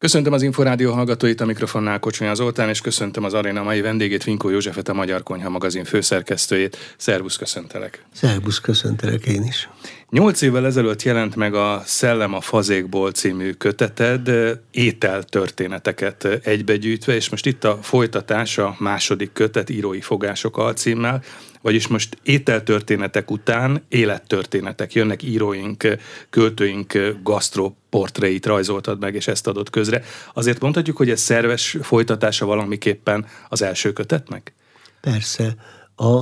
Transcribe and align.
Köszöntöm 0.00 0.32
az 0.32 0.42
Inforádió 0.42 0.92
hallgatóit, 0.92 1.40
a 1.40 1.44
mikrofonnál 1.44 1.98
Kocsonya 1.98 2.34
Zoltán, 2.34 2.68
és 2.68 2.80
köszöntöm 2.80 3.24
az 3.24 3.34
aréna 3.34 3.62
mai 3.62 3.80
vendégét, 3.80 4.24
Vinkó 4.24 4.48
Józsefet, 4.48 4.88
a 4.88 4.92
Magyar 4.92 5.22
Konyha 5.22 5.50
magazin 5.50 5.84
főszerkesztőjét. 5.84 6.76
Szervusz, 6.96 7.36
köszöntelek! 7.36 8.04
Szervusz, 8.12 8.58
köszöntelek 8.58 9.26
én 9.26 9.42
is! 9.42 9.68
Nyolc 10.10 10.40
évvel 10.40 10.66
ezelőtt 10.66 11.02
jelent 11.02 11.36
meg 11.36 11.54
a 11.54 11.82
Szellem 11.84 12.34
a 12.34 12.40
Fazékból 12.40 13.10
című 13.10 13.52
köteted, 13.52 14.30
ételtörténeteket 14.70 16.24
egybegyűjtve, 16.24 17.14
és 17.14 17.28
most 17.28 17.46
itt 17.46 17.64
a 17.64 17.78
folytatás 17.82 18.58
a 18.58 18.76
második 18.78 19.32
kötet 19.32 19.70
írói 19.70 20.00
fogások 20.00 20.56
alcímmel, 20.56 21.22
vagyis 21.62 21.86
most 21.86 22.16
ételtörténetek 22.22 23.30
után 23.30 23.84
élettörténetek 23.88 24.92
jönnek, 24.92 25.22
íróink, 25.22 25.96
költőink 26.30 26.98
gasztroportréit 27.22 28.46
rajzoltad 28.46 29.00
meg, 29.00 29.14
és 29.14 29.26
ezt 29.28 29.46
adott 29.46 29.70
közre. 29.70 30.02
Azért 30.34 30.60
mondhatjuk, 30.60 30.96
hogy 30.96 31.10
ez 31.10 31.20
szerves 31.20 31.76
folytatása 31.82 32.46
valamiképpen 32.46 33.26
az 33.48 33.62
első 33.62 33.92
kötetnek? 33.92 34.54
Persze. 35.00 35.54
A, 35.96 36.20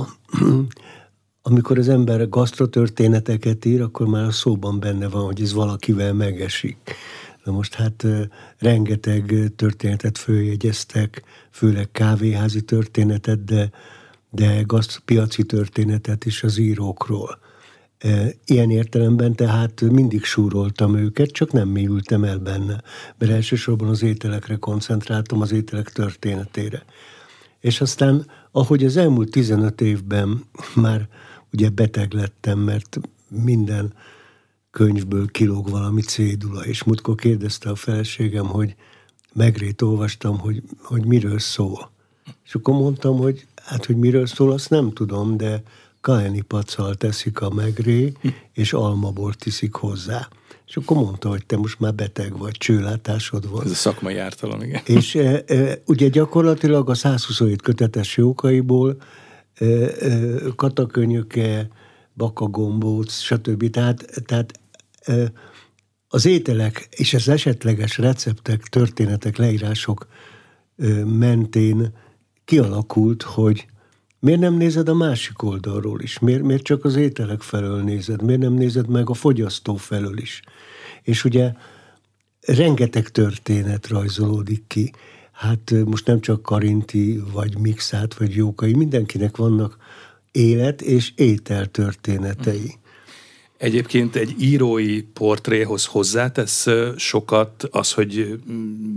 amikor 1.41 1.77
az 1.77 1.89
ember 1.89 2.29
gasztrotörténeteket 2.29 3.65
ír, 3.65 3.81
akkor 3.81 4.07
már 4.07 4.23
a 4.23 4.31
szóban 4.31 4.79
benne 4.79 5.07
van, 5.07 5.25
hogy 5.25 5.41
ez 5.41 5.53
valakivel 5.53 6.13
megesik. 6.13 6.95
Na 7.43 7.51
most 7.51 7.73
hát 7.73 8.05
rengeteg 8.57 9.51
történetet 9.55 10.17
följegyeztek, 10.17 11.23
főleg 11.51 11.91
kávéházi 11.91 12.61
történetet, 12.61 13.43
de 13.43 13.69
de 14.31 14.65
piaci 15.05 15.43
történetet 15.43 16.25
is 16.25 16.43
az 16.43 16.57
írókról. 16.57 17.39
Ilyen 18.45 18.69
értelemben 18.69 19.35
tehát 19.35 19.81
mindig 19.81 20.23
súroltam 20.23 20.95
őket, 20.95 21.29
csak 21.29 21.51
nem 21.51 21.67
mélyültem 21.67 22.23
el 22.23 22.37
benne, 22.37 22.81
mert 23.17 23.31
elsősorban 23.31 23.89
az 23.89 24.03
ételekre 24.03 24.55
koncentráltam, 24.55 25.41
az 25.41 25.51
ételek 25.51 25.89
történetére. 25.89 26.83
És 27.59 27.81
aztán, 27.81 28.25
ahogy 28.51 28.85
az 28.85 28.97
elmúlt 28.97 29.31
15 29.31 29.81
évben 29.81 30.43
már 30.75 31.07
ugye 31.53 31.69
beteg 31.69 32.13
lettem, 32.13 32.59
mert 32.59 32.99
minden 33.27 33.93
könyvből 34.71 35.27
kilóg 35.27 35.69
valami 35.69 36.01
cédula, 36.01 36.65
és 36.65 36.83
mutkor 36.83 37.15
kérdezte 37.15 37.69
a 37.69 37.75
feleségem, 37.75 38.45
hogy 38.45 38.75
megrét 39.33 39.81
olvastam, 39.81 40.37
hogy, 40.37 40.63
hogy 40.81 41.05
miről 41.05 41.39
szól. 41.39 41.91
És 42.45 42.55
akkor 42.55 42.73
mondtam, 42.73 43.17
hogy 43.17 43.47
Hát, 43.69 43.85
hogy 43.85 43.95
miről 43.95 44.25
szól, 44.25 44.51
azt 44.51 44.69
nem 44.69 44.91
tudom, 44.93 45.37
de 45.37 45.63
kaeni 46.01 46.41
pacal 46.41 46.95
teszik 46.95 47.41
a 47.41 47.49
megré, 47.49 48.13
és 48.53 48.73
almabort 48.73 49.39
tiszik 49.39 49.73
hozzá. 49.73 50.27
És 50.67 50.77
akkor 50.77 50.97
mondta, 50.97 51.29
hogy 51.29 51.45
te 51.45 51.57
most 51.57 51.79
már 51.79 51.93
beteg 51.93 52.37
vagy, 52.37 52.51
csőlátásod 52.51 53.49
van. 53.49 53.65
Ez 53.65 53.71
a 53.71 53.75
szakmai 53.75 54.17
ártalom, 54.17 54.61
igen. 54.61 54.81
És 54.85 55.15
e, 55.15 55.43
e, 55.47 55.81
ugye 55.85 56.07
gyakorlatilag 56.07 56.89
a 56.89 56.93
127 56.93 57.61
kötetes 57.61 58.17
jókaiból 58.17 58.97
katakönyöke, 60.55 61.67
bakagombóc, 62.15 63.13
stb. 63.13 63.69
Tehát, 63.69 64.23
tehát 64.25 64.59
az 66.07 66.25
ételek 66.25 66.87
és 66.91 67.13
az 67.13 67.27
esetleges 67.27 67.97
receptek, 67.97 68.61
történetek, 68.61 69.37
leírások 69.37 70.07
mentén 71.05 71.93
kialakult, 72.45 73.23
hogy 73.23 73.67
miért 74.19 74.39
nem 74.39 74.53
nézed 74.53 74.89
a 74.89 74.93
másik 74.93 75.43
oldalról 75.43 76.01
is? 76.01 76.19
Miért, 76.19 76.41
miért 76.41 76.63
csak 76.63 76.85
az 76.85 76.95
ételek 76.95 77.41
felől 77.41 77.83
nézed? 77.83 78.21
Miért 78.21 78.41
nem 78.41 78.53
nézed 78.53 78.87
meg 78.87 79.09
a 79.09 79.13
fogyasztó 79.13 79.75
felől 79.75 80.17
is? 80.17 80.41
És 81.01 81.23
ugye 81.23 81.51
rengeteg 82.41 83.09
történet 83.09 83.87
rajzolódik 83.87 84.63
ki. 84.67 84.91
Hát 85.39 85.73
most 85.85 86.05
nem 86.05 86.19
csak 86.19 86.41
Karinti, 86.41 87.21
vagy 87.33 87.57
Mixát, 87.57 88.13
vagy 88.13 88.35
Jókai, 88.35 88.73
mindenkinek 88.73 89.37
vannak 89.37 89.77
élet 90.31 90.81
és 90.81 91.11
étel 91.15 91.65
történetei. 91.65 92.77
Egyébként 93.57 94.15
egy 94.15 94.35
írói 94.41 95.01
portréhoz 95.01 95.85
hozzátesz 95.85 96.67
sokat 96.97 97.67
az, 97.71 97.91
hogy 97.91 98.39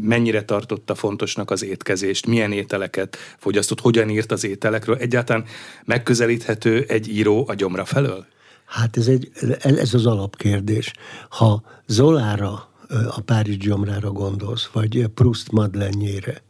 mennyire 0.03 0.45
tartotta 0.45 0.95
fontosnak 0.95 1.51
az 1.51 1.65
étkezést, 1.65 2.27
milyen 2.27 2.53
ételeket 2.53 3.17
fogyasztott, 3.39 3.81
hogyan 3.81 4.09
írt 4.11 4.33
az 4.33 4.45
ételekről. 4.45 4.97
Egyáltalán 4.97 5.45
megközelíthető 5.85 6.85
egy 6.89 7.09
író 7.09 7.45
a 7.49 7.55
gyomra 7.55 7.85
felől? 7.85 8.27
Hát 8.65 8.97
ez, 8.97 9.07
egy, 9.07 9.31
ez 9.61 9.95
az 9.95 10.07
alapkérdés. 10.07 10.93
Ha 11.29 11.63
Zolára, 11.87 12.72
a 13.09 13.21
Párizs 13.21 13.57
gyomrára 13.57 14.11
gondolsz, 14.11 14.67
vagy 14.67 15.07
Proust 15.07 15.53
Madlennyére, 15.53 16.43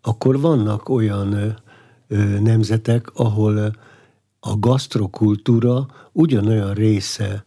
akkor 0.00 0.40
vannak 0.40 0.88
olyan 0.88 1.56
nemzetek, 2.40 3.10
ahol 3.14 3.76
a 4.40 4.58
gasztrokultúra 4.58 5.86
ugyanolyan 6.12 6.74
része 6.74 7.42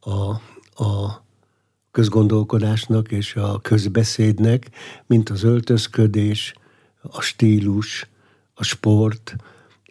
a, 0.00 0.30
a 0.84 1.22
közgondolkodásnak 1.90 3.10
és 3.10 3.34
a 3.34 3.58
közbeszédnek, 3.62 4.70
mint 5.06 5.30
az 5.30 5.42
öltözködés, 5.42 6.54
a 7.02 7.20
stílus, 7.20 8.08
a 8.54 8.64
sport, 8.64 9.36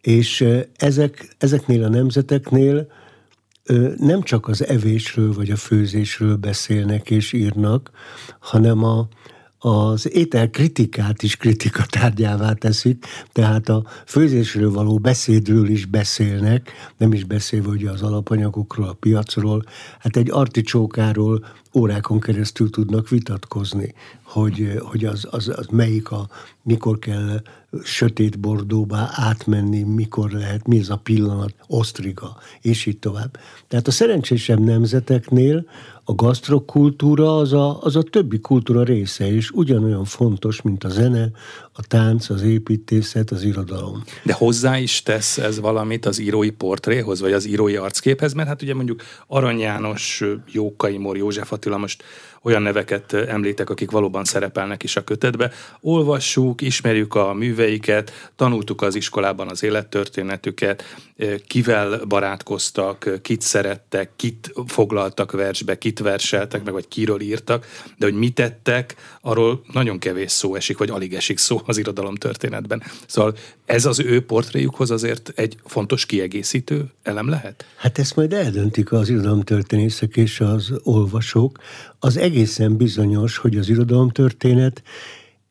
és 0.01 0.47
ezek, 0.75 1.35
ezeknél 1.37 1.83
a 1.83 1.89
nemzeteknél 1.89 2.91
nem 3.97 4.21
csak 4.21 4.47
az 4.47 4.67
evésről 4.67 5.33
vagy 5.33 5.49
a 5.49 5.55
főzésről 5.55 6.35
beszélnek 6.35 7.09
és 7.09 7.33
írnak, 7.33 7.91
hanem 8.39 8.83
a, 8.83 9.07
az 9.59 10.13
étel 10.13 10.49
kritikát 10.49 11.23
is 11.23 11.35
kritikatárgyává 11.35 12.53
teszik, 12.53 13.05
tehát 13.31 13.69
a 13.69 13.83
főzésről 14.05 14.71
való 14.71 14.97
beszédről 14.97 15.69
is 15.69 15.85
beszélnek, 15.85 16.71
nem 16.97 17.13
is 17.13 17.23
beszélve 17.23 17.67
ugye 17.67 17.89
az 17.89 18.01
alapanyagokról, 18.01 18.87
a 18.87 18.93
piacról, 18.93 19.63
hát 19.99 20.17
egy 20.17 20.31
articsókáról 20.31 21.45
órákon 21.73 22.19
keresztül 22.19 22.69
tudnak 22.69 23.09
vitatkozni, 23.09 23.93
hogy, 24.23 24.79
hogy 24.79 25.05
az, 25.05 25.27
az, 25.31 25.51
az 25.55 25.65
melyik 25.71 26.11
a, 26.11 26.29
mikor 26.63 26.99
kell 26.99 27.41
sötét 27.83 28.39
bordóba 28.39 29.09
átmenni, 29.11 29.83
mikor 29.83 30.31
lehet, 30.31 30.67
mi 30.67 30.79
ez 30.79 30.89
a 30.89 30.95
pillanat, 30.95 31.53
osztriga, 31.67 32.37
és 32.61 32.85
így 32.85 32.99
tovább. 32.99 33.37
Tehát 33.67 33.87
a 33.87 33.91
szerencsésebb 33.91 34.59
nemzeteknél 34.59 35.65
a 36.09 36.15
gasztrokultúra 36.15 37.37
az 37.37 37.53
a, 37.53 37.81
az 37.81 37.95
a 37.95 38.01
többi 38.01 38.39
kultúra 38.39 38.83
része, 38.83 39.31
és 39.31 39.51
ugyanolyan 39.51 40.05
fontos, 40.05 40.61
mint 40.61 40.83
a 40.83 40.89
zene, 40.89 41.31
a 41.79 41.81
tánc, 41.87 42.29
az 42.29 42.41
építészet, 42.41 43.31
az 43.31 43.43
irodalom. 43.43 44.03
De 44.23 44.33
hozzá 44.33 44.77
is 44.77 45.03
tesz 45.03 45.37
ez 45.37 45.59
valamit 45.59 46.05
az 46.05 46.19
írói 46.19 46.49
portréhoz, 46.49 47.21
vagy 47.21 47.33
az 47.33 47.45
írói 47.45 47.75
arcképhez, 47.75 48.33
mert 48.33 48.47
hát 48.47 48.61
ugye 48.61 48.73
mondjuk 48.73 49.01
Arany 49.27 49.59
János, 49.59 50.23
Jókai 50.51 50.97
Mor, 50.97 51.17
József 51.17 51.51
Attila 51.51 51.77
most 51.77 52.03
olyan 52.41 52.61
neveket 52.61 53.13
említek, 53.13 53.69
akik 53.69 53.91
valóban 53.91 54.23
szerepelnek 54.23 54.83
is 54.83 54.95
a 54.95 55.03
kötetbe. 55.03 55.51
Olvassuk, 55.81 56.61
ismerjük 56.61 57.15
a 57.15 57.33
műveiket, 57.33 58.31
tanultuk 58.35 58.81
az 58.81 58.95
iskolában 58.95 59.49
az 59.49 59.63
élettörténetüket, 59.63 60.83
kivel 61.47 62.05
barátkoztak, 62.05 63.19
kit 63.21 63.41
szerettek, 63.41 64.11
kit 64.15 64.53
foglaltak 64.65 65.31
versbe, 65.31 65.77
kit 65.77 65.99
verseltek 65.99 66.63
meg, 66.63 66.73
vagy 66.73 66.87
kiről 66.87 67.21
írtak, 67.21 67.65
de 67.97 68.05
hogy 68.05 68.15
mit 68.15 68.33
tettek, 68.33 68.95
arról 69.21 69.61
nagyon 69.73 69.99
kevés 69.99 70.31
szó 70.31 70.55
esik, 70.55 70.77
vagy 70.77 70.89
alig 70.89 71.13
esik 71.13 71.37
szó 71.37 71.61
az 71.67 71.77
irodalom 71.77 72.15
történetben. 72.15 72.83
Szóval 73.07 73.35
ez 73.65 73.85
az 73.85 73.99
ő 73.99 74.21
portréjukhoz 74.21 74.91
azért 74.91 75.31
egy 75.35 75.57
fontos 75.65 76.05
kiegészítő 76.05 76.91
elem 77.03 77.29
lehet? 77.29 77.65
Hát 77.75 77.97
ezt 77.97 78.15
majd 78.15 78.33
eldöntik 78.33 78.91
az 78.91 79.09
irodalomtörténészek 79.09 80.17
és 80.17 80.39
az 80.39 80.71
olvasók. 80.83 81.59
Az 81.99 82.17
egészen 82.17 82.77
bizonyos, 82.77 83.37
hogy 83.37 83.57
az 83.57 83.69
irodalomtörténet 83.69 84.83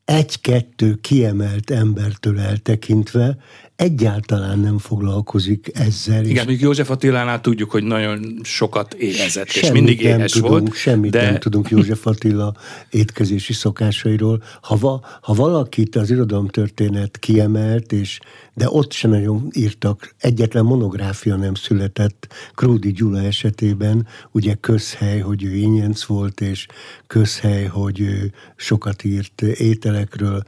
egy-kettő 0.05 0.99
kiemelt 1.01 1.71
embertől 1.71 2.41
eltekintve 2.41 3.39
egyáltalán 3.77 4.59
nem 4.59 4.79
foglalkozik 4.79 5.71
ezzel. 5.75 6.25
Igen, 6.25 6.45
mondjuk 6.45 6.61
József 6.61 6.91
Attilánál 6.91 7.41
tudjuk, 7.41 7.71
hogy 7.71 7.83
nagyon 7.83 8.41
sokat 8.43 8.95
éhezett, 8.95 9.49
és 9.49 9.71
mindig 9.71 10.01
éhes 10.01 10.33
tudunk, 10.33 10.51
volt. 10.51 10.75
Semmit 10.75 11.11
de... 11.11 11.23
nem 11.23 11.39
tudunk 11.39 11.69
József 11.69 12.07
Attila 12.07 12.55
étkezési 12.91 13.53
szokásairól. 13.53 14.43
Ha, 14.63 14.77
va, 14.77 15.05
ha 15.21 15.35
valakit 15.35 15.97
az 15.97 16.11
irodalomtörténet 16.11 17.19
kiemelt, 17.19 17.93
és 17.93 18.21
de 18.55 18.67
ott 18.71 18.93
se 18.93 19.09
nagyon 19.09 19.49
írtak, 19.53 20.15
egyetlen 20.19 20.65
monográfia 20.65 21.37
nem 21.37 21.55
született 21.55 22.29
Kródi 22.55 22.93
Gyula 22.93 23.23
esetében, 23.23 24.07
ugye 24.31 24.55
közhely, 24.55 25.19
hogy 25.19 25.45
ő 25.45 25.55
ínyenc 25.55 26.05
volt, 26.05 26.41
és 26.41 26.67
közhely, 27.07 27.65
hogy 27.65 28.01
ő 28.01 28.33
sokat 28.57 29.05
írt 29.05 29.43
ételekről, 29.43 30.43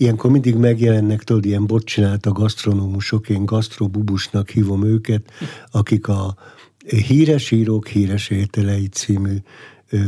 Ilyenkor 0.00 0.30
mindig 0.30 0.56
megjelennek, 0.56 1.22
tudod, 1.22 1.44
ilyen 1.44 1.66
bot 1.66 1.84
csinált 1.84 2.26
a 2.26 2.32
gasztronómusok, 2.32 3.28
én 3.28 3.44
gasztrobubusnak 3.44 4.50
hívom 4.50 4.84
őket, 4.84 5.30
akik 5.70 6.08
a 6.08 6.36
Híres 7.06 7.50
írók 7.50 7.88
híres 7.88 8.30
ételei 8.30 8.88
című 8.88 9.36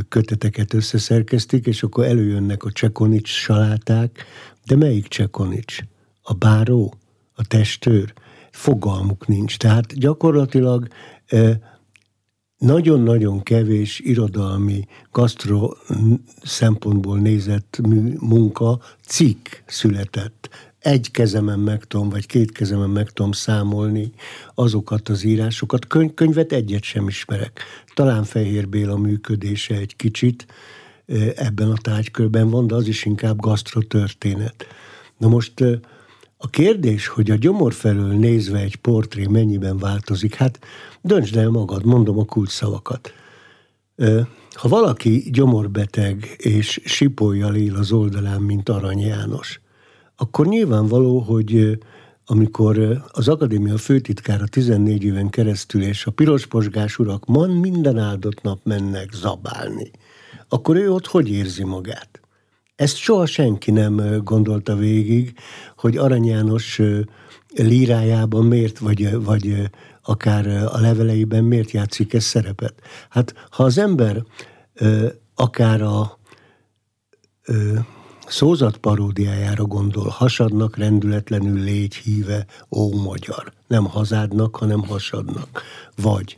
köteteket 0.08 0.74
összeszerkeztik, 0.74 1.66
és 1.66 1.82
akkor 1.82 2.04
előjönnek 2.04 2.64
a 2.64 2.72
csekonics 2.72 3.28
saláták, 3.28 4.24
de 4.66 4.76
melyik 4.76 5.06
csekonics? 5.06 5.78
A 6.22 6.34
báró? 6.34 6.94
A 7.34 7.46
testőr? 7.46 8.12
Fogalmuk 8.50 9.26
nincs. 9.26 9.56
Tehát 9.56 9.98
gyakorlatilag 9.98 10.88
nagyon-nagyon 12.62 13.42
kevés 13.42 14.00
irodalmi, 14.00 14.86
gasztro 15.12 15.70
szempontból 16.42 17.18
nézett 17.18 17.78
munka, 18.20 18.80
cikk 19.06 19.46
született. 19.66 20.48
Egy 20.78 21.10
kezemen 21.10 21.58
meg 21.58 21.84
tudom, 21.84 22.08
vagy 22.08 22.26
két 22.26 22.52
kezemen 22.52 22.90
meg 22.90 23.10
tudom 23.10 23.32
számolni 23.32 24.12
azokat 24.54 25.08
az 25.08 25.24
írásokat. 25.24 25.86
Könyv, 25.86 26.14
könyvet 26.14 26.52
egyet 26.52 26.82
sem 26.82 27.08
ismerek. 27.08 27.60
Talán 27.94 28.24
Fehér 28.24 28.68
Béla 28.68 28.96
működése 28.96 29.74
egy 29.74 29.96
kicsit 29.96 30.46
ebben 31.34 31.70
a 31.70 31.76
tárgykörben 31.82 32.50
van, 32.50 32.66
de 32.66 32.74
az 32.74 32.88
is 32.88 33.04
inkább 33.04 33.40
gasztrotörténet. 33.40 34.66
Na 35.18 35.28
most 35.28 35.60
a 36.36 36.50
kérdés, 36.50 37.06
hogy 37.06 37.30
a 37.30 37.34
gyomor 37.34 37.72
felől 37.72 38.14
nézve 38.14 38.58
egy 38.58 38.76
portré 38.76 39.26
mennyiben 39.26 39.78
változik, 39.78 40.34
hát 40.34 40.58
döntsd 41.02 41.36
el 41.36 41.50
magad, 41.50 41.84
mondom 41.84 42.18
a 42.18 42.24
kulcsszavakat. 42.24 43.12
Ha 44.52 44.68
valaki 44.68 45.30
gyomorbeteg 45.30 46.34
és 46.36 46.80
sipolyjal 46.84 47.54
él 47.54 47.76
az 47.76 47.92
oldalán, 47.92 48.40
mint 48.40 48.68
Arany 48.68 49.00
János, 49.00 49.60
akkor 50.16 50.46
nyilvánvaló, 50.46 51.18
hogy 51.18 51.78
amikor 52.26 53.02
az 53.12 53.28
akadémia 53.28 53.76
főtitkára 53.76 54.46
14 54.46 55.04
éven 55.04 55.30
keresztül 55.30 55.82
és 55.82 56.06
a 56.06 56.10
pirosposgás 56.10 56.98
urak 56.98 57.26
man 57.26 57.50
minden 57.50 57.98
áldott 57.98 58.42
nap 58.42 58.60
mennek 58.64 59.12
zabálni, 59.12 59.90
akkor 60.48 60.76
ő 60.76 60.92
ott 60.92 61.06
hogy 61.06 61.30
érzi 61.30 61.64
magát? 61.64 62.20
Ezt 62.74 62.96
soha 62.96 63.26
senki 63.26 63.70
nem 63.70 64.20
gondolta 64.24 64.76
végig, 64.76 65.34
hogy 65.76 65.96
Arany 65.96 66.24
János 66.24 66.80
lírájában 67.54 68.44
miért, 68.44 68.78
vagy, 68.78 69.22
vagy 69.24 69.70
akár 70.02 70.46
a 70.46 70.80
leveleiben 70.80 71.44
miért 71.44 71.70
játszik 71.70 72.14
ez 72.14 72.24
szerepet. 72.24 72.74
Hát 73.08 73.34
ha 73.50 73.64
az 73.64 73.78
ember 73.78 74.22
akár 75.34 75.82
a 75.82 76.18
szózat 78.26 78.76
paródiájára 78.76 79.64
gondol, 79.64 80.08
hasadnak 80.08 80.76
rendületlenül 80.76 81.60
légy 81.60 81.94
híve, 81.94 82.46
ó 82.70 82.92
magyar. 83.02 83.52
Nem 83.66 83.84
hazádnak, 83.84 84.56
hanem 84.56 84.80
hasadnak. 84.80 85.62
Vagy 85.96 86.36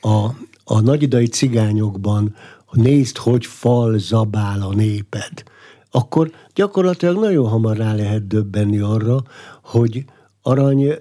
a, 0.00 0.26
a 0.64 0.80
nagyidai 0.80 1.26
cigányokban 1.26 2.34
nézd, 2.70 3.16
hogy 3.16 3.46
fal 3.46 3.98
zabál 3.98 4.62
a 4.62 4.74
néped 4.74 5.42
akkor 5.94 6.30
gyakorlatilag 6.54 7.18
nagyon 7.18 7.48
hamar 7.48 7.76
rá 7.76 7.94
lehet 7.94 8.26
döbbenni 8.26 8.78
arra, 8.78 9.22
hogy 9.62 10.04
arany 10.42 10.96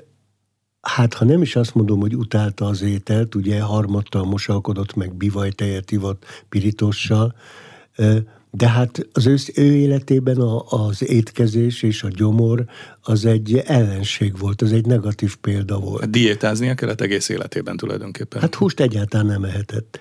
hát 0.81 1.13
ha 1.13 1.25
nem 1.25 1.41
is 1.41 1.55
azt 1.55 1.75
mondom, 1.75 1.99
hogy 1.99 2.15
utálta 2.15 2.65
az 2.65 2.81
ételt, 2.81 3.35
ugye 3.35 3.61
harmattal 3.61 4.25
mosalkodott, 4.25 4.95
meg 4.95 5.15
bivajtejet 5.15 5.91
ivott 5.91 6.25
pirítossal, 6.49 7.35
de 8.51 8.69
hát 8.69 9.07
az 9.13 9.25
ő, 9.25 9.35
ő 9.55 9.75
életében 9.75 10.37
a, 10.37 10.63
az 10.67 11.09
étkezés 11.09 11.83
és 11.83 12.03
a 12.03 12.07
gyomor 12.07 12.65
az 13.01 13.25
egy 13.25 13.57
ellenség 13.57 14.37
volt, 14.37 14.61
az 14.61 14.71
egy 14.71 14.85
negatív 14.85 15.35
példa 15.35 15.79
volt. 15.79 16.09
Diétáznia 16.09 16.75
kellett 16.75 17.01
egész 17.01 17.29
életében 17.29 17.77
tulajdonképpen. 17.77 18.41
Hát 18.41 18.55
húst 18.55 18.79
egyáltalán 18.79 19.25
nem 19.25 19.43
ehetett. 19.43 19.99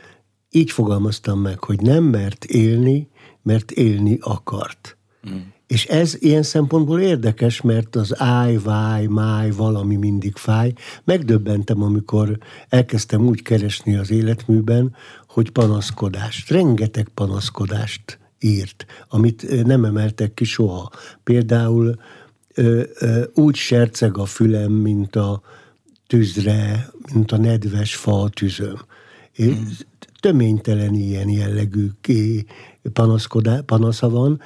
Így 0.51 0.71
fogalmaztam 0.71 1.41
meg, 1.41 1.65
hogy 1.65 1.81
nem 1.81 2.05
mert 2.05 2.45
élni, 2.45 3.09
mert 3.43 3.71
élni 3.71 4.19
akart. 4.21 4.97
Mm. 5.31 5.39
És 5.71 5.87
ez 5.87 6.17
ilyen 6.19 6.43
szempontból 6.43 7.01
érdekes, 7.01 7.61
mert 7.61 7.97
az 7.97 8.21
áj, 8.21 8.57
váj, 8.57 9.07
máj, 9.07 9.51
valami 9.51 9.97
mindig 9.97 10.37
fáj. 10.37 10.73
Megdöbbentem, 11.05 11.83
amikor 11.83 12.39
elkezdtem 12.69 13.27
úgy 13.27 13.43
keresni 13.43 13.97
az 13.97 14.11
életműben, 14.11 14.95
hogy 15.29 15.51
panaszkodást, 15.51 16.51
rengeteg 16.51 17.09
panaszkodást 17.15 18.19
írt, 18.39 18.87
amit 19.09 19.65
nem 19.67 19.85
emeltek 19.85 20.35
ki 20.35 20.45
soha. 20.45 20.91
Például 21.25 22.01
ö, 22.55 22.83
ö, 22.99 23.23
úgy 23.35 23.57
serceg 23.57 24.19
a 24.19 24.25
fülem, 24.25 24.73
mint 24.73 25.17
a 25.17 25.43
tűzre, 26.07 26.91
mint 27.15 27.33
a 27.33 27.37
nedves 27.37 27.95
fa 27.95 28.23
a 28.23 28.29
tűzöm. 28.29 28.79
Mm. 29.43 29.53
Töménytelen 30.21 30.95
ilyen 30.95 31.29
jellegű 31.29 31.87
panasza 33.67 34.09
van, 34.09 34.41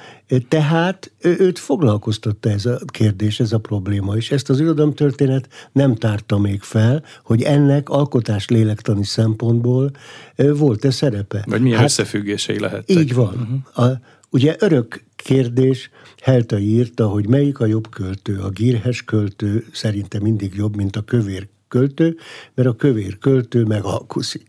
tehát 0.47 1.11
őt 1.19 1.59
foglalkoztatta 1.59 2.49
ez 2.49 2.65
a 2.65 2.79
kérdés, 2.85 3.39
ez 3.39 3.51
a 3.51 3.57
probléma, 3.57 4.15
és 4.15 4.31
ezt 4.31 4.49
az 4.49 4.59
irodalomtörténet 4.59 5.49
nem 5.71 5.95
tárta 5.95 6.37
még 6.37 6.61
fel, 6.61 7.03
hogy 7.23 7.41
ennek 7.41 7.89
alkotás 7.89 8.47
lélektani 8.47 9.05
szempontból 9.05 9.91
volt-e 10.35 10.91
szerepe. 10.91 11.43
Vagy 11.45 11.61
milyen 11.61 11.77
hát, 11.77 11.87
összefüggései 11.87 12.59
lehettek. 12.59 12.97
Így 12.97 13.13
van. 13.13 13.63
Uh-huh. 13.73 13.89
A, 13.89 13.99
ugye 14.29 14.55
örök 14.59 15.03
kérdés, 15.15 15.89
Helta 16.25 16.59
írta, 16.59 17.07
hogy 17.07 17.27
melyik 17.27 17.59
a 17.59 17.65
jobb 17.65 17.89
költő. 17.89 18.39
A 18.39 18.49
gírhes 18.49 19.03
költő 19.03 19.65
szerinte 19.71 20.19
mindig 20.19 20.53
jobb, 20.55 20.75
mint 20.75 20.95
a 20.95 21.01
kövér 21.01 21.47
költő, 21.67 22.17
mert 22.53 22.69
a 22.69 22.75
kövér 22.75 23.17
költő 23.17 23.63
megalkuszik. 23.63 24.45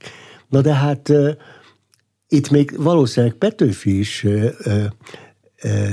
Na 0.49 0.61
de 0.61 0.75
hát 0.75 1.13
itt 2.29 2.51
még 2.51 2.73
valószínűleg 2.77 3.37
Petőfi 3.37 3.99
is 3.99 4.27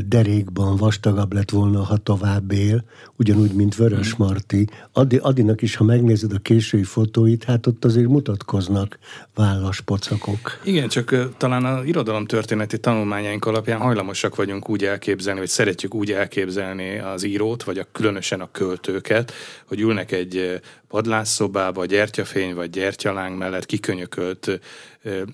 derékban 0.06 0.76
vastagabb 0.76 1.34
lett 1.34 1.50
volna, 1.50 1.84
ha 1.84 1.98
tovább 1.98 2.52
él, 2.52 2.84
ugyanúgy, 3.16 3.52
mint 3.52 3.76
Vörös 3.76 4.10
mm. 4.10 4.16
Marti. 4.18 4.68
Adi, 4.92 5.18
Adinak 5.22 5.62
is, 5.62 5.76
ha 5.76 5.84
megnézed 5.84 6.34
a 6.34 6.38
késői 6.38 6.84
fotóit, 6.84 7.44
hát 7.44 7.68
ott 7.68 7.86
azért 7.86 8.08
mutatkoznak 8.08 9.00
vállas 9.36 9.82
pocakok. 9.82 10.60
Igen, 10.64 10.88
csak 10.88 11.38
talán 11.38 11.66
a 11.66 11.84
irodalom 11.84 12.26
történeti 12.26 12.80
tanulmányaink 12.80 13.46
alapján 13.46 13.80
hajlamosak 13.80 14.36
vagyunk 14.36 14.70
úgy 14.70 14.84
elképzelni, 14.86 15.40
vagy 15.40 15.50
szeretjük 15.50 15.94
úgy 15.94 16.12
elképzelni 16.12 16.98
az 16.98 17.24
írót, 17.24 17.64
vagy 17.64 17.78
a, 17.78 17.88
különösen 17.92 18.42
a 18.42 18.52
költőket, 18.52 19.34
hogy 19.66 19.80
ülnek 19.80 20.12
egy 20.12 20.62
padlásszobába, 20.88 21.86
gyertyafény 21.86 22.54
vagy 22.54 22.70
gyertyaláng 22.70 23.38
mellett 23.38 23.66
kikönyökölt 23.66 24.60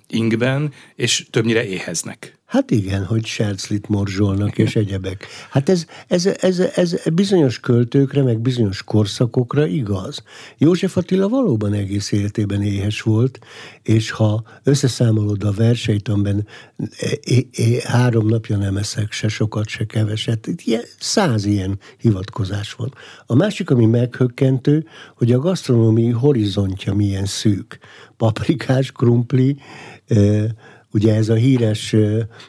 ingben, 0.07 0.73
és 0.95 1.27
többnyire 1.31 1.65
éheznek. 1.65 2.38
Hát 2.49 2.71
igen, 2.71 3.05
hogy 3.05 3.25
serclit 3.25 3.87
morzsolnak 3.87 4.57
és 4.57 4.75
egyebek. 4.75 5.27
Hát 5.49 5.69
ez, 5.69 5.85
ez, 6.07 6.25
ez, 6.25 6.59
ez 6.59 6.95
bizonyos 7.13 7.59
költőkre, 7.59 8.23
meg 8.23 8.39
bizonyos 8.39 8.83
korszakokra 8.83 9.65
igaz. 9.65 10.23
József 10.57 10.97
Attila 10.97 11.27
valóban 11.27 11.73
egész 11.73 12.11
életében 12.11 12.61
éhes 12.61 13.01
volt, 13.01 13.39
és 13.83 14.11
ha 14.11 14.43
összeszámolod 14.63 15.43
a 15.43 15.51
verseit, 15.51 16.07
amiben 16.07 16.47
é, 17.23 17.47
é, 17.51 17.79
három 17.83 18.27
napja 18.27 18.57
nem 18.57 18.77
eszek 18.77 19.11
se 19.11 19.27
sokat, 19.27 19.67
se 19.67 19.85
keveset, 19.85 20.49
ilyen, 20.63 20.83
száz 20.99 21.45
ilyen 21.45 21.79
hivatkozás 21.97 22.73
van. 22.73 22.93
A 23.25 23.35
másik, 23.35 23.69
ami 23.69 23.85
meghökkentő, 23.85 24.85
hogy 25.15 25.31
a 25.31 25.39
gasztronómiai 25.39 26.11
horizontja 26.11 26.93
milyen 26.93 27.25
szűk. 27.25 27.79
Paprikás, 28.17 28.91
krumpli, 28.91 29.57
Ugye 30.91 31.15
ez 31.15 31.29
a 31.29 31.33
híres 31.33 31.95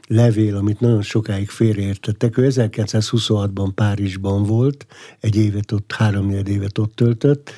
levél, 0.06 0.56
amit 0.56 0.80
nagyon 0.80 1.02
sokáig 1.02 1.48
félreértettek, 1.48 2.38
ő 2.38 2.46
1926-ban 2.50 3.70
Párizsban 3.74 4.42
volt, 4.42 4.86
egy 5.20 5.36
évet 5.36 5.72
ott, 5.72 5.92
három 5.92 6.30
évet 6.30 6.78
ott 6.78 6.94
töltött, 6.94 7.50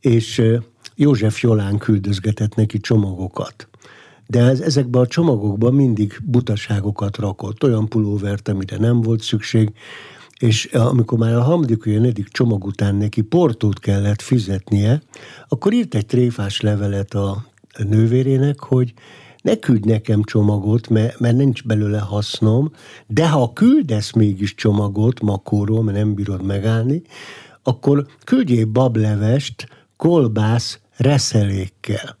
és 0.00 0.42
József 0.94 1.42
Jolán 1.42 1.78
küldözgetett 1.78 2.54
neki 2.54 2.78
csomagokat. 2.78 3.68
De 4.26 4.40
ez, 4.40 4.60
ezekben 4.60 5.02
a 5.02 5.06
csomagokban 5.06 5.74
mindig 5.74 6.18
butaságokat 6.22 7.16
rakott, 7.16 7.64
olyan 7.64 7.88
pulóvert, 7.88 8.48
amire 8.48 8.76
nem 8.76 9.00
volt 9.00 9.22
szükség, 9.22 9.72
és 10.38 10.64
amikor 10.64 11.18
már 11.18 11.34
a 11.34 11.42
harmadik 11.42 11.84
vagy 11.84 12.00
negyedik 12.00 12.28
csomag 12.28 12.64
után 12.64 12.94
neki 12.94 13.20
portót 13.20 13.78
kellett 13.78 14.22
fizetnie, 14.22 15.02
akkor 15.48 15.72
írt 15.72 15.94
egy 15.94 16.06
tréfás 16.06 16.60
levelet 16.60 17.14
a 17.14 17.46
nővérének, 17.88 18.60
hogy 18.60 18.92
ne 19.42 19.56
küldj 19.56 19.88
nekem 19.88 20.22
csomagot, 20.22 20.88
mert, 20.88 21.18
mert 21.18 21.36
nincs 21.36 21.64
belőle 21.64 21.98
hasznom, 21.98 22.72
de 23.06 23.28
ha 23.28 23.52
küldesz 23.52 24.12
mégis 24.12 24.54
csomagot 24.54 25.20
makóról, 25.20 25.82
mert 25.82 25.96
nem 25.96 26.14
bírod 26.14 26.42
megállni, 26.42 27.02
akkor 27.62 28.06
küldjél 28.24 28.66
bablevest 28.66 29.68
kolbász 29.96 30.80
reszelékkel. 30.96 32.16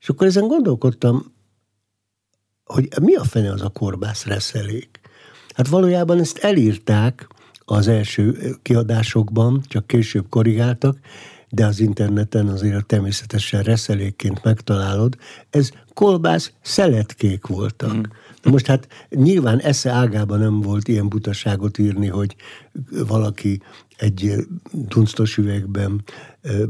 És 0.00 0.08
akkor 0.08 0.26
ezen 0.26 0.48
gondolkodtam, 0.48 1.32
hogy 2.64 2.88
mi 3.02 3.14
a 3.14 3.24
fene 3.24 3.52
az 3.52 3.62
a 3.62 3.68
korbász 3.68 4.24
reszelék? 4.24 5.00
Hát 5.54 5.68
valójában 5.68 6.18
ezt 6.18 6.38
elírták 6.38 7.28
az 7.64 7.88
első 7.88 8.56
kiadásokban, 8.62 9.62
csak 9.68 9.86
később 9.86 10.28
korrigáltak, 10.28 10.98
de 11.54 11.66
az 11.66 11.80
interneten 11.80 12.48
azért 12.48 12.86
természetesen 12.86 13.62
reszelékként 13.62 14.44
megtalálod, 14.44 15.16
ez 15.50 15.70
kolbász 15.92 16.52
szeletkék 16.62 17.46
voltak. 17.46 17.96
Mm. 17.96 18.00
Na 18.42 18.50
most 18.50 18.66
hát 18.66 18.88
nyilván 19.10 19.58
esze 19.58 19.90
ágában 19.90 20.38
nem 20.38 20.60
volt 20.60 20.88
ilyen 20.88 21.08
butaságot 21.08 21.78
írni, 21.78 22.06
hogy 22.06 22.36
valaki 23.06 23.60
egy 23.96 24.34
tunctos 24.88 25.36
üvegben 25.36 26.04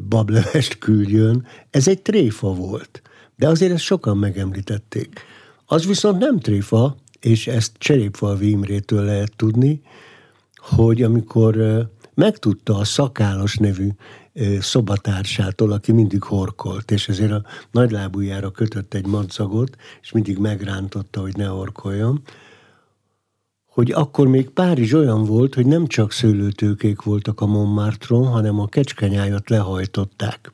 bablevest 0.09 0.79
küldjön. 0.79 1.47
Ez 1.71 1.89
egy 1.89 2.03
tréfa 2.03 2.55
volt. 2.55 3.03
De 3.37 3.49
azért 3.49 3.73
ezt 3.73 3.83
sokan 3.83 4.17
megemlítették. 4.17 5.21
Az 5.67 5.87
viszont 5.87 6.19
nem 6.19 6.41
tréfa, 6.41 6.97
és 7.21 7.47
ezt 7.47 7.73
Cserépfalvi 7.79 8.51
Imrétől 8.51 9.05
lehet 9.05 9.33
tudni, 9.37 9.81
hogy 10.57 11.03
amikor 11.03 11.57
megtudta 12.15 12.77
a 12.77 12.85
Szakálos 12.85 13.57
nevű 13.57 13.89
szobatársától, 14.61 15.73
aki 15.73 15.93
mindig 15.93 16.23
horkolt, 16.23 16.91
és 16.91 17.09
ezért 17.09 17.33
a 17.33 17.45
nagylábújára 17.71 18.51
kötött 18.51 18.95
egy 18.95 19.07
madzagot, 19.07 19.77
és 20.03 20.13
mindig 20.13 20.39
megrántotta, 20.39 21.21
hogy 21.21 21.37
ne 21.37 21.47
horkoljon, 21.47 22.23
hogy 23.75 23.93
akkor 23.93 24.27
még 24.27 24.51
Párizs 24.51 24.93
olyan 24.93 25.25
volt, 25.25 25.55
hogy 25.55 25.67
nem 25.67 25.87
csak 25.87 26.13
szőlőtőkék 26.13 27.03
voltak 27.03 27.41
a 27.41 27.47
Montmartron, 27.47 28.27
hanem 28.27 28.61
a 28.61 28.67
kecskenyájat 28.67 29.51
lehajtották. 29.51 30.53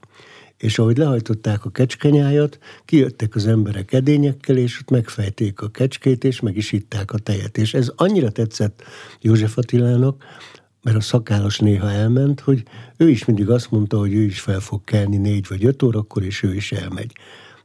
És 0.57 0.79
ahogy 0.79 0.97
lehajtották 0.97 1.65
a 1.65 1.71
kecskenyájat, 1.71 2.59
kijöttek 2.85 3.35
az 3.35 3.47
emberek 3.47 3.93
edényekkel, 3.93 4.57
és 4.57 4.81
ott 4.81 4.91
megfejték 4.91 5.61
a 5.61 5.69
kecskét, 5.69 6.25
és 6.25 6.41
meg 6.41 6.57
is 6.57 6.73
itták 6.73 7.13
a 7.13 7.19
tejet. 7.19 7.59
És 7.59 7.75
ez 7.75 7.93
annyira 7.97 8.31
tetszett 8.31 8.83
József 9.21 9.59
Attilának, 9.59 10.25
mert 10.83 10.97
a 10.97 11.01
szakállas 11.01 11.59
néha 11.59 11.91
elment, 11.91 12.41
hogy 12.41 12.63
ő 12.97 13.09
is 13.11 13.25
mindig 13.25 13.51
azt 13.51 13.71
mondta, 13.71 13.99
hogy 13.99 14.15
ő 14.15 14.23
is 14.23 14.41
fel 14.41 14.61
fog 14.61 14.85
kelni 14.85 15.17
négy 15.17 15.47
vagy 15.49 15.65
öt 15.65 15.83
órakor, 15.83 16.23
és 16.23 16.43
ő 16.43 16.55
is 16.55 16.73
elmegy. 16.73 17.13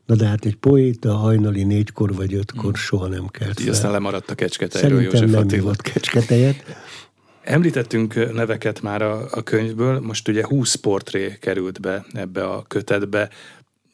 Na 0.06 0.16
de 0.16 0.26
hát 0.26 0.46
egy 0.46 0.56
poéta 0.56 1.14
hajnali 1.14 1.64
négykor 1.64 2.16
vagy 2.16 2.34
ötkor 2.34 2.64
hmm. 2.64 2.74
soha 2.74 3.08
nem 3.08 3.28
kelt 3.28 3.60
fel. 3.60 3.72
aztán 3.72 3.92
lemaradt 3.92 4.30
a 4.30 4.36
kecsketejről 4.36 5.02
József 5.02 5.32
nem 5.32 5.40
Attila. 5.40 5.72
kecsketejet. 5.78 6.64
Említettünk 7.42 8.34
neveket 8.34 8.82
már 8.82 9.02
a, 9.02 9.28
a 9.32 9.44
könyvből, 9.44 10.00
most 10.00 10.28
ugye 10.28 10.46
20 10.46 10.76
portré 10.76 11.38
került 11.42 11.82
be 11.82 12.06
ebbe 12.14 12.44
a 12.44 12.64
kötetbe. 12.68 13.30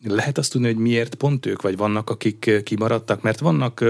Lehet 0.03 0.37
azt 0.37 0.51
tudni, 0.51 0.67
hogy 0.67 0.77
miért 0.77 1.15
pont 1.15 1.45
ők, 1.45 1.61
vagy 1.61 1.77
vannak, 1.77 2.09
akik 2.09 2.61
kimaradtak? 2.63 3.21
Mert 3.21 3.39
vannak 3.39 3.83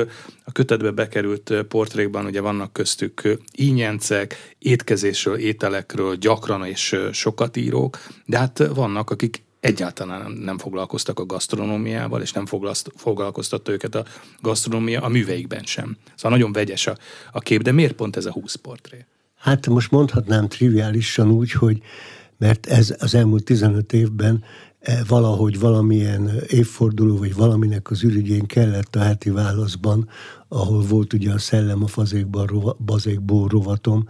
a 0.43 0.51
kötetbe 0.51 0.91
bekerült 0.91 1.53
portrékban, 1.67 2.25
ugye 2.25 2.41
vannak 2.41 2.73
köztük 2.73 3.37
ínyencek, 3.51 4.55
étkezésről, 4.59 5.35
ételekről, 5.35 6.15
gyakran 6.15 6.65
és 6.65 6.95
sokat 7.11 7.57
írók, 7.57 7.97
de 8.25 8.37
hát 8.37 8.67
vannak, 8.73 9.09
akik 9.09 9.43
egyáltalán 9.59 10.31
nem, 10.31 10.57
foglalkoztak 10.57 11.19
a 11.19 11.25
gasztronómiával, 11.25 12.21
és 12.21 12.31
nem 12.31 12.45
foglalkoztatta 12.95 13.71
őket 13.71 13.95
a 13.95 14.05
gasztronómia 14.41 15.01
a 15.01 15.07
műveikben 15.07 15.63
sem. 15.63 15.97
Szóval 16.15 16.37
nagyon 16.37 16.51
vegyes 16.51 16.87
a, 16.87 16.97
a 17.31 17.39
kép, 17.39 17.61
de 17.61 17.71
miért 17.71 17.93
pont 17.93 18.15
ez 18.15 18.25
a 18.25 18.31
20 18.31 18.55
portré? 18.55 19.05
Hát 19.35 19.67
most 19.67 19.91
mondhatnám 19.91 20.47
triviálisan 20.47 21.31
úgy, 21.31 21.51
hogy 21.51 21.81
mert 22.37 22.65
ez 22.65 22.95
az 22.99 23.15
elmúlt 23.15 23.43
15 23.43 23.93
évben 23.93 24.43
valahogy 25.07 25.59
valamilyen 25.59 26.31
évforduló, 26.47 27.17
vagy 27.17 27.35
valaminek 27.35 27.91
az 27.91 28.03
ürügyén 28.03 28.45
kellett 28.45 28.95
a 28.95 28.99
heti 28.99 29.29
válaszban, 29.29 30.09
ahol 30.47 30.81
volt 30.81 31.13
ugye 31.13 31.31
a 31.31 31.37
Szellem 31.37 31.83
a 31.83 31.87
fazékban, 31.87 32.75
bazékból 32.85 33.47
rovatom, 33.47 34.07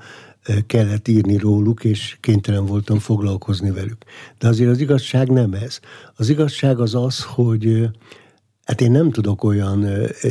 kellett 0.67 1.07
írni 1.07 1.37
róluk, 1.37 1.83
és 1.83 2.17
kénytelen 2.19 2.65
voltam 2.65 2.99
foglalkozni 2.99 3.71
velük. 3.71 4.03
De 4.37 4.47
azért 4.47 4.69
az 4.69 4.79
igazság 4.79 5.29
nem 5.29 5.53
ez. 5.53 5.79
Az 6.15 6.29
igazság 6.29 6.79
az 6.79 6.95
az, 6.95 7.23
hogy 7.23 7.89
hát 8.63 8.81
én 8.81 8.91
nem 8.91 9.11
tudok 9.11 9.43
olyan 9.43 9.85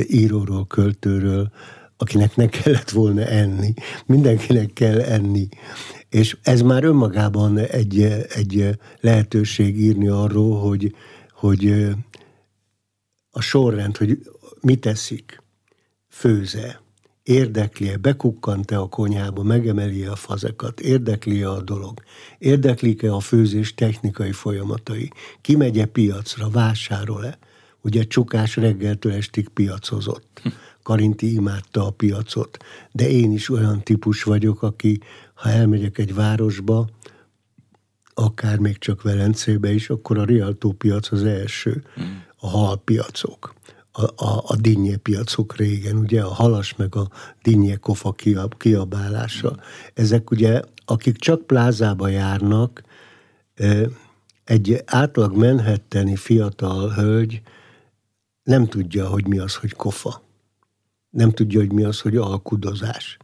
íróról, 0.08 0.66
költőről, 0.66 1.50
akinek 2.00 2.36
ne 2.36 2.48
kellett 2.48 2.90
volna 2.90 3.24
enni. 3.24 3.74
Mindenkinek 4.06 4.72
kell 4.72 5.00
enni. 5.00 5.48
És 6.08 6.36
ez 6.42 6.60
már 6.60 6.84
önmagában 6.84 7.58
egy, 7.58 8.02
egy 8.34 8.78
lehetőség 9.00 9.80
írni 9.80 10.08
arról, 10.08 10.60
hogy, 10.60 10.94
hogy 11.30 11.88
a 13.30 13.40
sorrend, 13.40 13.96
hogy 13.96 14.18
mit 14.60 14.80
teszik, 14.80 15.42
főze, 16.08 16.80
érdekli-e, 17.22 17.96
bekukkant-e 17.96 18.78
a 18.78 18.88
konyhába, 18.88 19.42
megemeli 19.42 20.04
a 20.04 20.16
fazekat, 20.16 20.80
érdekli-e 20.80 21.50
a 21.50 21.62
dolog, 21.62 22.02
érdeklik-e 22.38 23.14
a 23.14 23.20
főzés 23.20 23.74
technikai 23.74 24.32
folyamatai, 24.32 25.12
kimegy-e 25.40 25.86
piacra, 25.86 26.50
vásárol-e. 26.50 27.38
Ugye 27.82 28.02
Csukás 28.02 28.56
reggeltől 28.56 29.12
estig 29.12 29.48
piacozott. 29.48 30.42
Karinti 30.82 31.34
imádta 31.34 31.86
a 31.86 31.90
piacot, 31.90 32.56
de 32.92 33.08
én 33.08 33.32
is 33.32 33.50
olyan 33.50 33.82
típus 33.82 34.22
vagyok, 34.22 34.62
aki, 34.62 35.00
ha 35.34 35.48
elmegyek 35.48 35.98
egy 35.98 36.14
városba, 36.14 36.88
akár 38.14 38.58
még 38.58 38.78
csak 38.78 39.02
Velencébe 39.02 39.72
is, 39.72 39.90
akkor 39.90 40.18
a 40.18 40.24
Rialtó 40.24 40.72
piac 40.72 41.12
az 41.12 41.24
első, 41.24 41.84
a 42.36 42.48
halpiacok 42.48 43.54
a, 43.92 44.24
a, 44.24 44.42
a 44.46 44.56
dinnye 44.56 44.96
piacok 44.96 45.56
régen, 45.56 45.96
ugye 45.96 46.22
a 46.22 46.28
halas 46.28 46.76
meg 46.76 46.94
a 46.94 47.08
dinnye 47.42 47.76
kofa 47.76 48.12
kiab, 48.12 48.56
kiabálása. 48.56 49.56
Ezek 49.94 50.30
ugye, 50.30 50.62
akik 50.84 51.16
csak 51.16 51.46
plázába 51.46 52.08
járnak, 52.08 52.82
egy 54.44 54.82
átlag 54.86 55.36
menhetteni 55.36 56.16
fiatal 56.16 56.90
hölgy 56.90 57.42
nem 58.42 58.66
tudja, 58.66 59.08
hogy 59.08 59.26
mi 59.26 59.38
az, 59.38 59.54
hogy 59.54 59.72
kofa. 59.72 60.22
Nem 61.10 61.30
tudja, 61.30 61.60
hogy 61.60 61.72
mi 61.72 61.82
az, 61.82 62.00
hogy 62.00 62.16
alkudozás. 62.16 63.16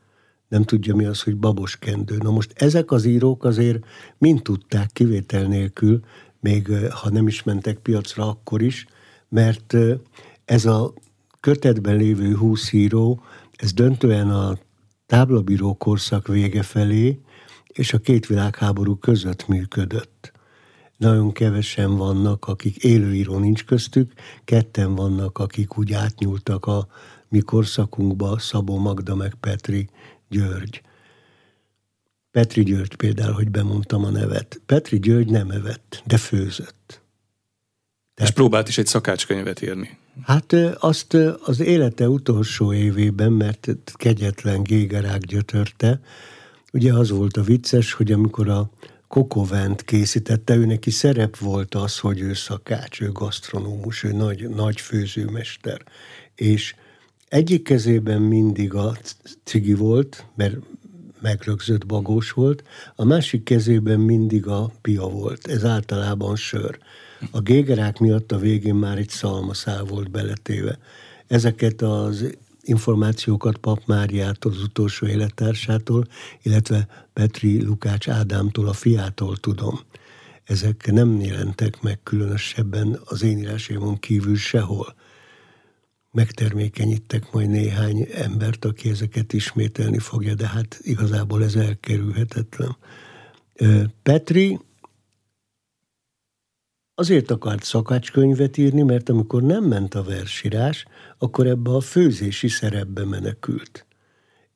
Nem 0.48 0.62
tudja, 0.62 0.94
mi 0.94 1.04
az, 1.04 1.22
hogy 1.22 1.36
baboskendő. 1.36 2.16
Na 2.16 2.30
most 2.30 2.52
ezek 2.54 2.90
az 2.90 3.04
írók 3.04 3.44
azért 3.44 3.84
mind 4.18 4.42
tudták 4.42 4.90
kivétel 4.92 5.46
nélkül, 5.46 6.00
még 6.40 6.68
ha 6.90 7.10
nem 7.10 7.26
is 7.26 7.42
mentek 7.42 7.78
piacra 7.78 8.28
akkor 8.28 8.62
is, 8.62 8.86
mert 9.28 9.76
ez 10.44 10.64
a 10.64 10.92
kötetben 11.40 11.96
lévő 11.96 12.34
húsz 12.34 12.72
író, 12.72 13.22
ez 13.56 13.72
döntően 13.72 14.30
a 14.30 14.58
táblabíró 15.06 15.74
korszak 15.74 16.26
vége 16.26 16.62
felé 16.62 17.20
és 17.66 17.92
a 17.92 17.98
két 17.98 18.26
világháború 18.26 18.96
között 18.96 19.48
működött. 19.48 20.32
Nagyon 20.96 21.32
kevesen 21.32 21.96
vannak, 21.96 22.44
akik 22.46 22.76
élőíró 22.76 23.38
nincs 23.38 23.64
köztük, 23.64 24.12
ketten 24.44 24.94
vannak, 24.94 25.38
akik 25.38 25.78
úgy 25.78 25.92
átnyúltak 25.92 26.66
a 26.66 26.86
mi 27.36 27.42
korszakunkba, 27.42 28.38
Szabó 28.38 28.78
Magda 28.78 29.14
meg 29.14 29.34
Petri 29.40 29.88
György. 30.28 30.80
Petri 32.30 32.62
György 32.62 32.94
például, 32.94 33.32
hogy 33.32 33.50
bemondtam 33.50 34.04
a 34.04 34.10
nevet. 34.10 34.60
Petri 34.66 34.98
György 34.98 35.30
nem 35.30 35.50
evett, 35.50 36.02
de 36.06 36.16
főzött. 36.16 37.00
Tehát, 38.14 38.30
és 38.30 38.36
próbált 38.36 38.68
is 38.68 38.78
egy 38.78 38.86
szakácskönyvet 38.86 39.62
írni. 39.62 39.98
Hát 40.22 40.52
azt 40.78 41.14
az 41.44 41.60
élete 41.60 42.08
utolsó 42.08 42.72
évében, 42.72 43.32
mert 43.32 43.68
kegyetlen 43.94 44.62
gégerák 44.62 45.20
gyötörte, 45.20 46.00
ugye 46.72 46.92
az 46.92 47.10
volt 47.10 47.36
a 47.36 47.42
vicces, 47.42 47.92
hogy 47.92 48.12
amikor 48.12 48.48
a 48.48 48.70
Kokovent 49.08 49.82
készítette, 49.82 50.54
ő 50.54 50.64
neki 50.64 50.90
szerep 50.90 51.36
volt 51.36 51.74
az, 51.74 51.98
hogy 51.98 52.20
ő 52.20 52.34
szakács, 52.34 53.00
ő 53.00 53.12
gasztronómus, 53.12 54.02
ő 54.02 54.12
nagy, 54.12 54.48
nagy 54.48 54.80
főzőmester. 54.80 55.82
És 56.34 56.74
egyik 57.28 57.62
kezében 57.62 58.23
mindig 58.23 58.75
a 58.75 58.97
cigi 59.45 59.75
volt, 59.75 60.26
mert 60.35 60.56
megrögzött 61.21 61.87
bagós 61.87 62.30
volt, 62.30 62.62
a 62.95 63.04
másik 63.04 63.42
kezében 63.45 64.00
mindig 64.00 64.47
a 64.47 64.71
pia 64.80 65.09
volt, 65.09 65.47
ez 65.47 65.64
általában 65.64 66.37
sör. 66.37 66.78
A 67.30 67.40
gégerák 67.40 67.99
miatt 67.99 68.33
a 68.33 68.38
végén 68.38 68.75
már 68.75 68.99
egy 68.99 69.09
szalmaszál 69.09 69.85
volt 69.85 70.11
beletéve. 70.11 70.78
Ezeket 71.26 71.83
az 71.83 72.37
információkat 72.62 73.56
Pap 73.56 73.83
Máriától, 73.87 74.52
az 74.52 74.62
utolsó 74.62 75.06
élettársától, 75.06 76.06
illetve 76.42 77.06
Petri 77.12 77.62
Lukács 77.62 78.09
Ádámtól, 78.09 78.68
a 78.68 78.73
fiától 78.73 79.37
tudom. 79.37 79.80
Ezek 80.45 80.90
nem 80.92 81.21
jelentek 81.21 81.83
meg 81.83 81.99
különösebben 82.02 83.00
az 83.04 83.23
én 83.23 83.38
írásémon 83.38 83.99
kívül 83.99 84.37
sehol. 84.37 84.95
Megtermékenyítek 86.16 87.32
majd 87.32 87.49
néhány 87.49 88.08
embert, 88.12 88.64
aki 88.64 88.88
ezeket 88.88 89.32
ismételni 89.32 89.99
fogja, 89.99 90.35
de 90.35 90.49
hát 90.49 90.78
igazából 90.80 91.44
ez 91.44 91.54
elkerülhetetlen. 91.54 92.76
Petri 94.02 94.58
Azért 96.94 97.30
akart 97.30 97.62
szakácskönyvet 97.62 98.56
írni, 98.56 98.82
mert 98.82 99.08
amikor 99.08 99.42
nem 99.42 99.64
ment 99.64 99.94
a 99.94 100.02
versírás, 100.02 100.85
akkor 101.18 101.46
ebbe 101.46 101.70
a 101.70 101.80
főzési 101.80 102.49
szerepbe 102.49 103.04
menekült. 103.04 103.87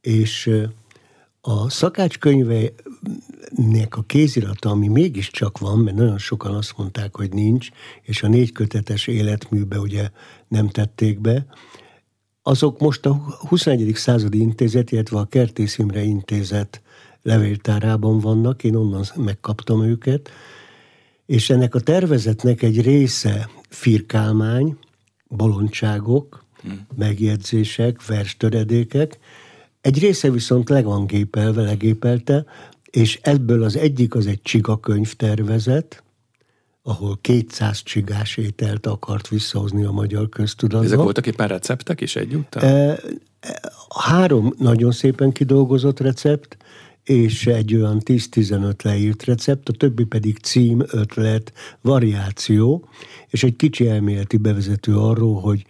És 0.01 0.51
a 1.41 1.71
szakácskönyve 1.71 2.73
nek 3.51 3.97
a 3.97 4.03
kézirata, 4.03 4.71
ami 4.71 4.89
mégiscsak 4.89 5.59
van, 5.59 5.79
mert 5.79 5.97
nagyon 5.97 6.19
sokan 6.19 6.55
azt 6.55 6.77
mondták, 6.77 7.17
hogy 7.17 7.33
nincs, 7.33 7.69
és 8.03 8.23
a 8.23 8.29
négy 8.29 8.53
kötetes 8.53 9.07
életműbe 9.07 9.79
ugye 9.79 10.11
nem 10.49 10.69
tették 10.69 11.21
be, 11.21 11.47
azok 12.43 12.81
most 12.81 13.07
a 13.07 13.13
21. 13.49 13.95
századi 13.95 14.41
intézet, 14.41 14.91
illetve 14.91 15.19
a 15.19 15.25
Kertész 15.25 15.79
Imre 15.79 16.03
intézet 16.03 16.83
levéltárában 17.23 18.19
vannak, 18.19 18.65
én 18.65 18.75
onnan 18.75 19.05
megkaptam 19.17 19.83
őket, 19.83 20.31
és 21.27 21.51
ennek 21.51 21.75
a 21.75 21.81
tervezetnek 21.81 22.63
egy 22.63 22.83
része 22.83 23.49
firkálmány, 23.69 24.77
bolondságok, 25.29 26.45
hmm. 26.63 26.87
megjegyzések, 26.97 28.07
verstöredékek, 28.07 29.19
egy 29.81 29.99
része 29.99 30.31
viszont 30.31 30.69
le 30.69 30.83
van 30.83 31.07
gépelve, 31.07 31.63
legépelte, 31.63 32.45
és 32.91 33.19
ebből 33.23 33.63
az 33.63 33.77
egyik 33.77 34.15
az 34.15 34.27
egy 34.27 34.43
csiga 34.43 34.81
könyvtervezet, 34.81 36.03
ahol 36.83 37.19
200 37.21 37.83
csigás 37.83 38.37
ételt 38.37 38.87
akart 38.87 39.29
visszahozni 39.29 39.85
a 39.85 39.91
magyar 39.91 40.29
köztudatba. 40.29 40.87
Ezek 40.87 40.99
voltak 40.99 41.27
éppen 41.27 41.49
receptek 41.49 42.01
is 42.01 42.17
egyúttal? 42.17 42.63
E, 42.63 43.01
három 43.97 44.55
nagyon 44.59 44.93
szépen 44.93 45.33
kidolgozott 45.33 46.01
recept, 46.01 46.57
és 47.05 47.47
egy 47.47 47.75
olyan 47.75 48.01
10-15 48.05 48.85
leírt 48.85 49.25
recept, 49.25 49.69
a 49.69 49.73
többi 49.73 50.05
pedig 50.05 50.39
cím, 50.39 50.83
ötlet, 50.87 51.53
variáció, 51.81 52.89
és 53.29 53.43
egy 53.43 53.57
kicsi 53.57 53.89
elméleti 53.89 54.37
bevezető 54.37 54.97
arról, 54.97 55.41
hogy 55.41 55.65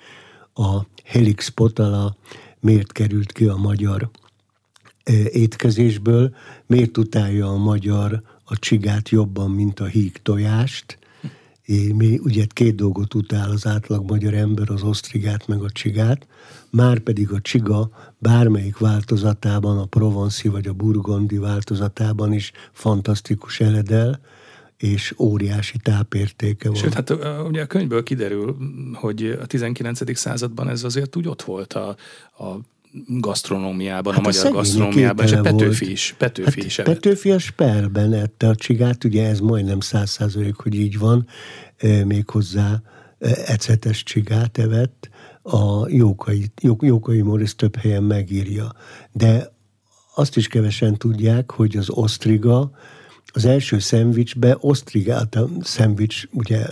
a 0.55 0.81
Helix 1.05 1.49
Potala 1.49 2.17
miért 2.61 2.93
került 2.93 3.33
ki 3.33 3.45
a 3.45 3.57
magyar 3.57 4.11
étkezésből, 5.31 6.35
miért 6.67 6.99
utálja 6.99 7.47
a 7.47 7.57
magyar 7.57 8.23
a 8.45 8.59
csigát 8.59 9.09
jobban, 9.09 9.51
mint 9.51 9.81
a 9.81 9.85
híg 9.85 10.23
tojást. 10.23 10.99
Mi 11.95 12.19
ugye 12.23 12.45
két 12.49 12.75
dolgot 12.75 13.15
utál 13.15 13.51
az 13.51 13.67
átlag 13.67 14.11
magyar 14.11 14.35
ember, 14.35 14.71
az 14.71 14.83
osztrigát 14.83 15.47
meg 15.47 15.63
a 15.63 15.71
csigát, 15.71 16.27
már 16.71 16.99
pedig 16.99 17.31
a 17.31 17.41
csiga 17.41 17.91
bármelyik 18.19 18.79
változatában, 18.79 19.79
a 19.79 19.85
provanszi 19.85 20.49
vagy 20.49 20.67
a 20.67 20.73
burgondi 20.73 21.39
változatában 21.39 22.33
is 22.33 22.53
fantasztikus 22.73 23.61
eledel, 23.61 24.21
és 24.81 25.15
óriási 25.19 25.79
tápértéke 25.79 26.69
van. 26.69 26.79
Sőt, 26.79 26.95
hát 26.95 27.11
ugye 27.49 27.63
a 27.63 27.67
könyvből 27.67 28.03
kiderül, 28.03 28.57
hogy 28.95 29.39
a 29.43 29.47
19. 29.47 30.19
században 30.19 30.69
ez 30.69 30.85
azért 30.85 31.17
úgy 31.17 31.29
ott 31.29 31.43
volt 31.43 31.73
a, 31.73 31.97
a 32.39 32.59
gasztronómiában, 33.07 34.13
hát 34.15 34.25
a, 34.25 34.29
a 34.29 34.33
magyar 34.33 34.53
gasztronómiában, 34.53 35.27
és 35.27 35.33
a 35.33 35.41
Petőfi 35.41 35.91
is. 35.91 36.15
Petőfi, 36.19 36.51
hát 36.51 36.65
is 36.65 36.77
Petőfi 36.77 37.31
a 37.31 37.39
Spelben 37.39 38.13
ette 38.13 38.49
a 38.49 38.55
csigát, 38.55 39.05
ugye 39.05 39.29
ez 39.29 39.41
majdnem 39.41 39.81
száz 39.81 40.11
százalék, 40.11 40.57
hogy 40.57 40.75
így 40.75 40.99
van, 40.99 41.27
méghozzá 42.05 42.83
ecetes 43.47 44.03
csigát 44.03 44.59
evett, 44.59 45.09
a 45.43 45.89
Jókai, 45.89 46.51
Jókai 46.81 47.21
Morisz 47.21 47.55
több 47.55 47.77
helyen 47.77 48.03
megírja. 48.03 48.73
De 49.13 49.53
azt 50.15 50.37
is 50.37 50.49
kevesen 50.49 50.97
tudják, 50.97 51.51
hogy 51.51 51.77
az 51.77 51.91
osztriga, 51.91 52.71
az 53.33 53.45
első 53.45 53.79
szendvicsbe 53.79 54.57
osztrigát, 54.61 55.35
a 55.35 55.49
szendvics 55.61 56.25
ugye 56.33 56.67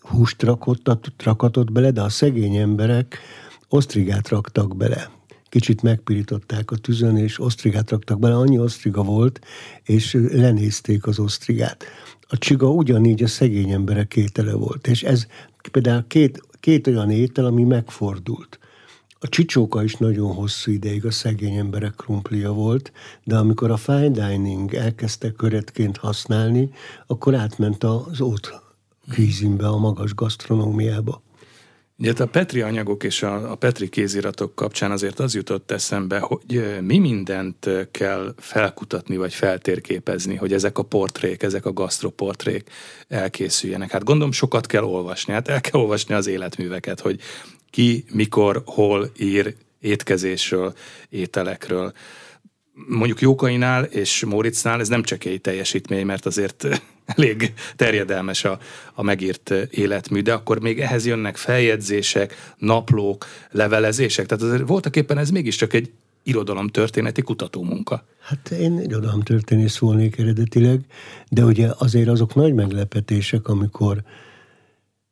húst 0.00 0.42
rakott, 0.42 1.22
rakatott 1.22 1.72
bele, 1.72 1.90
de 1.90 2.02
a 2.02 2.08
szegény 2.08 2.56
emberek 2.56 3.18
osztrigát 3.68 4.28
raktak 4.28 4.76
bele. 4.76 5.10
Kicsit 5.48 5.82
megpirították 5.82 6.70
a 6.70 6.76
tüzön, 6.76 7.16
és 7.16 7.40
osztrigát 7.40 7.90
raktak 7.90 8.18
bele. 8.18 8.34
Annyi 8.34 8.58
osztriga 8.58 9.02
volt, 9.02 9.40
és 9.82 10.18
lenézték 10.32 11.06
az 11.06 11.18
osztrigát. 11.18 11.84
A 12.28 12.38
csiga 12.38 12.70
ugyanígy 12.70 13.22
a 13.22 13.26
szegény 13.26 13.70
emberek 13.70 14.16
étele 14.16 14.52
volt. 14.52 14.86
És 14.86 15.02
ez 15.02 15.26
például 15.70 16.04
két, 16.06 16.40
két 16.60 16.86
olyan 16.86 17.10
étel, 17.10 17.44
ami 17.44 17.64
megfordult. 17.64 18.58
A 19.24 19.28
csicsóka 19.28 19.82
is 19.82 19.94
nagyon 19.94 20.32
hosszú 20.32 20.72
ideig 20.72 21.04
a 21.04 21.10
szegény 21.10 21.54
emberek 21.54 21.94
krumplia 21.96 22.52
volt, 22.52 22.92
de 23.22 23.36
amikor 23.36 23.70
a 23.70 23.76
fine 23.76 24.08
dining 24.08 24.74
elkezdte 24.74 25.32
köretként 25.32 25.96
használni, 25.96 26.70
akkor 27.06 27.34
átment 27.34 27.84
az 27.84 28.20
ott 28.20 28.62
kvízimbe, 29.10 29.66
a 29.68 29.76
magas 29.76 30.14
gasztronómiába. 30.14 31.22
Ugye 31.98 32.12
a 32.18 32.26
Petri 32.26 32.60
anyagok 32.60 33.04
és 33.04 33.22
a, 33.22 33.50
a 33.50 33.54
Petri 33.54 33.88
kéziratok 33.88 34.54
kapcsán 34.54 34.90
azért 34.90 35.20
az 35.20 35.34
jutott 35.34 35.70
eszembe, 35.70 36.18
hogy 36.18 36.80
mi 36.80 36.98
mindent 36.98 37.70
kell 37.90 38.34
felkutatni 38.36 39.16
vagy 39.16 39.34
feltérképezni, 39.34 40.34
hogy 40.34 40.52
ezek 40.52 40.78
a 40.78 40.82
portrék, 40.82 41.42
ezek 41.42 41.66
a 41.66 41.72
gasztroportrék 41.72 42.70
elkészüljenek. 43.08 43.90
Hát 43.90 44.04
gondolom 44.04 44.32
sokat 44.32 44.66
kell 44.66 44.84
olvasni, 44.84 45.32
hát 45.32 45.48
el 45.48 45.60
kell 45.60 45.80
olvasni 45.80 46.14
az 46.14 46.26
életműveket, 46.26 47.00
hogy 47.00 47.20
ki, 47.74 48.04
mikor, 48.12 48.62
hol 48.64 49.10
ír 49.18 49.54
étkezésről, 49.80 50.74
ételekről 51.08 51.92
mondjuk 52.88 53.20
Jókainál 53.20 53.84
és 53.84 54.24
Móricnál 54.24 54.80
ez 54.80 54.88
nem 54.88 55.02
csak 55.02 55.24
egy 55.24 55.40
teljesítmény, 55.40 56.06
mert 56.06 56.26
azért 56.26 56.66
elég 57.16 57.52
terjedelmes 57.76 58.44
a, 58.44 58.58
a 58.94 59.02
megírt 59.02 59.50
életmű, 59.70 60.20
de 60.20 60.32
akkor 60.32 60.60
még 60.60 60.80
ehhez 60.80 61.06
jönnek 61.06 61.36
feljegyzések, 61.36 62.52
naplók, 62.58 63.26
levelezések, 63.50 64.26
tehát 64.26 64.44
azért 64.44 64.68
voltak 64.68 64.96
éppen 64.96 65.18
ez 65.18 65.30
mégiscsak 65.30 65.72
egy 65.72 65.92
irodalomtörténeti 66.22 67.22
kutatómunka. 67.22 68.06
Hát 68.20 68.50
én 68.50 68.80
irodalomtörténész 68.80 69.78
volnék 69.78 70.18
eredetileg, 70.18 70.80
de 71.28 71.44
ugye 71.44 71.68
azért 71.78 72.08
azok 72.08 72.34
nagy 72.34 72.54
meglepetések, 72.54 73.48
amikor 73.48 74.02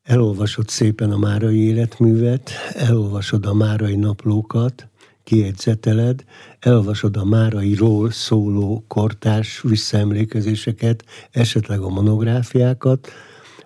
elolvasod 0.02 0.68
szépen 0.68 1.10
a 1.10 1.16
márai 1.16 1.58
életművet, 1.58 2.50
elolvasod 2.74 3.46
a 3.46 3.54
márai 3.54 3.96
naplókat, 3.96 4.88
kiegyzeteled, 5.24 6.24
elolvasod 6.58 7.16
a 7.16 7.24
Márairól 7.24 8.10
szóló 8.10 8.84
kortárs 8.88 9.60
visszaemlékezéseket, 9.60 11.04
esetleg 11.30 11.80
a 11.80 11.88
monográfiákat, 11.88 13.08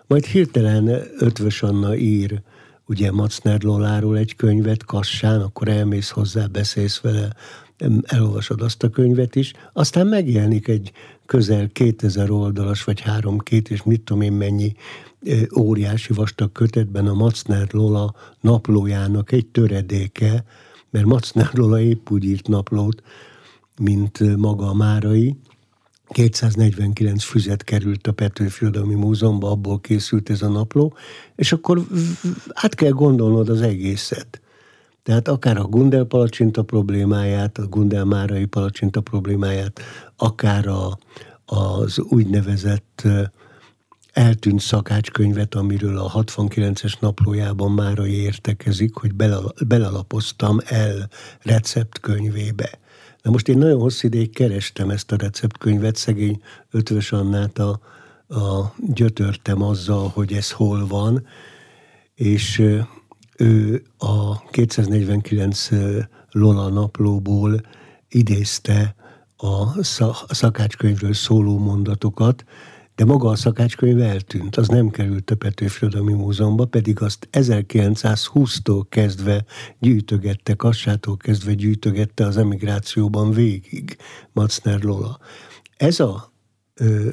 majd 0.07 0.25
hirtelen 0.25 0.89
Ötvös 1.19 1.63
Anna 1.63 1.97
ír 1.97 2.43
ugye 2.87 3.13
Macner 3.13 3.63
Loláról 3.63 4.19
egy 4.19 4.37
könyvet 4.37 4.85
Kassán, 4.85 5.41
akkor 5.41 5.69
elmész 5.69 6.11
hozzá, 6.11 6.47
beszélsz 6.47 7.01
vele, 7.01 7.29
elolvasod 8.03 8.63
azt 8.63 8.83
a 8.83 8.91
könyvet 8.91 9.37
is, 9.37 9.53
aztán 9.73 10.07
megjelenik 10.07 10.69
egy 10.69 10.93
közel 11.27 11.69
2000 11.73 12.31
oldalas, 12.31 12.85
vagy 12.85 13.01
három-két, 13.01 13.71
és 13.71 13.83
mit 13.83 14.01
tudom 14.01 14.23
én 14.23 14.33
mennyi 14.33 14.75
óriási 15.59 16.13
vastag 16.13 16.53
kötetben 16.53 17.07
a 17.07 17.15
Macner 17.15 17.67
Lola 17.71 18.15
naplójának 18.41 19.33
egy 19.33 19.47
töredéke, 19.47 20.45
mert 20.91 21.07
Macner 21.07 21.51
Lola 21.53 21.81
épp 21.81 22.11
úgy 22.11 22.25
írt 22.25 22.49
naplót, 22.49 23.03
mint 23.81 24.37
maga 24.37 24.69
a 24.69 24.75
Márai. 24.75 25.37
249 26.09 27.25
füzet 27.25 27.65
került 27.65 28.07
a 28.07 28.13
Petőfi 28.13 28.65
Irodalmi 28.65 28.95
Múzeumban, 28.95 29.51
abból 29.51 29.81
készült 29.81 30.31
ez 30.31 30.43
a 30.43 30.49
napló, 30.49 30.95
és 31.37 31.53
akkor 31.53 31.87
át 32.53 32.75
kell 32.75 32.91
gondolnod 32.91 33.49
az 33.49 33.61
egészet. 33.61 34.41
Tehát 35.03 35.29
akár 35.29 35.57
a 35.57 35.65
Gundel 35.65 36.05
palacsinta 36.05 36.63
problémáját, 36.63 37.59
a 37.59 37.67
Gundel 37.67 38.05
Márai 38.05 38.45
palacsinta 38.45 39.01
problémáját, 39.01 39.81
akár 40.17 40.67
a, 40.67 40.99
az 41.45 41.99
úgynevezett 41.99 43.03
eltűnt 44.13 44.61
szakácskönyvet, 44.61 45.55
amiről 45.55 45.99
a 45.99 46.11
69-es 46.13 47.01
naplójában 47.01 47.73
már 47.73 47.99
értekezik, 47.99 48.95
hogy 48.95 49.15
belalapoztam 49.67 50.59
el 50.65 51.09
receptkönyvébe. 51.43 52.79
Na 53.23 53.31
most 53.31 53.49
én 53.49 53.59
nagyon 53.59 53.81
hosszú 53.81 54.07
ideig 54.07 54.35
kerestem 54.35 54.91
ezt 54.91 55.13
a 55.13 55.17
receptkönyvet, 55.17 55.97
szegény 55.97 56.43
Ötvös 56.71 57.13
Annát 57.13 57.59
a, 57.59 57.81
a 58.29 58.75
gyötörtem 58.95 59.63
azzal, 59.63 60.09
hogy 60.09 60.33
ez 60.33 60.51
hol 60.51 60.87
van, 60.87 61.27
és 62.15 62.63
ő 63.37 63.83
a 63.99 64.41
249 64.51 65.69
Lola 66.31 66.69
naplóból 66.69 67.61
idézte 68.09 68.95
a 69.37 69.83
szakácskönyvről 70.29 71.13
szóló 71.15 71.59
mondatokat, 71.59 72.45
de 72.95 73.05
maga 73.05 73.29
a 73.29 73.37
szakácskönyv 73.37 74.01
eltűnt, 74.01 74.57
az 74.57 74.69
nem 74.69 74.91
került 74.91 75.31
a 75.31 75.37
Petőfi 75.37 75.79
Irodalmi 75.81 76.13
Múzeumba, 76.13 76.65
pedig 76.65 77.03
azt 77.03 77.29
1920-tól 77.33 78.83
kezdve 78.89 79.45
gyűjtögette, 79.79 80.55
Kassától 80.55 81.17
kezdve 81.17 81.55
gyűjtögette 81.55 82.27
az 82.27 82.37
emigrációban 82.37 83.31
végig 83.31 83.97
Macner 84.33 84.83
Lola. 84.83 85.19
Ez 85.77 86.01
a 86.01 86.33
ö, 86.75 87.09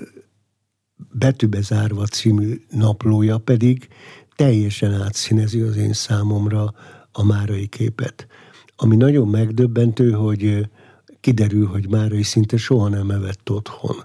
Betűbe 1.12 1.62
zárva 1.62 2.06
című 2.06 2.62
naplója 2.70 3.38
pedig 3.38 3.88
teljesen 4.36 5.02
átszínezi 5.02 5.60
az 5.60 5.76
én 5.76 5.94
számomra 5.94 6.74
a 7.12 7.24
márai 7.24 7.68
képet. 7.68 8.28
Ami 8.76 8.96
nagyon 8.96 9.28
megdöbbentő, 9.28 10.12
hogy 10.12 10.70
kiderül, 11.24 11.66
hogy 11.66 11.90
Márai 11.90 12.24
szinte 12.24 12.58
soha 12.58 12.90
nem 12.90 13.10
evett 13.12 13.50
otthon. 13.50 13.96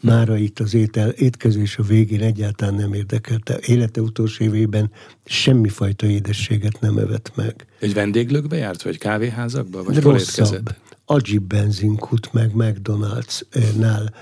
Mára 0.00 0.36
itt 0.36 0.58
az 0.58 0.74
étel, 0.74 1.08
étkezés 1.08 1.76
a 1.76 1.82
végén 1.82 2.20
egyáltalán 2.20 2.74
nem 2.74 2.92
érdekelte. 2.92 3.58
Élete 3.66 4.00
utolsó 4.00 4.44
évében 4.44 4.90
semmifajta 5.24 6.06
édességet 6.06 6.80
nem 6.80 6.98
evett 6.98 7.32
meg. 7.34 7.66
Egy 7.80 7.94
vendéglőkbe 7.94 8.56
járt, 8.56 8.82
vagy 8.82 8.98
kávéházakba? 8.98 9.82
Vagy 9.82 10.00
Rosszabb. 10.00 10.74
Agib 11.04 11.42
benzinkut, 11.42 12.32
meg 12.32 12.50
McDonald's-nál 12.54 14.12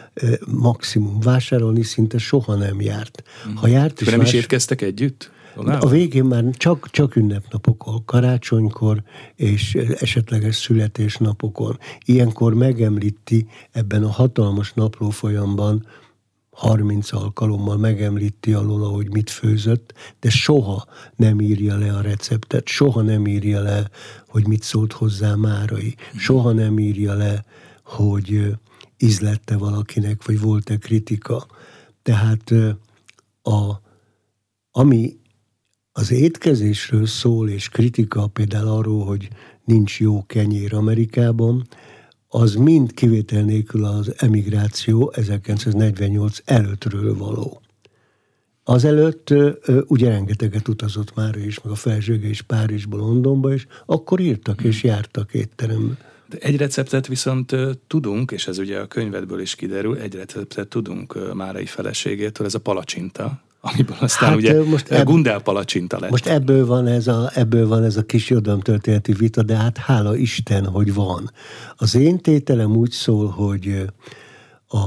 maximum 0.46 1.20
vásárolni 1.20 1.82
szinte 1.82 2.18
soha 2.18 2.54
nem 2.54 2.80
járt. 2.80 3.22
Ha 3.54 3.66
járt 3.66 4.00
is, 4.00 4.08
nem 4.08 4.18
vás... 4.18 4.32
is 4.32 4.40
étkeztek 4.40 4.82
együtt? 4.82 5.30
A 5.56 5.88
végén 5.88 6.24
már 6.24 6.44
csak, 6.52 6.90
csak 6.90 7.16
ünnepnapokon, 7.16 8.04
karácsonykor 8.04 9.02
és 9.36 9.74
esetleges 9.74 10.56
születésnapokon. 10.56 11.78
Ilyenkor 12.04 12.54
megemlíti 12.54 13.46
ebben 13.70 14.04
a 14.04 14.10
hatalmas 14.10 14.72
napló 14.72 15.10
folyamban 15.10 15.86
30 16.50 17.12
alkalommal 17.12 17.76
megemlíti 17.76 18.52
alól, 18.52 18.92
hogy 18.92 19.12
mit 19.12 19.30
főzött, 19.30 19.94
de 20.20 20.30
soha 20.30 20.84
nem 21.16 21.40
írja 21.40 21.76
le 21.76 21.92
a 21.92 22.00
receptet, 22.00 22.68
soha 22.68 23.02
nem 23.02 23.26
írja 23.26 23.62
le, 23.62 23.90
hogy 24.28 24.46
mit 24.46 24.62
szólt 24.62 24.92
hozzá 24.92 25.34
Márai, 25.34 25.94
soha 26.16 26.52
nem 26.52 26.78
írja 26.78 27.14
le, 27.14 27.44
hogy 27.84 28.56
ízlette 28.98 29.56
valakinek, 29.56 30.26
vagy 30.26 30.40
volt-e 30.40 30.76
kritika. 30.76 31.46
Tehát 32.02 32.50
a, 33.42 33.80
ami 34.70 35.20
az 35.92 36.10
étkezésről 36.10 37.06
szól, 37.06 37.48
és 37.48 37.68
kritika 37.68 38.26
például 38.26 38.68
arról, 38.68 39.04
hogy 39.04 39.28
nincs 39.64 40.00
jó 40.00 40.24
kenyér 40.26 40.74
Amerikában, 40.74 41.66
az 42.28 42.54
mind 42.54 42.94
kivétel 42.94 43.42
nélkül 43.42 43.84
az 43.84 44.14
emigráció 44.16 45.12
1948 45.14 46.38
előttről 46.44 47.16
való. 47.16 47.60
Azelőtt 48.64 49.34
ugye 49.86 50.08
rengeteget 50.08 50.68
utazott 50.68 51.14
már 51.14 51.36
is, 51.36 51.60
meg 51.60 51.72
a 51.72 51.76
felzsőge 51.76 52.28
is 52.28 52.42
Párizsba, 52.42 52.96
Londonba, 52.96 53.52
és 53.52 53.66
akkor 53.86 54.20
írtak 54.20 54.62
és 54.62 54.82
jártak 54.82 55.34
étterembe. 55.34 55.94
De 56.28 56.38
egy 56.40 56.56
receptet 56.56 57.06
viszont 57.06 57.56
tudunk, 57.86 58.30
és 58.30 58.46
ez 58.46 58.58
ugye 58.58 58.78
a 58.78 58.86
könyvedből 58.86 59.40
is 59.40 59.54
kiderül, 59.54 59.96
egy 59.96 60.14
receptet 60.14 60.68
tudunk 60.68 61.34
Márai 61.34 61.66
feleségétől, 61.66 62.46
ez 62.46 62.54
a 62.54 62.60
palacsinta, 62.60 63.42
amiből 63.64 63.96
aztán 64.00 64.28
hát, 64.28 64.38
ugye 64.38 64.64
most 64.64 64.88
ebb, 64.88 65.06
Gundel 65.06 65.40
palacsinta 65.40 65.98
lett. 66.00 66.10
Most 66.10 66.26
ebből 66.26 66.66
van, 66.66 66.86
ez 66.86 67.06
a, 67.06 67.30
ebből 67.34 67.68
van 67.68 67.84
ez 67.84 67.96
a 67.96 68.02
kis 68.02 68.32
történeti 68.62 69.12
vita, 69.12 69.42
de 69.42 69.56
hát 69.56 69.78
hála 69.78 70.16
Isten, 70.16 70.66
hogy 70.66 70.94
van. 70.94 71.30
Az 71.76 71.94
én 71.94 72.18
tételem 72.18 72.76
úgy 72.76 72.90
szól, 72.90 73.28
hogy 73.28 73.84
a, 74.68 74.78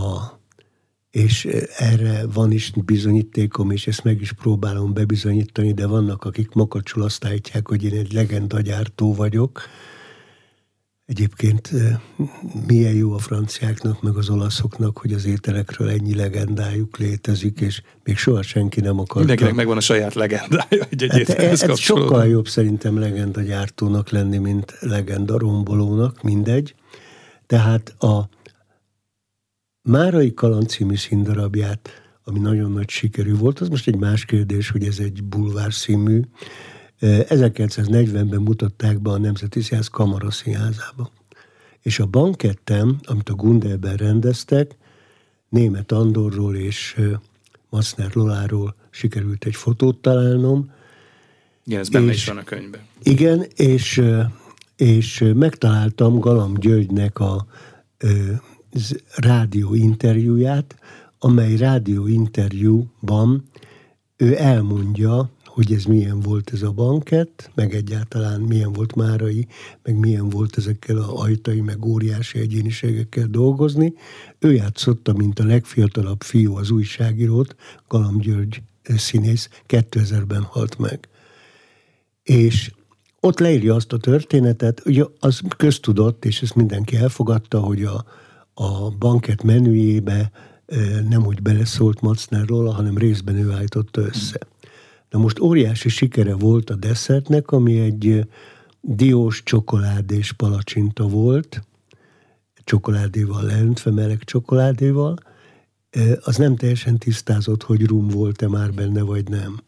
és 1.11 1.47
erre 1.77 2.25
van 2.33 2.51
is 2.51 2.71
bizonyítékom, 2.85 3.71
és 3.71 3.87
ezt 3.87 4.03
meg 4.03 4.21
is 4.21 4.31
próbálom 4.31 4.93
bebizonyítani, 4.93 5.73
de 5.73 5.87
vannak, 5.87 6.23
akik 6.23 6.53
makacsul 6.53 7.03
azt 7.03 7.25
állítják, 7.25 7.67
hogy 7.67 7.83
én 7.83 7.93
egy 7.93 8.13
legendagyártó 8.13 9.13
vagyok, 9.13 9.61
Egyébként 11.05 11.71
milyen 12.67 12.93
jó 12.93 13.13
a 13.13 13.17
franciáknak, 13.17 14.01
meg 14.01 14.15
az 14.15 14.29
olaszoknak, 14.29 14.97
hogy 14.97 15.13
az 15.13 15.25
ételekről 15.25 15.89
ennyi 15.89 16.15
legendájuk 16.15 16.97
létezik, 16.97 17.61
és 17.61 17.81
még 18.03 18.17
soha 18.17 18.41
senki 18.41 18.81
nem 18.81 18.99
akar. 18.99 19.17
Mindenkinek 19.17 19.53
megvan 19.53 19.77
a 19.77 19.81
saját 19.81 20.13
legendája 20.13 20.85
egy, 20.89 21.03
egy 21.03 21.27
hát 21.27 21.39
ez 21.39 21.79
sokkal 21.79 22.27
jobb 22.27 22.47
szerintem 22.47 22.99
legenda 22.99 23.41
gyártónak 23.41 24.09
lenni, 24.09 24.37
mint 24.37 24.77
legenda 24.79 25.37
rombolónak, 25.37 26.21
mindegy. 26.21 26.75
Tehát 27.45 27.95
a 27.99 28.29
Márai 29.81 30.33
Kaland 30.33 30.69
című 30.69 30.95
színdarabját, 30.95 31.89
ami 32.23 32.39
nagyon 32.39 32.71
nagy 32.71 32.89
sikerű 32.89 33.35
volt, 33.35 33.59
az 33.59 33.67
most 33.67 33.87
egy 33.87 33.97
más 33.97 34.25
kérdés, 34.25 34.69
hogy 34.69 34.83
ez 34.83 34.99
egy 34.99 35.23
bulvár 35.23 35.73
színmű, 35.73 36.21
1940-ben 37.01 38.41
mutatták 38.41 38.99
be 38.99 39.09
a 39.09 39.17
Nemzeti 39.17 39.61
Színház 39.61 39.87
Kamara 39.87 40.31
Színházába. 40.31 41.11
És 41.81 41.99
a 41.99 42.05
bankettem, 42.05 42.99
amit 43.03 43.29
a 43.29 43.33
Gundelben 43.33 43.95
rendeztek, 43.95 44.75
német 45.49 45.91
Andorról 45.91 46.55
és 46.55 47.01
Massner 47.69 48.11
Loláról 48.13 48.75
sikerült 48.89 49.45
egy 49.45 49.55
fotót 49.55 50.01
találnom. 50.01 50.71
Igen, 51.65 51.79
ez 51.79 51.89
benne 51.89 52.11
és, 52.11 52.15
is 52.15 52.27
van 52.27 52.37
a 52.37 52.43
könyvben. 52.43 52.81
Igen, 53.03 53.45
és, 53.55 54.01
és 54.75 55.31
megtaláltam 55.35 56.19
Galam 56.19 56.53
Györgynek 56.53 57.19
a 57.19 57.45
rádió 59.15 59.73
interjúját, 59.73 60.75
amely 61.19 61.55
rádió 61.55 62.07
interjúban 62.07 63.43
ő 64.17 64.37
elmondja, 64.37 65.29
hogy 65.55 65.73
ez 65.73 65.83
milyen 65.83 66.19
volt 66.19 66.49
ez 66.53 66.61
a 66.61 66.71
bankett, 66.71 67.51
meg 67.53 67.73
egyáltalán 67.73 68.41
milyen 68.41 68.73
volt 68.73 68.95
Márai, 68.95 69.47
meg 69.83 69.97
milyen 69.97 70.29
volt 70.29 70.57
ezekkel 70.57 70.97
a 70.97 71.21
ajtai, 71.21 71.61
meg 71.61 71.85
óriási 71.85 72.39
egyéniségekkel 72.39 73.27
dolgozni. 73.27 73.93
Ő 74.39 74.53
játszotta, 74.53 75.13
mint 75.13 75.39
a 75.39 75.45
legfiatalabb 75.45 76.21
fiú 76.21 76.55
az 76.55 76.69
újságírót, 76.69 77.55
Galam 77.87 78.17
György 78.17 78.61
színész, 78.83 79.49
2000-ben 79.67 80.41
halt 80.41 80.77
meg. 80.77 81.07
És 82.23 82.71
ott 83.19 83.39
leírja 83.39 83.75
azt 83.75 83.93
a 83.93 83.97
történetet, 83.97 84.81
ugye 84.85 85.03
az 85.19 85.41
köztudott, 85.57 86.25
és 86.25 86.41
ezt 86.41 86.55
mindenki 86.55 86.95
elfogadta, 86.95 87.59
hogy 87.59 87.83
a, 87.83 88.05
a 88.53 88.89
banket 88.89 89.43
menüjébe 89.43 90.31
nem 91.09 91.25
úgy 91.25 91.41
beleszólt 91.41 92.01
Macner 92.01 92.45
róla, 92.45 92.73
hanem 92.73 92.97
részben 92.97 93.35
ő 93.35 93.51
állította 93.51 94.01
össze. 94.01 94.39
Na 95.15 95.21
most 95.21 95.39
óriási 95.39 95.89
sikere 95.89 96.35
volt 96.35 96.69
a 96.69 96.75
desszertnek, 96.75 97.51
ami 97.51 97.79
egy 97.79 98.27
diós 98.81 99.43
csokoládés 99.43 100.31
palacsinta 100.31 101.07
volt, 101.07 101.61
csokoládéval 102.63 103.43
leöntve, 103.43 103.91
meleg 103.91 104.23
csokoládéval, 104.23 105.17
az 106.23 106.35
nem 106.37 106.55
teljesen 106.55 106.97
tisztázott, 106.97 107.63
hogy 107.63 107.85
rum 107.85 108.07
volt-e 108.07 108.47
már 108.47 108.73
benne, 108.73 109.01
vagy 109.01 109.29
nem. 109.29 109.59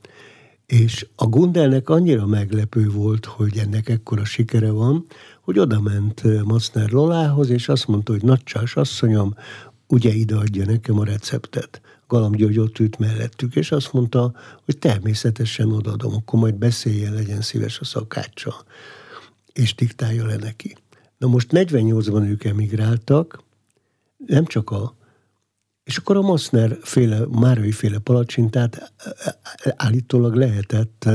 És 0.66 1.08
a 1.16 1.28
Gundelnek 1.28 1.90
annyira 1.90 2.26
meglepő 2.26 2.90
volt, 2.90 3.26
hogy 3.26 3.58
ennek 3.58 3.90
ekkora 3.90 4.26
sikere 4.26 4.72
van, 4.72 5.06
hogy 5.42 5.60
oda 5.60 5.80
ment 5.80 6.44
Macner 6.44 6.90
Lolához, 6.90 7.50
és 7.50 7.70
azt 7.70 7.88
mondta, 7.88 8.12
hogy 8.12 8.24
nagycsás 8.24 8.76
asszonyom, 8.76 9.36
ugye 9.88 10.14
ide 10.14 10.36
adja 10.36 10.66
nekem 10.66 11.00
a 11.00 11.04
receptet. 11.04 11.82
Galam 12.08 12.32
György 12.32 12.60
ott 12.60 12.80
ült 12.80 13.00
mellettük, 13.00 13.56
és 13.56 13.72
azt 13.72 13.94
mondta, 13.94 14.34
hogy 14.66 14.78
természetesen 14.78 15.72
odaadom, 15.72 16.14
akkor 16.14 16.40
majd 16.40 16.56
beszéljen, 16.56 17.14
legyen 17.14 17.42
szíves 17.42 17.80
a 17.80 17.86
szakácsa, 17.86 18.56
és 19.54 19.76
diktálja 19.76 20.26
le 20.26 20.36
neki. 20.36 20.78
Na 21.18 21.28
most 21.28 21.50
48-ban 21.52 22.28
ők 22.28 22.44
emigráltak, 22.44 23.44
nem 24.26 24.46
csak 24.46 24.70
a 24.70 24.96
és 25.84 25.98
akkor 25.98 26.18
a 26.18 26.22
Massner 26.22 26.78
féle, 26.82 27.20
Márai 27.30 27.72
féle 27.72 28.00
palacsintát 28.00 28.94
állítólag 29.76 30.36
lehetett 30.36 31.06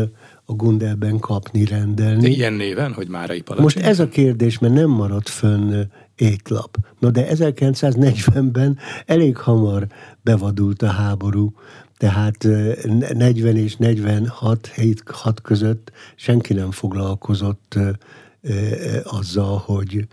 a 0.45 0.53
Gundelben 0.53 1.19
kapni, 1.19 1.65
rendelni. 1.65 2.23
De 2.23 2.29
ilyen 2.29 2.53
néven, 2.53 2.93
hogy 2.93 3.09
Márai 3.09 3.41
palacsinta? 3.41 3.63
Most 3.63 3.89
ez 3.91 3.99
a 3.99 4.09
kérdés, 4.09 4.59
mert 4.59 4.75
nem 4.75 4.91
maradt 4.91 5.29
fönn 5.29 5.83
étlap. 6.23 6.77
Na 6.99 7.11
de 7.11 7.27
1940-ben 7.31 8.79
elég 9.07 9.37
hamar 9.37 9.87
bevadult 10.23 10.83
a 10.83 10.91
háború, 10.91 11.55
tehát 11.97 12.47
40 13.15 13.57
és 13.57 13.77
46 13.77 14.67
hét 14.67 15.03
6 15.07 15.41
között 15.41 15.93
senki 16.17 16.53
nem 16.53 16.71
foglalkozott 16.71 17.79
azzal, 19.05 19.63
hogy 19.67 20.07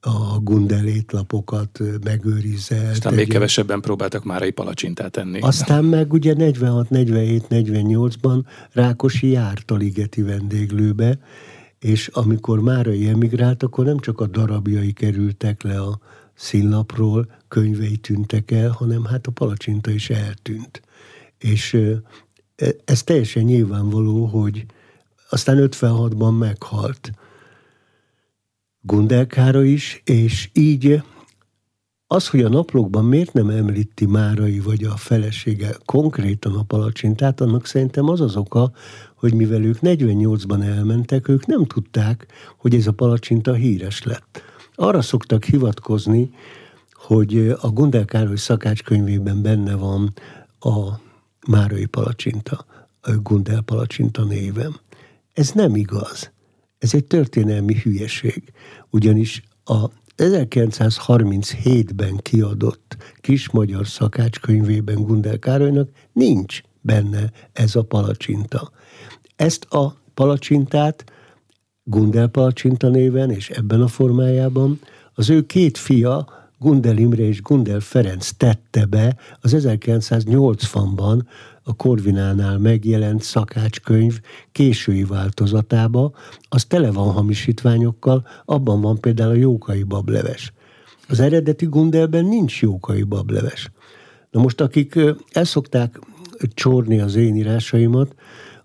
a 0.00 0.38
Gundel 0.40 0.86
étlapokat 0.86 1.80
megőrizze. 2.04 2.88
Aztán 2.90 3.14
még 3.14 3.28
kevesebben 3.28 3.80
próbáltak 3.80 4.24
márai 4.24 4.50
palacsintát 4.50 5.16
enni. 5.16 5.40
Aztán 5.40 5.84
meg 5.84 6.12
ugye 6.12 6.34
46, 6.34 6.90
47, 6.90 7.46
48-ban 7.50 8.42
Rákosi 8.72 9.28
járt 9.28 9.70
a 9.70 9.74
ligeti 9.74 10.22
vendéglőbe, 10.22 11.18
és 11.78 12.08
amikor 12.08 12.60
Márai 12.60 13.08
emigrált, 13.08 13.62
akkor 13.62 13.84
nem 13.84 13.98
csak 13.98 14.20
a 14.20 14.26
darabjai 14.26 14.92
kerültek 14.92 15.62
le 15.62 15.80
a 15.80 15.98
színlapról, 16.34 17.36
könyvei 17.48 17.96
tűntek 17.96 18.50
el, 18.50 18.70
hanem 18.70 19.04
hát 19.04 19.26
a 19.26 19.30
palacsinta 19.30 19.90
is 19.90 20.10
eltűnt. 20.10 20.82
És 21.38 21.74
e, 21.74 22.66
ez 22.84 23.02
teljesen 23.02 23.42
nyilvánvaló, 23.42 24.24
hogy 24.24 24.66
aztán 25.30 25.68
56-ban 25.70 26.38
meghalt 26.38 27.10
Gundelkára 28.80 29.64
is, 29.64 30.02
és 30.04 30.50
így 30.52 31.02
az, 32.06 32.28
hogy 32.28 32.42
a 32.42 32.48
naplókban 32.48 33.04
miért 33.04 33.32
nem 33.32 33.48
említi 33.48 34.06
Márai 34.06 34.60
vagy 34.60 34.84
a 34.84 34.96
felesége 34.96 35.76
konkrétan 35.84 36.54
a 36.54 36.62
palacsintát, 36.62 37.40
annak 37.40 37.66
szerintem 37.66 38.08
az 38.08 38.20
az 38.20 38.36
oka, 38.36 38.72
hogy 39.18 39.34
mivel 39.34 39.64
ők 39.64 39.78
48-ban 39.82 40.62
elmentek, 40.62 41.28
ők 41.28 41.46
nem 41.46 41.64
tudták, 41.64 42.26
hogy 42.56 42.74
ez 42.74 42.86
a 42.86 42.92
palacsinta 42.92 43.54
híres 43.54 44.02
lett. 44.02 44.42
arra 44.74 45.02
szoktak 45.02 45.44
hivatkozni, 45.44 46.30
hogy 46.92 47.54
a 47.60 47.68
Gundel 47.68 48.04
Károly 48.04 48.36
szakácskönyvében 48.36 49.42
benne 49.42 49.74
van 49.74 50.12
a 50.60 51.00
Márai 51.48 51.86
palacsinta, 51.86 52.66
a 53.00 53.12
Gundel 53.12 53.60
palacsinta 53.60 54.24
névem. 54.24 54.76
Ez 55.32 55.50
nem 55.50 55.76
igaz. 55.76 56.30
Ez 56.78 56.94
egy 56.94 57.04
történelmi 57.04 57.74
hülyeség. 57.74 58.52
Ugyanis 58.90 59.42
a 59.64 59.86
1937-ben 60.16 62.16
kiadott 62.16 62.96
kis 63.20 63.50
magyar 63.50 63.86
szakácskönyvében 63.86 65.02
Gundel 65.02 65.38
Károlynak 65.38 65.90
nincs 66.12 66.60
benne 66.80 67.32
ez 67.52 67.76
a 67.76 67.82
palacsinta. 67.82 68.70
Ezt 69.38 69.64
a 69.64 69.96
palacsintát 70.14 71.04
Gundel 71.82 72.28
palacsinta 72.28 72.88
néven 72.88 73.30
és 73.30 73.50
ebben 73.50 73.80
a 73.80 73.88
formájában 73.88 74.80
az 75.14 75.30
ő 75.30 75.46
két 75.46 75.78
fia, 75.78 76.28
Gundel 76.58 76.96
Imre 76.96 77.22
és 77.22 77.42
Gundel 77.42 77.80
Ferenc 77.80 78.30
tette 78.30 78.86
be 78.86 79.16
az 79.40 79.54
1980-ban 79.58 81.20
a 81.62 81.76
Korvinánál 81.76 82.58
megjelent 82.58 83.22
szakácskönyv 83.22 84.20
késői 84.52 85.04
változatába, 85.04 86.12
az 86.48 86.64
tele 86.64 86.90
van 86.90 87.12
hamisítványokkal, 87.12 88.26
abban 88.44 88.80
van 88.80 89.00
például 89.00 89.30
a 89.30 89.34
jókai 89.34 89.82
bableves. 89.82 90.52
Az 91.08 91.20
eredeti 91.20 91.66
Gundelben 91.66 92.24
nincs 92.24 92.62
jókai 92.62 93.02
bableves. 93.02 93.70
Na 94.30 94.40
most 94.40 94.60
akik 94.60 94.98
el 95.32 95.44
szokták 95.44 96.00
csorni 96.54 97.00
az 97.00 97.14
én 97.14 97.36
írásaimat, 97.36 98.14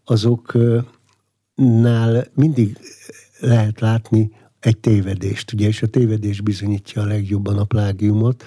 azoknál 0.06 0.98
mindig 2.34 2.78
lehet 3.39 3.80
látni 3.80 4.32
egy 4.60 4.78
tévedést, 4.78 5.54
ugye, 5.54 5.68
és 5.68 5.82
a 5.82 5.88
tévedés 5.88 6.42
bizonyítja 6.42 7.02
a 7.02 7.06
legjobban 7.06 7.58
a 7.58 7.63
plágiumot, 7.63 8.44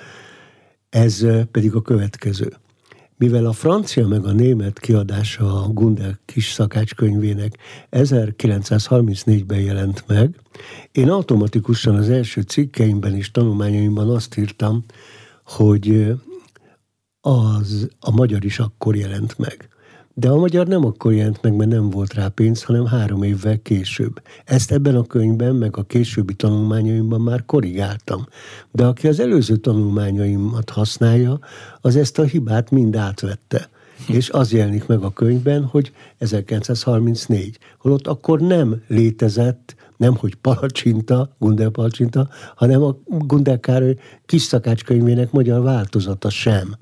ez 0.88 1.26
pedig 1.50 1.74
a 1.74 1.82
következő. 1.82 2.52
Mivel 3.18 3.46
a 3.46 3.52
francia 3.52 4.06
meg 4.06 4.24
a 4.24 4.32
német 4.32 4.78
kiadása 4.78 5.62
a 5.62 5.68
Gundel 5.68 6.18
kis 6.24 6.52
szakácskönyvének 6.52 7.58
1934-ben 7.90 9.60
jelent 9.60 10.04
meg, 10.06 10.40
én 10.92 11.10
automatikusan 11.10 11.94
az 11.94 12.08
első 12.08 12.40
cikkeimben 12.40 13.14
és 13.14 13.30
tanulmányaimban 13.30 14.10
azt 14.10 14.36
írtam, 14.36 14.84
hogy 15.44 16.14
az, 17.20 17.88
a 18.00 18.10
magyar 18.10 18.44
is 18.44 18.58
akkor 18.58 18.96
jelent 18.96 19.38
meg. 19.38 19.68
De 20.18 20.28
a 20.28 20.36
magyar 20.36 20.66
nem 20.66 20.84
akkor 20.84 21.12
jelent 21.12 21.42
meg, 21.42 21.56
mert 21.56 21.70
nem 21.70 21.90
volt 21.90 22.14
rá 22.14 22.28
pénz, 22.28 22.62
hanem 22.62 22.86
három 22.86 23.22
évvel 23.22 23.58
később. 23.62 24.22
Ezt 24.44 24.72
ebben 24.72 24.96
a 24.96 25.02
könyvben, 25.02 25.54
meg 25.54 25.76
a 25.76 25.82
későbbi 25.82 26.34
tanulmányaimban 26.34 27.20
már 27.20 27.44
korrigáltam. 27.44 28.26
De 28.72 28.86
aki 28.86 29.08
az 29.08 29.20
előző 29.20 29.56
tanulmányaimat 29.56 30.70
használja, 30.70 31.38
az 31.80 31.96
ezt 31.96 32.18
a 32.18 32.24
hibát 32.24 32.70
mind 32.70 32.96
átvette. 32.96 33.68
És 34.08 34.30
az 34.30 34.52
jelenik 34.52 34.86
meg 34.86 35.02
a 35.02 35.12
könyvben, 35.12 35.64
hogy 35.64 35.92
1934. 36.18 37.58
Holott 37.78 38.06
akkor 38.06 38.40
nem 38.40 38.82
létezett 38.88 39.74
nem 39.96 40.16
hogy 40.16 40.34
palacsinta, 40.34 41.36
Gundel 41.38 41.70
palacsinta, 41.70 42.28
hanem 42.54 42.82
a 42.82 42.96
Gundel 43.06 43.60
Károly 43.60 43.96
kis 44.26 44.42
szakácskönyvének 44.42 45.30
magyar 45.30 45.62
változata 45.62 46.30
sem. 46.30 46.76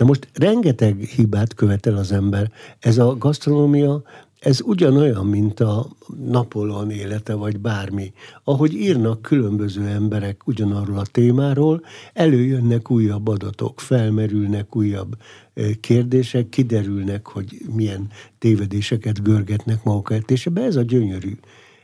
Na 0.00 0.06
most 0.06 0.28
rengeteg 0.34 1.00
hibát 1.00 1.54
követel 1.54 1.96
az 1.96 2.12
ember. 2.12 2.50
Ez 2.78 2.98
a 2.98 3.16
gasztronómia, 3.16 4.02
ez 4.38 4.60
ugyanolyan, 4.60 5.26
mint 5.26 5.60
a 5.60 5.86
Napolon 6.26 6.90
élete, 6.90 7.34
vagy 7.34 7.58
bármi. 7.58 8.12
Ahogy 8.44 8.74
írnak 8.74 9.22
különböző 9.22 9.86
emberek 9.86 10.46
ugyanarról 10.46 10.98
a 10.98 11.06
témáról, 11.06 11.82
előjönnek 12.12 12.90
újabb 12.90 13.28
adatok, 13.28 13.80
felmerülnek 13.80 14.76
újabb 14.76 15.16
kérdések, 15.80 16.48
kiderülnek, 16.48 17.26
hogy 17.26 17.60
milyen 17.74 18.08
tévedéseket 18.38 19.22
görgetnek 19.22 19.84
magukat, 19.84 20.30
és 20.30 20.46
ebbe 20.46 20.62
ez 20.62 20.76
a 20.76 20.82
gyönyörű. 20.82 21.38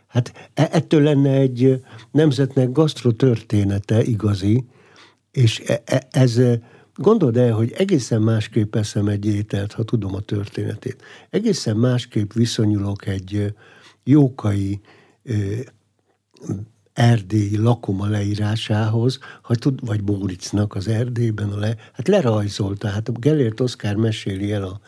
Hát 0.07 0.51
e-, 0.55 0.69
ettől 0.73 1.03
lenne 1.03 1.31
egy 1.31 1.85
nemzetnek 2.11 2.73
gasztrotörténete 2.73 4.03
igazi, 4.03 4.65
és 5.31 5.63
e-, 5.67 6.07
ez 6.11 6.41
Gondold 6.97 7.37
el, 7.37 7.53
hogy 7.53 7.73
egészen 7.73 8.23
másképp 8.23 8.77
eszem 8.77 9.09
egy 9.09 9.27
ételt, 9.27 9.73
ha 9.73 9.83
tudom 9.83 10.15
a 10.15 10.21
történetét. 10.21 11.03
Egészen 11.31 11.77
másképp 11.77 12.33
viszonyulok 12.33 13.07
egy 13.07 13.55
jókai 14.05 14.81
erdélyi 16.93 17.57
lakoma 17.57 18.07
leírásához, 18.07 19.19
ha 19.43 19.55
tud, 19.55 19.87
vagy 19.87 20.03
Móricznak 20.03 20.75
az 20.75 20.89
Erdélyben 20.89 21.51
a 21.51 21.59
le, 21.59 21.77
hát 21.93 22.09
lerajzolta, 22.09 22.89
hát 22.89 23.21
Gellért 23.21 23.61
Oszkár 23.61 23.95
meséli 23.95 24.53
el 24.53 24.63
a, 24.63 24.81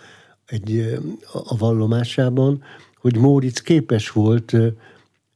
egy, 0.46 0.98
a 1.32 1.56
vallomásában, 1.56 2.62
hogy 3.00 3.16
Móric 3.16 3.60
képes 3.60 4.10
volt 4.10 4.56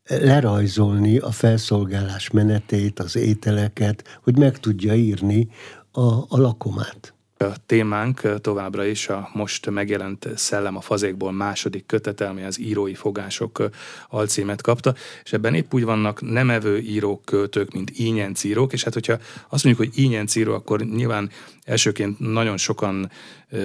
lerajzolni 0.04 1.18
a 1.18 1.30
felszolgálás 1.30 2.30
menetét, 2.30 2.98
az 2.98 3.16
ételeket, 3.16 4.18
hogy 4.22 4.38
meg 4.38 4.58
tudja 4.58 4.94
írni 4.94 5.48
a, 5.92 6.00
a 6.28 6.40
lakomát. 6.40 7.14
A 7.42 7.56
témánk 7.66 8.40
továbbra 8.40 8.84
is 8.84 9.08
a 9.08 9.30
most 9.32 9.70
megjelent 9.70 10.28
Szellem 10.36 10.76
a 10.76 10.80
fazékból 10.80 11.32
második 11.32 11.86
kötete, 11.86 12.28
ami 12.28 12.42
az 12.42 12.60
írói 12.60 12.94
fogások 12.94 13.68
alcímet 14.08 14.62
kapta, 14.62 14.94
és 15.24 15.32
ebben 15.32 15.54
épp 15.54 15.74
úgy 15.74 15.84
vannak 15.84 16.20
nem 16.20 16.50
evő 16.50 16.78
írók, 16.78 17.24
költők, 17.24 17.72
mint 17.72 17.90
ínyenc 17.98 18.44
írók, 18.44 18.72
és 18.72 18.84
hát 18.84 18.92
hogyha 18.92 19.18
azt 19.48 19.64
mondjuk, 19.64 19.88
hogy 19.88 20.02
ínyenc 20.02 20.34
író, 20.34 20.54
akkor 20.54 20.80
nyilván 20.80 21.30
elsőként 21.64 22.18
nagyon 22.18 22.56
sokan 22.56 23.10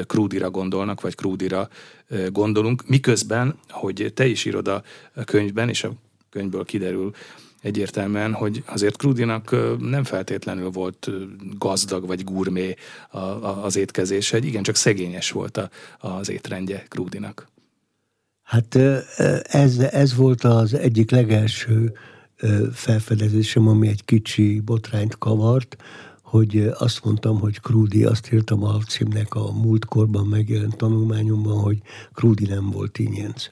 Krúdira 0.06 0.50
gondolnak, 0.50 1.02
vagy 1.02 1.16
Krúdira 1.16 1.70
gondolunk, 2.30 2.88
miközben, 2.88 3.60
hogy 3.70 4.12
te 4.16 4.26
is 4.26 4.46
írod 4.46 4.68
a 4.68 4.84
könyvben, 5.26 5.70
és 5.70 5.84
a 5.84 5.92
könyvből 6.30 6.66
kiderül, 6.66 7.12
egyértelműen, 7.62 8.34
hogy 8.34 8.64
azért 8.66 8.98
Krudinak 8.98 9.56
nem 9.80 10.04
feltétlenül 10.04 10.70
volt 10.70 11.10
gazdag 11.58 12.08
vagy 12.08 12.24
gurmé 12.24 12.76
az 13.64 13.76
étkezése, 13.76 14.36
egy 14.36 14.46
igencsak 14.46 14.76
szegényes 14.76 15.32
volt 15.32 15.70
az 16.00 16.30
étrendje 16.30 16.86
Krudinak. 16.88 17.48
Hát 18.42 18.76
ez, 19.44 19.78
ez 19.78 20.16
volt 20.16 20.44
az 20.44 20.74
egyik 20.74 21.12
legelső 21.12 21.94
felfedezésem, 22.74 23.68
ami 23.68 23.88
egy 23.88 24.06
kicsi 24.06 24.60
botrányt 24.60 25.18
kavart, 25.18 25.78
hogy 26.22 26.72
azt 26.78 27.06
mondtam, 27.06 27.40
hogy 27.40 27.60
Krúdi, 27.60 28.04
azt 28.04 28.34
írtam 28.34 28.64
a 28.64 28.78
címnek 28.78 29.36
a 29.36 29.52
múltkorban 29.52 30.28
megjelent 30.28 30.78
tanulmányomban, 30.78 31.60
hogy 31.60 31.82
Krúdi 32.14 32.46
nem 32.46 32.70
volt 32.70 33.00
ínyenc. 33.00 33.46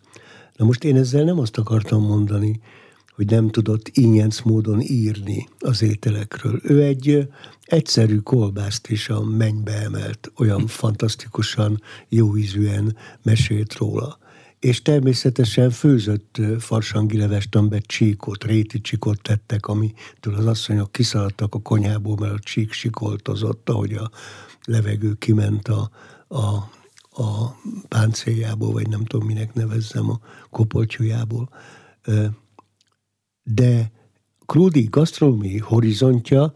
Na 0.55 0.65
most 0.65 0.83
én 0.83 0.95
ezzel 0.95 1.23
nem 1.23 1.39
azt 1.39 1.57
akartam 1.57 2.01
mondani, 2.01 2.59
hogy 3.15 3.29
nem 3.29 3.49
tudott 3.49 3.87
ingyenc 3.93 4.41
módon 4.41 4.81
írni 4.81 5.47
az 5.59 5.81
ételekről. 5.81 6.59
Ő 6.63 6.83
egy 6.83 7.27
egyszerű 7.63 8.17
kolbászt 8.17 8.87
is 8.87 9.09
a 9.09 9.23
mennybe 9.23 9.73
emelt, 9.83 10.31
olyan 10.37 10.67
fantasztikusan 10.67 11.81
jó 12.09 12.37
ízűen 12.37 12.95
mesélt 13.23 13.73
róla. 13.75 14.17
És 14.59 14.81
természetesen 14.81 15.69
főzött 15.69 16.37
farsangilevest, 16.59 17.55
amiben 17.55 17.83
csíkot, 17.85 18.43
réti 18.43 18.81
csíkot 18.81 19.21
tettek, 19.21 19.67
amitől 19.67 20.35
az 20.35 20.45
asszonyok 20.45 20.91
kiszaladtak 20.91 21.55
a 21.55 21.61
konyhából, 21.61 22.15
mert 22.19 22.33
a 22.33 22.39
csík 22.39 22.71
sikoltozott, 22.71 23.69
ahogy 23.69 23.93
a 23.93 24.11
levegő 24.65 25.13
kiment 25.13 25.67
a, 25.67 25.89
a, 26.27 26.45
a 27.23 27.55
páncéljából, 27.87 28.71
vagy 28.71 28.87
nem 28.89 29.05
tudom, 29.05 29.27
minek 29.27 29.53
nevezzem, 29.53 30.09
a 30.09 30.19
kopoltyújából 30.49 31.49
de 33.53 33.91
Krúdi 34.45 34.87
gasztronómiai 34.89 35.57
horizontja 35.57 36.53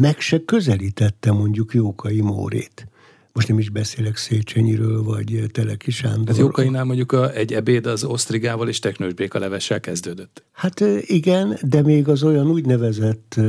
meg 0.00 0.20
se 0.20 0.44
közelítette 0.44 1.32
mondjuk 1.32 1.74
Jókai 1.74 2.20
Mórét. 2.20 2.88
Most 3.32 3.48
nem 3.48 3.58
is 3.58 3.68
beszélek 3.68 4.16
Széchenyiről, 4.16 5.02
vagy 5.02 5.44
Teleki 5.52 5.90
Sándorról. 5.90 6.26
Hát 6.26 6.36
Jókainál 6.36 6.84
mondjuk 6.84 7.12
a, 7.12 7.34
egy 7.34 7.52
ebéd 7.52 7.86
az 7.86 8.04
osztrigával 8.04 8.68
és 8.68 8.78
teknősbéka 8.78 9.38
levessel 9.38 9.80
kezdődött. 9.80 10.44
Hát 10.52 10.80
igen, 11.00 11.58
de 11.62 11.82
még 11.82 12.08
az 12.08 12.22
olyan 12.22 12.50
úgynevezett 12.50 13.40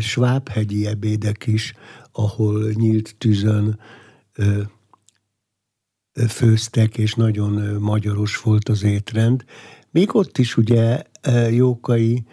svábhegyi 0.00 0.86
ebédek 0.86 1.46
is, 1.46 1.74
ahol 2.12 2.70
nyílt 2.70 3.14
tűzön 3.18 3.78
főztek, 6.28 6.98
és 6.98 7.14
nagyon 7.14 7.76
magyaros 7.80 8.36
volt 8.36 8.68
az 8.68 8.82
étrend. 8.82 9.44
Még 9.90 10.14
ott 10.14 10.38
is 10.38 10.56
ugye 10.56 11.02
Jókai, 11.50 12.24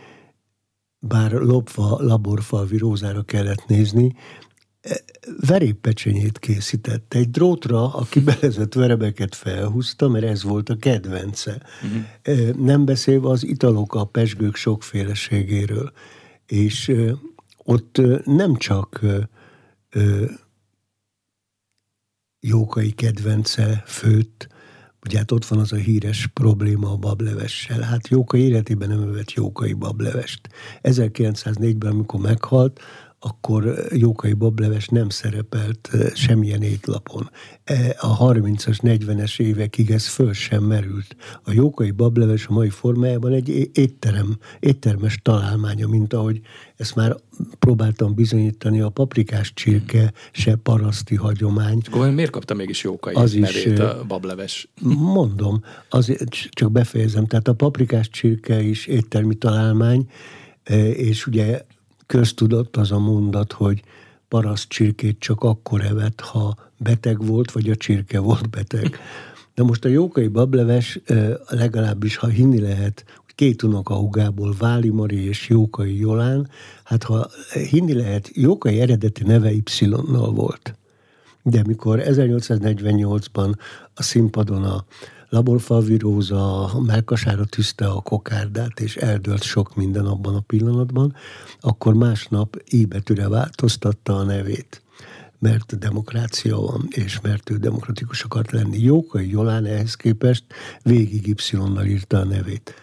bár 0.99 1.31
lopva 1.31 1.97
laborfalvi 2.01 2.77
rózára 2.77 3.23
kellett 3.23 3.65
nézni, 3.67 4.15
verépecsenyét 5.39 6.39
készített. 6.39 7.13
Egy 7.13 7.29
drótra 7.29 7.93
a 7.93 8.03
kibelezett 8.03 8.73
verebeket 8.83 9.35
felhúzta, 9.35 10.07
mert 10.07 10.25
ez 10.25 10.43
volt 10.43 10.69
a 10.69 10.75
kedvence. 10.75 11.61
Uh-huh. 11.83 12.55
Nem 12.55 12.85
beszélve 12.85 13.29
az 13.29 13.43
italok, 13.43 13.95
a 13.95 14.05
pesgők 14.05 14.55
sokféleségéről. 14.55 15.91
és 16.45 16.91
ott 17.63 18.01
nem 18.25 18.55
csak 18.55 19.01
Jókai 22.39 22.91
kedvence 22.91 23.83
főtt, 23.85 24.47
ugye 25.07 25.17
hát 25.17 25.31
ott 25.31 25.45
van 25.45 25.59
az 25.59 25.71
a 25.71 25.75
híres 25.75 26.27
probléma 26.27 26.91
a 26.91 26.97
bablevessel. 26.97 27.81
Hát 27.81 28.07
Jókai 28.07 28.41
életében 28.41 28.89
nem 28.89 29.01
evett 29.01 29.31
Jókai 29.31 29.73
bablevest. 29.73 30.49
1904-ben, 30.83 31.91
amikor 31.91 32.19
meghalt, 32.19 32.79
akkor 33.19 33.87
Jókai 33.91 34.33
bableves 34.33 34.87
nem 34.87 35.09
szerepelt 35.09 35.89
semmilyen 36.13 36.61
étlapon. 36.61 37.29
E, 37.63 37.95
a 37.99 38.33
30-as, 38.33 38.77
40-es 38.81 39.39
évekig 39.39 39.91
ez 39.91 40.07
föl 40.07 40.33
sem 40.33 40.63
merült. 40.63 41.15
A 41.43 41.51
Jókai 41.51 41.91
bableves 41.91 42.47
a 42.47 42.53
mai 42.53 42.69
formájában 42.69 43.33
egy 43.33 43.69
étterem, 43.73 44.37
éttermes 44.59 45.19
találmánya, 45.21 45.87
mint 45.87 46.13
ahogy 46.13 46.41
ezt 46.75 46.95
már 46.95 47.15
próbáltam 47.59 48.13
bizonyítani, 48.13 48.81
a 48.81 48.89
paprikás 48.89 49.53
csirke 49.53 50.13
se 50.31 50.55
paraszti 50.55 51.15
hagyomány. 51.15 51.81
Akkor 51.87 52.09
miért 52.09 52.31
kapta 52.31 52.53
mégis 52.53 52.83
Jókai 52.83 53.13
az 53.13 53.33
nevét 53.33 53.65
is, 53.65 53.79
a 53.79 54.03
bableves? 54.07 54.69
Mondom, 54.97 55.63
azért 55.89 56.33
csak 56.33 56.71
befejezem. 56.71 57.25
Tehát 57.25 57.47
a 57.47 57.53
paprikás 57.53 58.09
csirke 58.09 58.61
is 58.61 58.85
éttermi 58.85 59.35
találmány, 59.35 60.09
és 60.93 61.27
ugye 61.27 61.61
köztudott 62.07 62.77
az 62.77 62.91
a 62.91 62.99
mondat, 62.99 63.51
hogy 63.51 63.83
paraszt 64.27 64.67
csirkét 64.67 65.19
csak 65.19 65.43
akkor 65.43 65.81
evett, 65.81 66.19
ha 66.19 66.57
beteg 66.77 67.25
volt, 67.25 67.51
vagy 67.51 67.69
a 67.69 67.75
csirke 67.75 68.19
volt 68.19 68.49
beteg. 68.49 68.97
De 69.55 69.63
most 69.63 69.85
a 69.85 69.89
jókai 69.89 70.27
bableves 70.27 70.99
legalábbis, 71.47 72.15
ha 72.15 72.27
hinni 72.27 72.59
lehet, 72.59 73.05
két 73.35 73.63
unokahugából 73.63 74.55
Váli 74.57 74.89
Mari 74.89 75.27
és 75.27 75.47
Jókai 75.49 75.99
Jolán, 75.99 76.49
hát 76.83 77.03
ha 77.03 77.29
hinni 77.69 77.93
lehet, 77.93 78.29
Jókai 78.33 78.79
eredeti 78.79 79.23
neve 79.23 79.51
Y-nal 79.51 80.31
volt. 80.31 80.75
De 81.43 81.61
mikor 81.65 82.01
1848-ban 82.03 83.53
a 83.93 84.03
színpadon 84.03 84.63
a 84.63 84.85
laborfalviróza 85.29 86.71
melkasára 86.85 87.45
tűzte 87.45 87.87
a 87.87 88.01
kokárdát, 88.01 88.79
és 88.79 88.95
eldőlt 88.95 89.43
sok 89.43 89.75
minden 89.75 90.05
abban 90.05 90.35
a 90.35 90.39
pillanatban, 90.39 91.15
akkor 91.59 91.93
másnap 91.93 92.57
I 92.69 92.87
változtatta 93.27 94.15
a 94.15 94.23
nevét 94.23 94.81
mert 95.39 95.77
demokrácia 95.77 96.57
van, 96.57 96.87
és 96.89 97.21
mert 97.21 97.49
ő 97.49 97.57
demokratikus 97.57 98.23
akart 98.23 98.51
lenni. 98.51 98.79
Jókai 98.79 99.29
Jolán 99.29 99.65
ehhez 99.65 99.95
képest 99.95 100.43
végig 100.83 101.27
Y-nal 101.27 101.85
írta 101.85 102.17
a 102.17 102.23
nevét. 102.23 102.73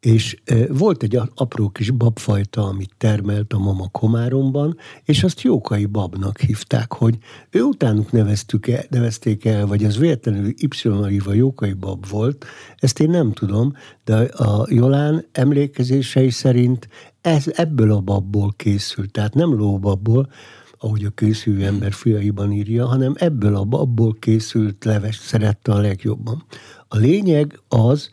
És 0.00 0.36
volt 0.68 1.02
egy 1.02 1.18
apró 1.34 1.68
kis 1.68 1.90
babfajta, 1.90 2.62
amit 2.62 2.94
termelt 2.98 3.52
a 3.52 3.58
mama 3.58 3.88
Komáromban, 3.88 4.76
és 5.04 5.22
azt 5.24 5.40
Jókai 5.40 5.86
babnak 5.86 6.40
hívták, 6.40 6.92
hogy 6.92 7.18
ő 7.50 7.62
utánuk 7.62 8.12
neveztük 8.12 8.66
el, 8.66 8.84
nevezték 8.90 9.44
el, 9.44 9.66
vagy 9.66 9.84
az 9.84 9.98
véletlenül 9.98 10.54
Y-nal 10.56 11.34
Jókai 11.34 11.72
bab 11.72 12.08
volt, 12.08 12.44
ezt 12.76 13.00
én 13.00 13.10
nem 13.10 13.32
tudom, 13.32 13.72
de 14.04 14.16
a 14.16 14.66
Jolán 14.70 15.24
emlékezései 15.32 16.30
szerint 16.30 16.88
ez 17.20 17.44
ebből 17.54 17.92
a 17.92 18.00
babból 18.00 18.54
készült, 18.56 19.10
tehát 19.10 19.34
nem 19.34 19.54
lóbabból, 19.54 20.28
ahogy 20.78 21.04
a 21.04 21.10
készülő 21.10 21.64
ember 21.64 21.92
fiaiban 21.92 22.52
írja, 22.52 22.86
hanem 22.86 23.14
ebből 23.16 23.56
a 23.56 23.64
babból 23.64 24.16
készült 24.18 24.84
leves 24.84 25.16
szerette 25.16 25.72
a 25.72 25.80
legjobban. 25.80 26.44
A 26.88 26.96
lényeg 26.96 27.60
az, 27.68 28.10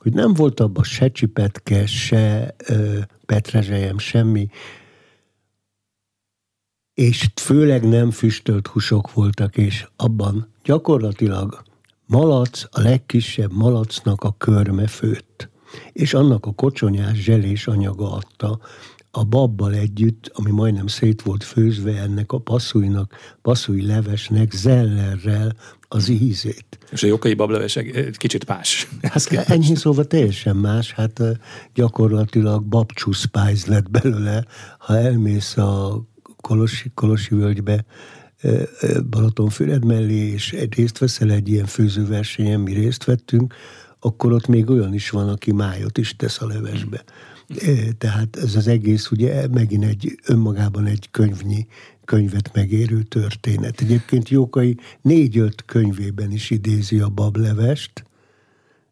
hogy 0.00 0.12
nem 0.12 0.34
volt 0.34 0.60
abban 0.60 0.84
se 0.84 1.10
csipetke, 1.10 1.86
se 1.86 2.54
ö, 2.66 2.98
petrezselyem, 3.26 3.98
semmi, 3.98 4.48
és 6.94 7.28
főleg 7.34 7.88
nem 7.88 8.10
füstölt 8.10 8.66
húsok 8.66 9.12
voltak, 9.12 9.56
és 9.56 9.88
abban 9.96 10.48
gyakorlatilag 10.64 11.62
malac, 12.06 12.62
a 12.70 12.80
legkisebb 12.80 13.52
malacnak 13.52 14.22
a 14.22 14.34
körme 14.38 14.86
főtt, 14.86 15.48
és 15.92 16.14
annak 16.14 16.46
a 16.46 16.52
kocsonyás 16.52 17.18
zselés 17.18 17.66
anyaga 17.66 18.12
adta 18.12 18.60
a 19.10 19.24
babbal 19.24 19.74
együtt, 19.74 20.30
ami 20.34 20.50
majdnem 20.50 20.86
szét 20.86 21.22
volt 21.22 21.44
főzve 21.44 22.00
ennek 22.00 22.32
a 22.32 22.38
passzújnak, 22.38 23.14
passzúj 23.42 23.82
levesnek, 23.82 24.52
zellerrel 24.52 25.56
az 25.92 26.08
ízét. 26.08 26.78
És 26.90 27.02
a 27.02 27.06
jokai 27.06 27.34
bableves 27.34 27.76
egy 27.76 28.16
kicsit 28.16 28.46
más. 28.46 28.88
Hát 29.02 29.32
ennyi 29.32 29.74
szóval 29.74 30.04
teljesen 30.04 30.56
más, 30.56 30.92
hát 30.92 31.20
gyakorlatilag 31.74 32.64
babcsú 32.64 33.12
spice 33.12 33.70
lett 33.70 33.90
belőle, 33.90 34.44
ha 34.78 34.98
elmész 34.98 35.56
a 35.56 36.02
Kolosi, 36.36 36.90
Kolosi 36.94 37.34
völgybe, 37.34 37.84
Balatonfüred 39.10 39.84
mellé, 39.84 40.32
és 40.32 40.56
részt 40.70 40.98
veszel 40.98 41.30
egy 41.30 41.48
ilyen 41.48 41.66
főzőversenyen, 41.66 42.60
mi 42.60 42.72
részt 42.72 43.04
vettünk, 43.04 43.54
akkor 44.00 44.32
ott 44.32 44.46
még 44.46 44.70
olyan 44.70 44.94
is 44.94 45.10
van, 45.10 45.28
aki 45.28 45.52
májot 45.52 45.98
is 45.98 46.16
tesz 46.16 46.40
a 46.40 46.46
levesbe. 46.46 47.04
Tehát 47.98 48.36
ez 48.36 48.54
az 48.54 48.68
egész 48.68 49.10
ugye 49.10 49.48
megint 49.48 49.84
egy 49.84 50.18
önmagában 50.26 50.86
egy 50.86 51.08
könyvnyi, 51.10 51.66
könyvet 52.10 52.50
megérő 52.54 53.02
történet. 53.02 53.80
Egyébként 53.80 54.28
Jókai 54.28 54.76
négy-öt 55.00 55.64
könyvében 55.64 56.32
is 56.32 56.50
idézi 56.50 57.00
a 57.00 57.08
bablevest, 57.08 58.04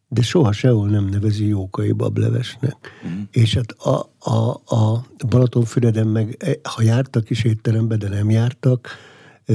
de 0.07 0.21
soha 0.21 0.51
sehol 0.51 0.89
nem 0.89 1.05
nevezi 1.05 1.47
Jókai 1.47 1.91
bablevesnek. 1.91 2.75
Mm. 3.07 3.21
És 3.31 3.55
hát 3.55 3.71
a, 3.71 4.11
a, 4.19 4.49
a 4.75 5.05
Balatonfüreden 5.29 6.07
meg, 6.07 6.35
e, 6.39 6.59
ha 6.63 6.81
jártak 6.81 7.29
is 7.29 7.43
étterembe, 7.43 7.95
de 7.95 8.09
nem 8.09 8.29
jártak, 8.29 8.87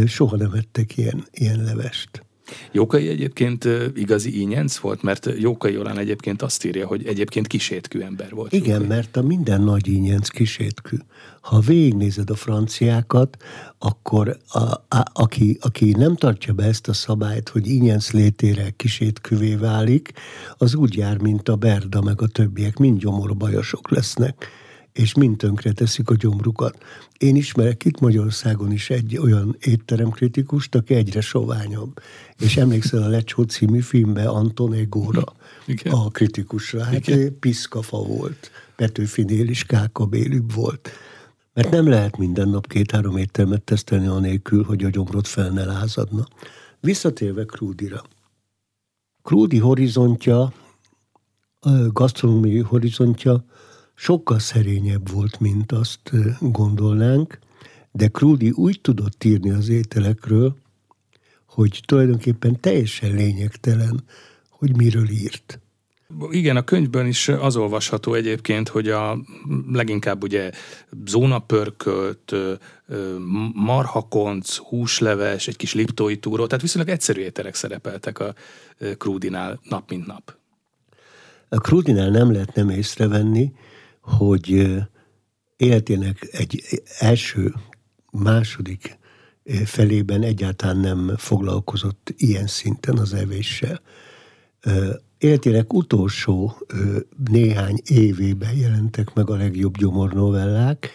soha 0.07 0.37
nem 0.37 0.53
ettek 0.53 0.96
ilyen, 0.96 1.24
ilyen 1.33 1.62
levest. 1.62 2.23
Jókai 2.72 3.08
egyébként 3.08 3.68
igazi 3.94 4.40
ínyenc 4.40 4.76
volt, 4.76 5.02
mert 5.02 5.30
Jókai 5.38 5.72
Jolán 5.72 5.98
egyébként 5.98 6.42
azt 6.42 6.64
írja, 6.64 6.86
hogy 6.86 7.06
egyébként 7.06 7.46
kisétkű 7.46 8.00
ember 8.00 8.30
volt. 8.30 8.52
Igen, 8.52 8.80
Jókai. 8.80 8.86
mert 8.88 9.16
a 9.16 9.22
minden 9.22 9.62
nagy 9.62 9.88
ínyenc 9.88 10.28
kisétkű. 10.28 10.96
Ha 11.40 11.60
végignézed 11.60 12.30
a 12.30 12.34
franciákat, 12.34 13.36
akkor 13.78 14.36
a, 14.48 14.58
a, 14.58 15.04
aki, 15.12 15.58
aki 15.60 15.90
nem 15.90 16.16
tartja 16.16 16.52
be 16.52 16.64
ezt 16.64 16.88
a 16.88 16.92
szabályt, 16.92 17.48
hogy 17.48 17.68
ínyenc 17.68 18.10
létére 18.10 18.70
kisétküvé 18.76 19.54
válik, 19.54 20.12
az 20.58 20.74
úgy 20.74 20.96
jár, 20.96 21.18
mint 21.18 21.48
a 21.48 21.56
Berda 21.56 22.02
meg 22.02 22.22
a 22.22 22.26
többiek, 22.26 22.76
mind 22.76 22.98
gyomorbajosok 22.98 23.90
lesznek 23.90 24.48
és 24.94 25.14
mind 25.14 25.37
tönkre 25.37 25.72
teszik 25.72 26.11
a 26.11 26.14
gyomrukat. 26.14 26.83
Én 27.18 27.37
ismerek 27.37 27.85
itt 27.85 28.00
Magyarországon 28.00 28.72
is 28.72 28.90
egy 28.90 29.18
olyan 29.18 29.57
étteremkritikust, 29.61 30.74
aki 30.74 30.94
egyre 30.94 31.20
soványabb. 31.20 32.00
És 32.38 32.57
emlékszel 32.57 33.02
a 33.02 33.09
Lecsó 33.09 33.42
című 33.42 33.80
filmbe 33.80 34.28
Anton 34.28 34.72
Egóra, 34.72 35.24
Igen. 35.66 35.92
a 35.92 36.09
kritikusra. 36.09 36.85
Hát 36.85 37.09
Igen. 37.09 37.38
piszkafa 37.38 37.96
volt. 37.96 38.50
Petőfinél 38.76 39.48
is 39.48 39.64
kákabélűbb 39.64 40.52
volt. 40.52 40.90
Mert 41.54 41.70
nem 41.70 41.88
lehet 41.88 42.16
minden 42.16 42.48
nap 42.48 42.66
két-három 42.66 43.16
éttermet 43.16 43.62
tesztelni 43.62 44.07
anélkül, 44.07 44.64
hogy 44.64 44.85
a 44.85 44.90
gyomrot 44.90 45.28
fel 45.28 45.50
ne 45.50 45.64
lázadna. 45.64 46.26
Visszatérve 46.80 47.44
Krúdira. 47.44 48.02
Krúdi 49.22 49.59
horizontja, 49.59 50.52
gasztronómiai 51.92 52.61
horizontja 52.61 53.44
sokkal 53.94 54.38
szerényebb 54.38 55.11
volt, 55.11 55.40
mint 55.40 55.72
azt 55.72 56.11
gondolnánk, 56.40 57.38
de 57.92 58.09
Krúdi 58.09 58.50
úgy 58.50 58.80
tudott 58.80 59.24
írni 59.24 59.50
az 59.50 59.68
ételekről, 59.68 60.57
hogy 61.46 61.80
tulajdonképpen 61.87 62.61
teljesen 62.61 63.14
lényegtelen, 63.14 64.04
hogy 64.50 64.76
miről 64.76 65.09
írt. 65.11 65.59
Igen, 66.30 66.57
a 66.57 66.64
könyvben 66.64 67.07
is 67.07 67.28
az 67.28 67.57
olvasható 67.57 68.14
egyébként, 68.14 68.68
hogy 68.68 68.88
a 68.88 69.18
leginkább 69.72 70.22
ugye 70.22 70.50
zónapörkölt, 71.07 72.35
marhakonc, 73.52 74.57
húsleves, 74.57 75.48
egy 75.48 75.57
kis 75.57 75.74
liptói 75.74 76.18
túró, 76.18 76.46
tehát 76.46 76.62
viszonylag 76.62 76.92
egyszerű 76.92 77.20
ételek 77.20 77.54
szerepeltek 77.54 78.18
a 78.18 78.35
Krúdinál 78.98 79.61
nap 79.68 79.90
mint 79.90 80.06
nap. 80.06 80.37
A 81.48 81.58
Krúdinál 81.58 82.10
nem 82.10 82.33
lehet 82.33 82.54
nem 82.54 82.68
észrevenni, 82.68 83.52
hogy 84.05 84.67
életének 85.57 86.29
egy 86.33 86.83
első, 86.98 87.55
második 88.11 88.98
felében 89.65 90.23
egyáltalán 90.23 90.77
nem 90.77 91.13
foglalkozott 91.17 92.15
ilyen 92.17 92.46
szinten 92.46 92.98
az 92.98 93.15
evéssel. 93.15 93.81
Életének 95.19 95.73
utolsó 95.73 96.67
néhány 97.31 97.81
évében 97.85 98.57
jelentek 98.57 99.15
meg 99.15 99.31
a 99.31 99.37
legjobb 99.37 99.77
gyomornovellák, 99.77 100.90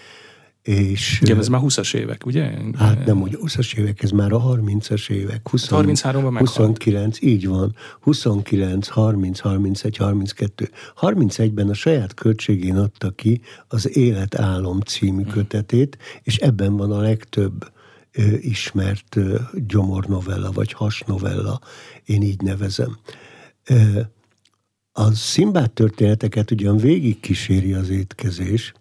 és... 0.69 1.19
Igen, 1.21 1.37
ez 1.37 1.47
már 1.47 1.61
20-as 1.63 1.95
évek, 1.95 2.25
ugye? 2.25 2.51
Hát 2.77 3.05
nem 3.05 3.21
úgy 3.21 3.37
20-as 3.41 3.77
évek, 3.77 4.03
ez 4.03 4.11
már 4.11 4.31
a 4.31 4.41
30-as 4.41 5.09
évek. 5.09 5.49
20, 5.49 5.67
33-ban 5.69 6.35
29, 6.37 7.21
így 7.21 7.47
van. 7.47 7.75
29, 7.99 8.87
30, 8.87 9.39
31, 9.39 9.97
32. 9.97 10.69
31-ben 11.01 11.69
a 11.69 11.73
saját 11.73 12.13
költségén 12.13 12.75
adta 12.75 13.09
ki 13.11 13.41
az 13.67 13.97
Életálom 13.97 14.79
című 14.79 15.23
hmm. 15.23 15.31
kötetét, 15.31 15.97
és 16.23 16.37
ebben 16.37 16.77
van 16.77 16.91
a 16.91 17.01
legtöbb 17.01 17.71
ö, 18.11 18.21
ismert 18.39 19.15
ö, 19.15 19.39
gyomornovella, 19.67 20.51
vagy 20.51 20.73
hasnovella, 20.73 21.59
én 22.05 22.21
így 22.21 22.41
nevezem. 22.41 22.97
Ö, 23.65 23.99
a 24.91 25.11
szimbát 25.13 25.71
történeteket 25.71 26.51
ugyan 26.51 26.77
végig 26.77 27.19
kíséri 27.19 27.73
az 27.73 27.89
étkezés, 27.89 28.73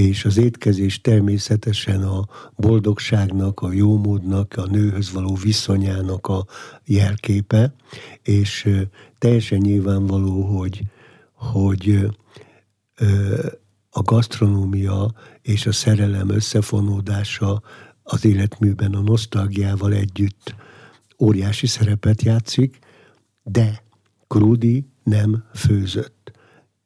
és 0.00 0.24
az 0.24 0.36
étkezés 0.36 1.00
természetesen 1.00 2.02
a 2.02 2.28
boldogságnak, 2.56 3.60
a 3.60 3.72
jómódnak, 3.72 4.54
a 4.56 4.66
nőhöz 4.66 5.12
való 5.12 5.34
viszonyának 5.34 6.26
a 6.26 6.46
jelképe, 6.84 7.74
és 8.22 8.68
teljesen 9.18 9.58
nyilvánvaló, 9.58 10.42
hogy, 10.42 10.82
hogy 11.34 12.08
a 13.90 14.02
gasztronómia 14.02 15.12
és 15.42 15.66
a 15.66 15.72
szerelem 15.72 16.28
összefonódása 16.28 17.62
az 18.02 18.24
életműben 18.24 18.92
a 18.92 19.00
nosztalgiával 19.00 19.92
együtt 19.92 20.54
óriási 21.18 21.66
szerepet 21.66 22.22
játszik, 22.22 22.78
de 23.42 23.82
Krúdi 24.26 24.86
nem 25.02 25.44
főzött. 25.54 26.32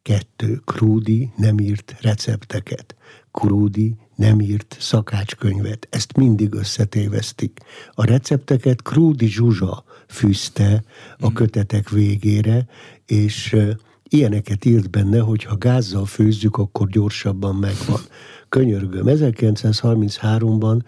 Kettő, 0.02 0.60
Krúdi 0.64 1.32
nem 1.36 1.58
írt 1.58 1.96
recepteket. 2.00 2.96
Krúdi 3.34 3.94
nem 4.16 4.40
írt 4.40 4.76
szakácskönyvet. 4.80 5.86
Ezt 5.90 6.16
mindig 6.16 6.54
összetévesztik. 6.54 7.60
A 7.92 8.04
recepteket 8.04 8.82
Krúdi 8.82 9.26
Zsuzsa 9.26 9.84
fűzte 10.08 10.84
a 11.18 11.30
mm. 11.30 11.32
kötetek 11.32 11.90
végére, 11.90 12.66
és 13.06 13.56
ilyeneket 14.08 14.64
írt 14.64 14.90
benne, 14.90 15.20
hogy 15.20 15.44
ha 15.44 15.56
gázzal 15.56 16.06
főzzük, 16.06 16.56
akkor 16.56 16.88
gyorsabban 16.88 17.56
megvan. 17.56 18.00
Könyörgöm, 18.48 19.04
1933-ban 19.06 20.80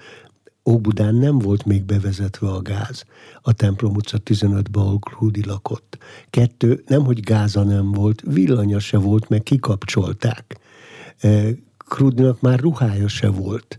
Óbudán 0.69 1.15
nem 1.15 1.39
volt 1.39 1.65
még 1.65 1.85
bevezetve 1.85 2.49
a 2.49 2.63
gáz 2.63 3.05
a 3.43 3.53
templom 3.53 3.95
utca 3.95 4.19
15-ben, 4.25 4.83
ahol 4.83 4.99
Krúdi 4.99 5.45
lakott. 5.45 5.99
Kettő, 6.31 6.83
nem 6.87 7.05
hogy 7.05 7.21
gáza 7.21 7.63
nem 7.63 7.93
volt, 7.93 8.23
villanya 8.27 8.79
se 8.79 8.99
volt, 8.99 9.29
meg 9.29 9.43
kikapcsolták. 9.43 10.59
Krúdinak 11.89 12.41
már 12.41 12.59
ruhája 12.59 13.09
se 13.09 13.29
volt. 13.29 13.79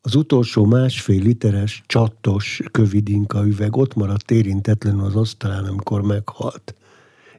Az 0.00 0.14
utolsó 0.14 0.64
másfél 0.64 1.22
literes 1.22 1.82
csattos 1.86 2.60
kövidinka 2.70 3.46
üveg 3.46 3.76
ott 3.76 3.94
maradt 3.94 4.30
érintetlenül 4.30 5.04
az 5.04 5.16
asztalán, 5.16 5.64
amikor 5.64 6.02
meghalt. 6.02 6.74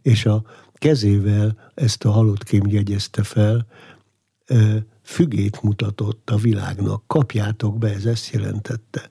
És 0.02 0.26
a 0.26 0.44
kezével 0.74 1.72
ezt 1.74 2.06
a 2.06 2.12
halott 2.12 2.44
kém 2.44 2.68
jegyezte 2.68 3.24
fel, 3.24 3.68
fügét 5.04 5.62
mutatott 5.62 6.30
a 6.30 6.36
világnak, 6.36 7.04
kapjátok 7.08 7.78
be, 7.78 7.94
ez 7.94 8.06
ezt 8.06 8.34
jelentette. 8.34 9.10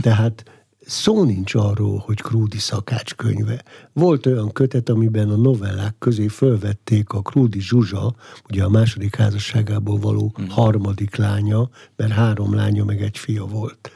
Tehát 0.00 0.53
szó 0.86 1.24
nincs 1.24 1.54
arról, 1.54 1.98
hogy 1.98 2.20
Krúdi 2.20 2.58
szakácskönyve. 2.58 3.64
Volt 3.92 4.26
olyan 4.26 4.52
kötet, 4.52 4.88
amiben 4.88 5.30
a 5.30 5.36
novellák 5.36 5.94
közé 5.98 6.26
fölvették 6.26 7.10
a 7.10 7.22
Krúdi 7.22 7.60
Zsuzsa, 7.60 8.14
ugye 8.48 8.64
a 8.64 8.68
második 8.68 9.16
házasságából 9.16 9.98
való 9.98 10.32
hmm. 10.34 10.48
harmadik 10.48 11.16
lánya, 11.16 11.68
mert 11.96 12.12
három 12.12 12.54
lánya 12.54 12.84
meg 12.84 13.02
egy 13.02 13.18
fia 13.18 13.44
volt. 13.44 13.90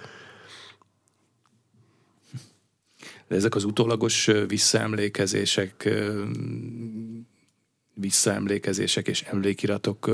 De 3.28 3.34
ezek 3.34 3.54
az 3.54 3.64
utólagos 3.64 4.30
visszaemlékezések 4.46 5.88
visszaemlékezések 8.00 9.08
és 9.08 9.22
emlékiratok 9.22 10.10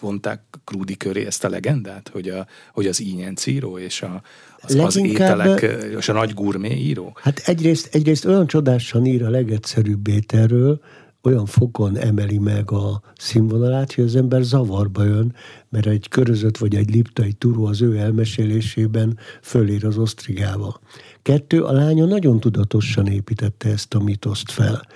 vonták 0.00 0.40
Krúdi 0.64 0.96
köré 0.96 1.26
ezt 1.26 1.44
a 1.44 1.48
legendát, 1.48 2.08
hogy, 2.08 2.28
a, 2.28 2.46
hogy 2.72 2.86
az 2.86 3.02
író 3.46 3.78
és 3.78 4.02
a, 4.02 4.22
az, 4.60 4.74
az 4.74 4.96
ételek 4.96 5.60
és 5.98 6.08
a 6.08 6.12
nagy 6.12 6.34
gurmé 6.34 6.74
író? 6.74 7.16
Hát 7.20 7.38
egyrészt, 7.38 7.94
egyrészt 7.94 8.24
olyan 8.24 8.46
csodásan 8.46 9.06
ír 9.06 9.24
a 9.24 9.30
legegyszerűbb 9.30 10.08
ételről, 10.08 10.80
olyan 11.26 11.46
fokon 11.46 11.96
emeli 11.98 12.38
meg 12.38 12.70
a 12.70 13.02
színvonalát, 13.16 13.92
hogy 13.92 14.04
az 14.04 14.16
ember 14.16 14.42
zavarba 14.42 15.04
jön, 15.04 15.34
mert 15.68 15.86
egy 15.86 16.08
körözött 16.08 16.56
vagy 16.56 16.74
egy 16.74 16.90
liptai 16.90 17.32
turó 17.32 17.64
az 17.64 17.82
ő 17.82 17.96
elmesélésében 17.96 19.18
fölír 19.42 19.84
az 19.84 19.98
osztrigába. 19.98 20.80
Kettő, 21.22 21.62
a 21.62 21.72
lánya 21.72 22.04
nagyon 22.04 22.40
tudatosan 22.40 23.06
építette 23.06 23.68
ezt 23.68 23.94
a 23.94 24.00
mitoszt 24.00 24.50
fel. 24.50 24.86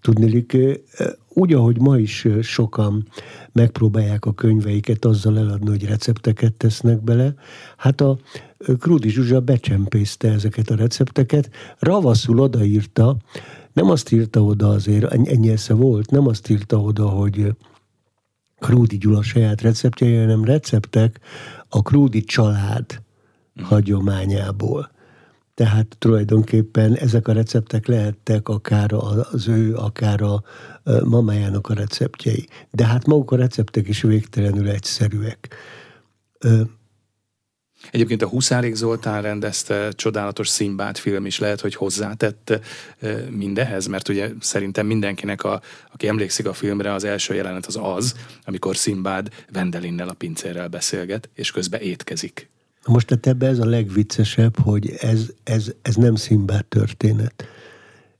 Tudnélik, 0.00 0.56
úgy, 1.28 1.52
ahogy 1.52 1.80
ma 1.80 1.98
is 1.98 2.26
sokan 2.42 3.08
megpróbálják 3.52 4.24
a 4.24 4.34
könyveiket 4.34 5.04
azzal 5.04 5.38
eladni, 5.38 5.68
hogy 5.68 5.84
recepteket 5.84 6.52
tesznek 6.52 7.02
bele, 7.02 7.34
hát 7.76 8.00
a 8.00 8.18
Krúdi 8.78 9.08
Zsuzsa 9.08 9.40
becsempészte 9.40 10.28
ezeket 10.30 10.70
a 10.70 10.74
recepteket, 10.74 11.50
ravaszul 11.78 12.38
odaírta, 12.38 13.16
nem 13.72 13.90
azt 13.90 14.12
írta 14.12 14.44
oda 14.44 14.68
azért, 14.68 15.12
ennyi 15.12 15.50
esze 15.50 15.74
volt, 15.74 16.10
nem 16.10 16.26
azt 16.26 16.50
írta 16.50 16.80
oda, 16.80 17.08
hogy 17.08 17.54
Krúdi 18.58 18.98
Gyula 18.98 19.22
saját 19.22 19.60
receptjei, 19.60 20.16
hanem 20.16 20.44
receptek 20.44 21.20
a 21.68 21.82
Krúdi 21.82 22.22
család 22.22 23.02
hagyományából. 23.62 24.90
Tehát 25.60 25.96
tulajdonképpen 25.98 26.94
ezek 26.94 27.28
a 27.28 27.32
receptek 27.32 27.86
lehettek 27.86 28.48
akár 28.48 28.92
az 28.92 29.48
ő, 29.48 29.74
akár 29.74 30.22
a 30.22 30.42
mamájának 31.04 31.68
a 31.68 31.74
receptjei. 31.74 32.48
De 32.70 32.86
hát 32.86 33.06
maguk 33.06 33.30
a 33.30 33.36
receptek 33.36 33.88
is 33.88 34.02
végtelenül 34.02 34.68
egyszerűek. 34.68 35.54
Egyébként 37.90 38.22
a 38.22 38.28
Huszárik 38.28 38.74
Zoltán 38.74 39.22
rendezte 39.22 39.92
csodálatos 39.92 40.48
Szimbát 40.48 40.98
film 40.98 41.26
is 41.26 41.38
lehet, 41.38 41.60
hogy 41.60 41.74
hozzátett 41.74 42.60
mindehez, 43.30 43.86
mert 43.86 44.08
ugye 44.08 44.30
szerintem 44.40 44.86
mindenkinek, 44.86 45.44
a, 45.44 45.60
aki 45.92 46.08
emlékszik 46.08 46.46
a 46.46 46.52
filmre, 46.52 46.92
az 46.92 47.04
első 47.04 47.34
jelenet 47.34 47.66
az 47.66 47.78
az, 47.82 48.14
amikor 48.44 48.76
Szimbád 48.76 49.28
Vendelinnel 49.52 50.08
a 50.08 50.14
pincérrel 50.14 50.68
beszélget, 50.68 51.28
és 51.34 51.50
közben 51.50 51.80
étkezik. 51.80 52.50
Most 52.86 53.06
tehát 53.06 53.26
ebbe 53.26 53.46
ez 53.46 53.58
a 53.58 53.66
legviccesebb, 53.66 54.58
hogy 54.58 54.94
ez, 54.98 55.26
ez, 55.44 55.72
ez 55.82 55.94
nem 55.94 56.14
Szimbád 56.14 56.64
történet. 56.64 57.44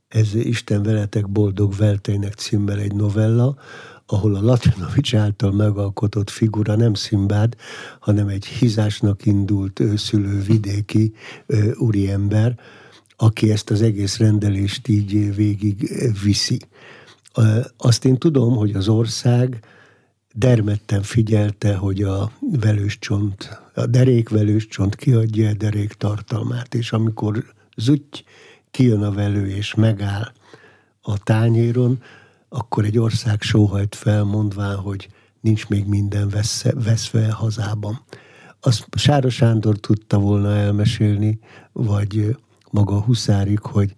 Ez 0.09 0.35
Isten 0.35 0.83
veletek 0.83 1.29
boldog 1.29 1.77
velteinek 1.77 2.33
címmel 2.35 2.79
egy 2.79 2.95
novella, 2.95 3.57
ahol 4.07 4.35
a 4.35 4.43
Latinovics 4.43 5.15
által 5.15 5.53
megalkotott 5.53 6.31
figura 6.31 6.77
nem 6.77 6.95
Szimbád, 6.95 7.57
hanem 8.01 8.29
egy 8.29 8.47
hizásnak 8.47 9.27
indult 9.27 9.81
őszülő 9.81 10.41
vidéki 10.41 11.13
ö, 11.47 11.73
úriember, 11.75 12.59
aki 13.17 13.51
ezt 13.51 13.71
az 13.71 13.83
egész 13.83 14.17
rendelést 14.17 14.89
így 14.89 15.35
végig 15.35 15.93
viszi. 16.23 16.59
Azt 17.77 18.05
én 18.05 18.19
tudom, 18.19 18.57
hogy 18.57 18.75
az 18.75 18.89
ország 18.89 19.65
dermedten 20.35 21.03
figyelte, 21.03 21.77
hogy 21.77 22.03
a 22.03 22.33
velőscsont, 22.41 23.61
a 23.75 23.87
derékvelőscsont 23.87 24.97
kiadja 24.97 25.49
a 25.49 25.53
derék 25.53 25.93
tartalmát, 25.93 26.75
és 26.75 26.93
amikor 26.93 27.45
zutty 27.77 28.25
kijön 28.71 29.03
a 29.03 29.13
velő 29.13 29.49
és 29.49 29.75
megáll 29.75 30.33
a 31.01 31.19
tányéron, 31.19 32.03
akkor 32.49 32.85
egy 32.85 32.99
ország 32.99 33.43
sóhajt 33.43 33.95
fel, 33.95 34.25
mondván, 34.25 34.77
hogy 34.77 35.09
nincs 35.41 35.69
még 35.69 35.87
minden 35.87 36.29
veszve, 36.29 36.73
veszve 36.75 37.33
hazában. 37.33 38.01
Azt 38.61 38.87
Sára 38.97 39.31
Sándor 39.31 39.79
tudta 39.79 40.19
volna 40.19 40.57
elmesélni, 40.57 41.39
vagy 41.73 42.37
maga 42.71 42.95
a 42.95 43.01
Huszárik, 43.01 43.61
hogy 43.61 43.95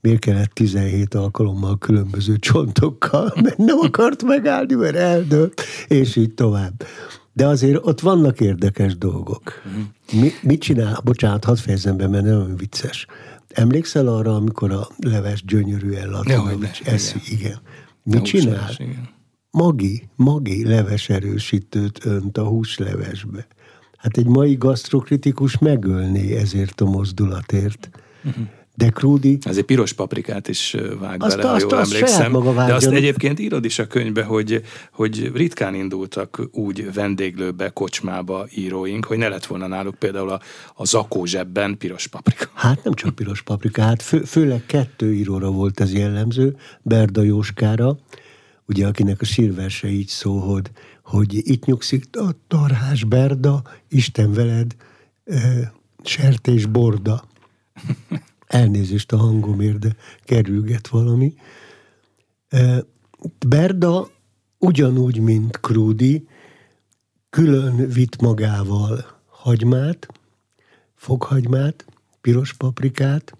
miért 0.00 0.18
kellett 0.20 0.50
17 0.50 1.14
alkalommal 1.14 1.78
különböző 1.78 2.36
csontokkal, 2.36 3.32
mert 3.42 3.56
nem 3.56 3.78
akart 3.78 4.22
megállni, 4.22 4.74
mert 4.74 4.96
eldőlt, 4.96 5.62
és 5.88 6.16
így 6.16 6.34
tovább. 6.34 6.84
De 7.32 7.46
azért 7.46 7.86
ott 7.86 8.00
vannak 8.00 8.40
érdekes 8.40 8.98
dolgok. 8.98 9.62
Mi, 10.12 10.30
mit 10.42 10.60
csinál? 10.60 11.00
Bocsánat, 11.04 11.44
hadd 11.44 11.56
fejezem 11.56 11.96
be, 11.96 12.08
mert 12.08 12.24
nem 12.24 12.56
vicces. 12.56 13.06
Emlékszel 13.48 14.06
arra, 14.06 14.34
amikor 14.34 14.72
a 14.72 14.88
leves 14.98 15.44
gyönyörűen 15.44 16.08
Latinovics 16.08 16.80
eszi? 16.82 17.18
Igen. 17.26 17.38
igen. 17.38 17.60
Mit 18.02 18.22
csinál? 18.22 18.70
igen. 18.78 19.08
Magi, 19.50 20.08
magi 20.16 20.66
leves 20.66 21.08
erősítőt 21.08 22.04
önt 22.04 22.38
a 22.38 22.44
húslevesbe. 22.44 23.46
Hát 23.96 24.16
egy 24.16 24.26
mai 24.26 24.54
gasztrokritikus 24.54 25.58
megölné 25.58 26.36
ezért 26.36 26.80
a 26.80 26.84
mozdulatért. 26.84 27.90
Uh-huh 28.24 28.46
De 28.80 28.90
Krúdi... 28.90 29.38
Ez 29.42 29.56
egy 29.56 29.64
piros 29.64 29.92
paprikát 29.92 30.48
is 30.48 30.76
vág 31.00 31.22
azt, 31.22 31.36
bele, 31.36 31.50
azt, 31.50 31.62
ha 31.62 31.68
jól 31.68 31.80
azt 31.80 31.92
emlékszem. 31.92 32.30
Maga 32.30 32.52
De 32.66 32.74
azt 32.74 32.86
egyébként 32.86 33.38
írod 33.38 33.64
is 33.64 33.78
a 33.78 33.86
könyvbe, 33.86 34.22
hogy, 34.22 34.62
hogy 34.92 35.30
ritkán 35.34 35.74
indultak 35.74 36.48
úgy 36.52 36.92
vendéglőbe, 36.92 37.68
kocsmába 37.68 38.46
íróink, 38.54 39.04
hogy 39.04 39.18
ne 39.18 39.28
lett 39.28 39.46
volna 39.46 39.66
náluk 39.66 39.94
például 39.94 40.30
a, 40.30 40.40
a 40.74 40.84
zakó 40.84 41.24
zsebben 41.24 41.78
piros 41.78 42.06
paprika. 42.06 42.50
Hát 42.54 42.84
nem 42.84 42.94
csak 42.94 43.14
piros 43.14 43.42
paprika, 43.42 43.82
hát 43.82 44.02
fő, 44.02 44.24
főleg 44.24 44.66
kettő 44.66 45.14
íróra 45.14 45.50
volt 45.50 45.80
ez 45.80 45.92
jellemző, 45.92 46.56
Berda 46.82 47.22
Jóskára, 47.22 47.98
ugye 48.66 48.86
akinek 48.86 49.20
a 49.20 49.24
sírverse 49.24 49.88
így 49.88 50.08
szól, 50.08 50.40
hogy, 50.40 50.70
hogy 51.02 51.34
itt 51.34 51.64
nyugszik 51.64 52.04
a 52.12 52.30
tarhás 52.48 53.04
Berda, 53.04 53.62
Isten 53.88 54.32
veled, 54.32 54.74
e, 55.24 55.72
sertés 56.02 56.66
borda. 56.66 57.24
Elnézést 58.50 59.12
a 59.12 59.16
hangomért, 59.16 59.78
de 59.78 59.96
kerülget 60.24 60.88
valami. 60.88 61.34
Berda 63.46 64.08
ugyanúgy, 64.58 65.20
mint 65.20 65.60
Krúdi, 65.60 66.28
külön 67.28 67.88
vitt 67.88 68.20
magával 68.20 69.04
hagymát, 69.26 70.08
fokhagymát, 70.94 71.84
piros 72.20 72.54
paprikát, 72.54 73.38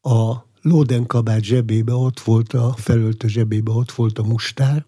a 0.00 0.34
lódenkabát 0.62 1.42
zsebébe 1.42 1.94
ott 1.94 2.20
volt, 2.20 2.52
a 2.52 2.72
felöltő 2.76 3.28
zsebébe 3.28 3.70
ott 3.70 3.92
volt 3.92 4.18
a 4.18 4.24
mustár, 4.24 4.84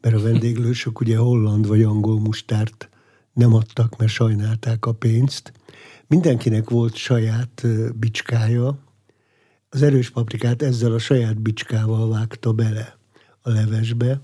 mert 0.00 0.14
a 0.14 0.22
vendéglősök 0.22 1.00
ugye 1.00 1.16
holland 1.16 1.66
vagy 1.66 1.82
angol 1.82 2.20
mustárt 2.20 2.88
nem 3.32 3.54
adtak, 3.54 3.96
mert 3.96 4.10
sajnálták 4.10 4.86
a 4.86 4.92
pénzt. 4.92 5.52
Mindenkinek 6.08 6.70
volt 6.70 6.94
saját 6.94 7.66
bicskája, 7.98 8.78
az 9.68 9.82
erős 9.82 10.10
paprikát 10.10 10.62
ezzel 10.62 10.92
a 10.92 10.98
saját 10.98 11.40
bicskával 11.40 12.08
vágta 12.08 12.52
bele 12.52 12.98
a 13.40 13.50
levesbe. 13.50 14.20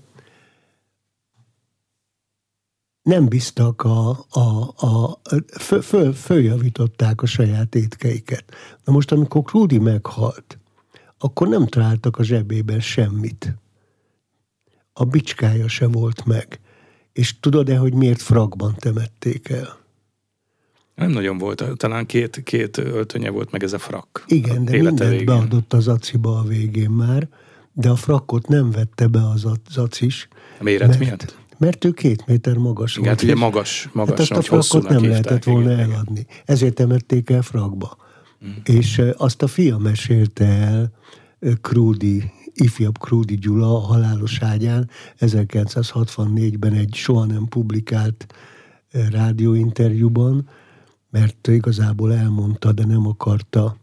Nem 3.01 3.27
bíztak 3.27 3.81
a, 3.81 4.25
a, 4.29 4.73
a 4.77 5.19
föl, 5.59 5.81
föl, 5.81 6.13
följavították 6.13 7.21
a 7.21 7.25
saját 7.25 7.75
étkeiket. 7.75 8.43
Na 8.83 8.93
most, 8.93 9.11
amikor 9.11 9.43
Krúdi 9.43 9.79
meghalt, 9.79 10.59
akkor 11.17 11.47
nem 11.47 11.67
találtak 11.67 12.17
a 12.17 12.23
zsebében 12.23 12.79
semmit. 12.79 13.55
A 14.93 15.05
bicskája 15.05 15.67
se 15.67 15.87
volt 15.87 16.25
meg. 16.25 16.59
És 17.11 17.39
tudod-e, 17.39 17.77
hogy 17.77 17.93
miért 17.93 18.21
fragban 18.21 18.75
temették 18.75 19.49
el? 19.49 19.82
Nem 20.95 21.11
nagyon 21.11 21.37
volt, 21.37 21.63
talán 21.75 22.05
két, 22.05 22.41
két 22.43 22.77
öltönye 22.77 23.29
volt 23.29 23.51
meg 23.51 23.63
ez 23.63 23.73
a 23.73 23.79
frak. 23.79 24.23
Igen, 24.27 24.65
de 24.65 24.71
mindent 24.71 24.99
végén. 24.99 25.25
beadott 25.25 25.73
az 25.73 25.87
aciba 25.87 26.37
a 26.37 26.43
végén 26.43 26.89
már, 26.89 27.27
de 27.73 27.89
a 27.89 27.95
frakkot 27.95 28.47
nem 28.47 28.71
vette 28.71 29.07
be 29.07 29.27
az 29.27 29.47
acis. 29.75 30.27
A 30.59 30.63
méret 30.63 30.87
mert, 30.87 30.99
miatt? 30.99 31.37
Mert 31.57 31.85
ő 31.85 31.91
két 31.91 32.25
méter 32.25 32.57
magas 32.57 32.91
igen, 32.91 33.03
volt. 33.03 33.19
Hát 33.19 33.29
ugye 33.29 33.35
magas, 33.35 33.89
magas 33.93 34.29
hát 34.29 34.37
azt 34.37 34.49
a 34.49 34.61
frakkot 34.61 34.89
nem 34.89 35.09
lehetett 35.09 35.43
volna 35.43 35.71
igen, 35.71 35.91
eladni. 35.91 36.25
Ezért 36.45 36.73
temették 36.73 37.29
el 37.29 37.41
frakba. 37.41 37.97
Mm. 38.45 38.49
És 38.63 39.01
azt 39.17 39.41
a 39.41 39.47
fia 39.47 39.77
mesélte 39.77 40.45
el, 40.45 40.91
Krúdi, 41.61 42.31
ifjabb 42.53 42.97
Krúdi 42.97 43.35
Gyula 43.35 43.75
a 43.75 43.79
halálos 43.79 44.39
ágyán 44.41 44.89
1964-ben 45.19 46.73
egy 46.73 46.93
soha 46.93 47.25
nem 47.25 47.47
publikált 47.47 48.25
rádióinterjúban, 49.11 50.49
mert 51.13 51.47
igazából 51.47 52.13
elmondta, 52.13 52.71
de 52.71 52.85
nem 52.85 53.07
akarta 53.07 53.77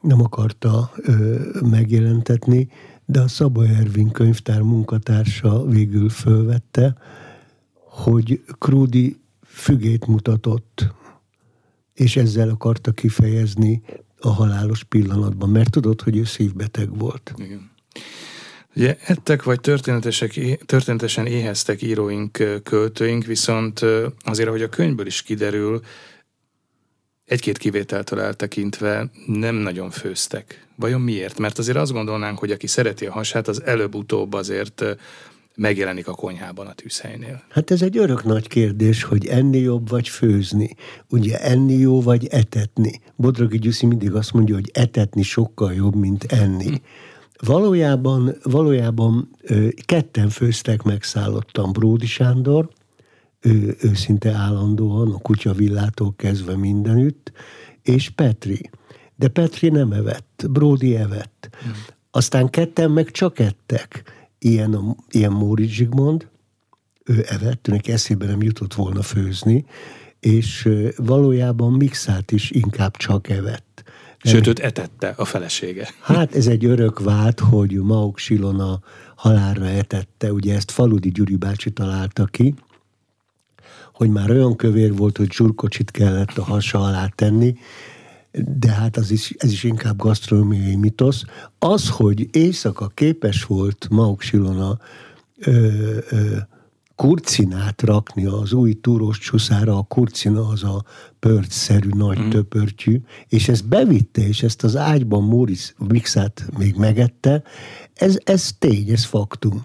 nem 0.00 0.22
akarta 0.22 0.90
ö, 0.96 1.40
megjelentetni, 1.70 2.68
de 3.04 3.20
a 3.20 3.28
Szaba 3.28 3.66
Ervin 3.66 4.10
könyvtár 4.10 4.60
munkatársa 4.62 5.64
végül 5.66 6.08
fölvette, 6.08 6.96
hogy 7.74 8.44
Krúdi 8.58 9.20
fügét 9.44 10.06
mutatott, 10.06 10.94
és 11.92 12.16
ezzel 12.16 12.48
akarta 12.48 12.92
kifejezni 12.92 13.82
a 14.20 14.28
halálos 14.28 14.84
pillanatban, 14.84 15.50
mert 15.50 15.70
tudod, 15.70 16.00
hogy 16.00 16.16
ő 16.16 16.24
szívbeteg 16.24 16.98
volt. 16.98 17.32
Igen. 17.36 17.70
Ugye 18.74 18.96
ettek 19.06 19.42
vagy 19.42 19.60
történetesek, 19.60 20.58
történetesen 20.66 21.26
éheztek 21.26 21.82
íróink, 21.82 22.38
költőink, 22.62 23.24
viszont 23.24 23.80
azért, 24.24 24.48
ahogy 24.48 24.62
a 24.62 24.68
könyvből 24.68 25.06
is 25.06 25.22
kiderül, 25.22 25.80
egy-két 27.24 27.58
kivételtől 27.58 28.20
eltekintve 28.20 29.10
nem 29.26 29.54
nagyon 29.54 29.90
főztek. 29.90 30.66
Vajon 30.76 31.00
miért? 31.00 31.38
Mert 31.38 31.58
azért 31.58 31.76
azt 31.76 31.92
gondolnánk, 31.92 32.38
hogy 32.38 32.50
aki 32.50 32.66
szereti 32.66 33.06
a 33.06 33.12
hasát, 33.12 33.48
az 33.48 33.62
előbb-utóbb 33.64 34.32
azért 34.32 34.84
megjelenik 35.54 36.08
a 36.08 36.14
konyhában 36.14 36.66
a 36.66 36.72
tűzhelynél? 36.72 37.42
Hát 37.48 37.70
ez 37.70 37.82
egy 37.82 37.98
örök 37.98 38.24
nagy 38.24 38.48
kérdés, 38.48 39.02
hogy 39.02 39.26
enni 39.26 39.58
jobb 39.58 39.88
vagy 39.88 40.08
főzni. 40.08 40.74
Ugye 41.08 41.40
enni 41.40 41.74
jó 41.74 42.02
vagy 42.02 42.26
etetni. 42.26 43.00
Bodragi 43.16 43.58
Gyuszi 43.58 43.86
mindig 43.86 44.14
azt 44.14 44.32
mondja, 44.32 44.54
hogy 44.54 44.70
etetni 44.72 45.22
sokkal 45.22 45.72
jobb, 45.72 45.94
mint 45.94 46.24
enni. 46.24 46.80
Valójában, 47.46 48.34
valójában 48.42 49.28
ketten 49.84 50.28
főztek 50.28 50.82
megszállottan 50.82 51.72
Bródi 51.72 52.06
Sándor, 52.06 52.68
ő, 53.40 53.76
szinte 53.94 54.32
állandóan, 54.32 55.12
a 55.12 55.18
kutyavillától 55.18 56.14
kezdve 56.16 56.56
mindenütt, 56.56 57.32
és 57.82 58.10
Petri. 58.10 58.70
De 59.16 59.28
Petri 59.28 59.68
nem 59.68 59.92
evett, 59.92 60.46
Bródi 60.50 60.96
evett. 60.96 61.48
Hmm. 61.62 61.72
Aztán 62.10 62.50
ketten 62.50 62.90
meg 62.90 63.10
csak 63.10 63.38
ettek 63.38 64.02
ilyen, 64.38 64.74
a, 64.74 64.96
ilyen 65.10 65.32
Móri 65.32 65.66
Zsigmond, 65.66 66.28
ő 67.04 67.24
evett, 67.28 67.66
neki 67.66 67.92
eszébe 67.92 68.26
nem 68.26 68.42
jutott 68.42 68.74
volna 68.74 69.02
főzni, 69.02 69.64
és 70.20 70.68
valójában 70.96 71.72
Mixát 71.72 72.32
is 72.32 72.50
inkább 72.50 72.96
csak 72.96 73.28
evett. 73.28 73.71
Sőt, 74.24 74.46
őt 74.46 74.58
etette 74.58 75.14
a 75.16 75.24
felesége. 75.24 75.88
Hát 76.00 76.34
ez 76.34 76.46
egy 76.46 76.64
örök 76.64 77.00
vált, 77.00 77.40
hogy 77.40 77.72
Mauk 77.72 78.18
Silona 78.18 78.80
halálra 79.16 79.66
etette, 79.66 80.32
ugye 80.32 80.54
ezt 80.54 80.70
Faludi 80.70 81.10
Gyuri 81.10 81.36
bácsi 81.36 81.70
találta 81.70 82.24
ki, 82.24 82.54
hogy 83.94 84.10
már 84.10 84.30
olyan 84.30 84.56
kövér 84.56 84.96
volt, 84.96 85.16
hogy 85.16 85.32
zsurkocsit 85.32 85.90
kellett 85.90 86.38
a 86.38 86.44
hasa 86.44 86.78
alá 86.78 87.06
tenni, 87.06 87.54
de 88.58 88.70
hát 88.70 88.96
az 88.96 89.10
is, 89.10 89.34
ez 89.38 89.52
is 89.52 89.64
inkább 89.64 89.96
gasztronómiai 89.96 90.76
mitosz. 90.76 91.24
Az, 91.58 91.88
hogy 91.88 92.28
éjszaka 92.32 92.90
képes 92.94 93.44
volt 93.44 93.86
Mauk 93.90 94.20
Silona 94.20 94.78
ö, 95.38 95.68
ö, 96.10 96.36
kurcinát 97.02 97.82
rakni 97.82 98.24
az 98.24 98.52
új 98.52 98.80
túrós 98.80 99.18
csuszára, 99.18 99.78
a 99.78 99.82
kurcina 99.82 100.48
az 100.48 100.64
a 100.64 100.84
pörtszerű 101.18 101.88
nagy 101.88 102.18
mm. 102.18 102.28
töpörtyű, 102.28 103.00
és 103.28 103.48
ezt 103.48 103.68
bevitte, 103.68 104.26
és 104.26 104.42
ezt 104.42 104.64
az 104.64 104.76
ágyban 104.76 105.24
Móris 105.24 105.74
Mixát 105.78 106.46
még 106.58 106.74
megette, 106.76 107.42
ez, 107.94 108.18
ez 108.24 108.50
tény, 108.58 108.90
ez 108.90 109.04
faktum. 109.04 109.64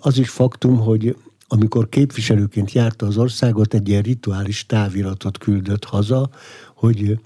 Az 0.00 0.18
is 0.18 0.30
faktum, 0.30 0.78
hogy 0.78 1.16
amikor 1.46 1.88
képviselőként 1.88 2.72
járta 2.72 3.06
az 3.06 3.16
országot, 3.16 3.74
egy 3.74 3.88
ilyen 3.88 4.02
rituális 4.02 4.66
táviratot 4.66 5.38
küldött 5.38 5.84
haza, 5.84 6.30
hogy 6.74 7.18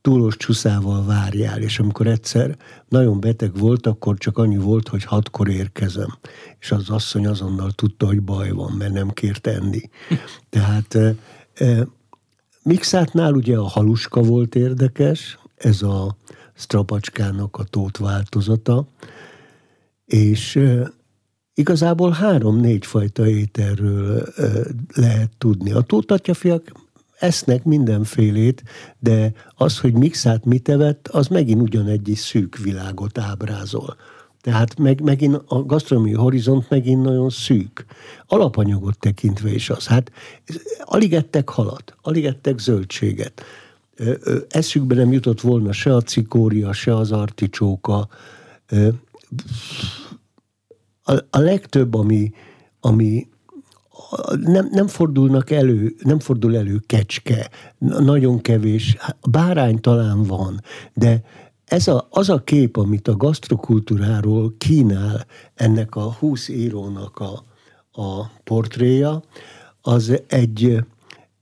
túlós 0.00 0.36
csúszával 0.36 1.04
várjál, 1.04 1.62
és 1.62 1.78
amikor 1.78 2.06
egyszer 2.06 2.56
nagyon 2.88 3.20
beteg 3.20 3.58
volt, 3.58 3.86
akkor 3.86 4.18
csak 4.18 4.38
annyi 4.38 4.56
volt, 4.56 4.88
hogy 4.88 5.04
hatkor 5.04 5.48
érkezem. 5.48 6.18
És 6.58 6.72
az 6.72 6.90
asszony 6.90 7.26
azonnal 7.26 7.70
tudta, 7.70 8.06
hogy 8.06 8.22
baj 8.22 8.50
van, 8.50 8.72
mert 8.72 8.92
nem 8.92 9.08
kért 9.08 9.46
enni. 9.46 9.90
Tehát 10.50 10.94
e, 10.94 11.14
e, 11.54 11.86
Mixátnál 12.62 13.32
ugye 13.32 13.56
a 13.56 13.68
haluska 13.68 14.20
volt 14.20 14.54
érdekes, 14.54 15.38
ez 15.56 15.82
a 15.82 16.16
strapacskának 16.54 17.56
a 17.56 17.64
tót 17.64 17.96
változata, 17.96 18.86
és 20.04 20.56
e, 20.56 20.92
igazából 21.54 22.10
három-négy 22.10 22.86
fajta 22.86 23.28
ételről 23.28 24.22
e, 24.36 24.48
lehet 24.94 25.30
tudni. 25.38 25.72
A 25.72 25.80
tótatjafiak 25.80 26.72
esznek 27.18 27.64
mindenfélét, 27.64 28.62
de 28.98 29.32
az, 29.54 29.78
hogy 29.78 29.92
mixát 29.92 30.44
mit 30.44 30.68
evett, 30.68 31.08
az 31.08 31.26
megint 31.26 31.62
ugyanegy 31.62 32.12
szűk 32.14 32.56
világot 32.56 33.18
ábrázol. 33.18 33.96
Tehát 34.40 34.78
meg, 34.78 35.00
megint 35.00 35.42
a 35.46 35.62
gasztronómiai 35.62 36.16
horizont 36.16 36.70
megint 36.70 37.02
nagyon 37.02 37.30
szűk. 37.30 37.84
Alapanyagot 38.26 38.98
tekintve 38.98 39.50
is 39.50 39.70
az. 39.70 39.86
Hát 39.86 40.12
alig 40.80 41.14
ettek 41.14 41.48
halat, 41.48 41.96
alig 42.02 42.24
ettek 42.24 42.58
zöldséget. 42.58 43.42
Eszükbe 44.48 44.94
nem 44.94 45.12
jutott 45.12 45.40
volna 45.40 45.72
se 45.72 45.94
a 45.94 46.00
cikória, 46.00 46.72
se 46.72 46.96
az 46.96 47.12
articsóka. 47.12 48.08
A, 51.02 51.12
a 51.30 51.38
legtöbb, 51.38 51.94
ami, 51.94 52.32
ami 52.80 53.28
nem, 54.40 54.68
nem 54.70 54.86
fordulnak 54.86 55.50
elő, 55.50 55.94
nem 56.02 56.18
fordul 56.18 56.56
elő 56.56 56.80
kecske, 56.86 57.50
nagyon 57.78 58.40
kevés, 58.40 58.96
bárány 59.30 59.80
talán 59.80 60.22
van, 60.22 60.60
de 60.94 61.22
ez 61.64 61.88
a, 61.88 62.06
az 62.10 62.28
a 62.28 62.42
kép, 62.44 62.76
amit 62.76 63.08
a 63.08 63.16
gasztrokultúráról 63.16 64.54
kínál 64.58 65.26
ennek 65.54 65.96
a 65.96 66.12
húsz 66.12 66.48
írónak 66.48 67.18
a, 67.18 67.44
a 68.02 68.26
portréja, 68.44 69.22
az 69.80 70.20
egy 70.26 70.84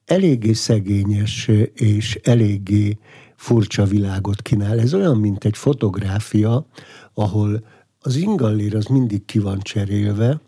eléggé 0.05 0.53
szegényes 0.53 1.51
és 1.75 2.21
eléggé 2.23 2.99
furcsa 3.37 3.85
világot 3.85 4.43
kínál. 4.43 4.81
Ez 4.81 4.95
olyan, 4.95 5.17
mint 5.17 5.45
egy 5.45 5.57
fotográfia, 5.57 6.67
ahol 7.15 7.65
az 8.01 8.17
ingallér 8.17 8.77
az 8.77 8.85
mindig 8.85 9.25
ki 9.25 9.39
van 9.39 9.61
cserélve, 9.61 10.41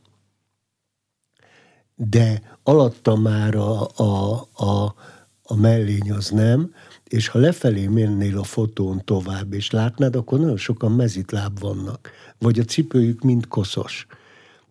de 2.00 2.42
alatta 2.62 3.16
már 3.16 3.54
a, 3.54 3.88
a, 3.96 4.32
a, 4.54 4.94
a 5.42 5.56
mellény 5.56 6.10
az 6.10 6.30
nem, 6.30 6.72
és 7.04 7.28
ha 7.28 7.38
lefelé 7.38 7.86
mennél 7.86 8.38
a 8.38 8.42
fotón 8.42 9.02
tovább, 9.04 9.52
és 9.52 9.70
látnád, 9.70 10.16
akkor 10.16 10.38
nagyon 10.38 10.56
sokan 10.56 10.92
mezitláb 10.92 11.60
vannak, 11.60 12.10
vagy 12.38 12.58
a 12.58 12.64
cipőjük 12.64 13.22
mind 13.22 13.46
koszos. 13.46 14.06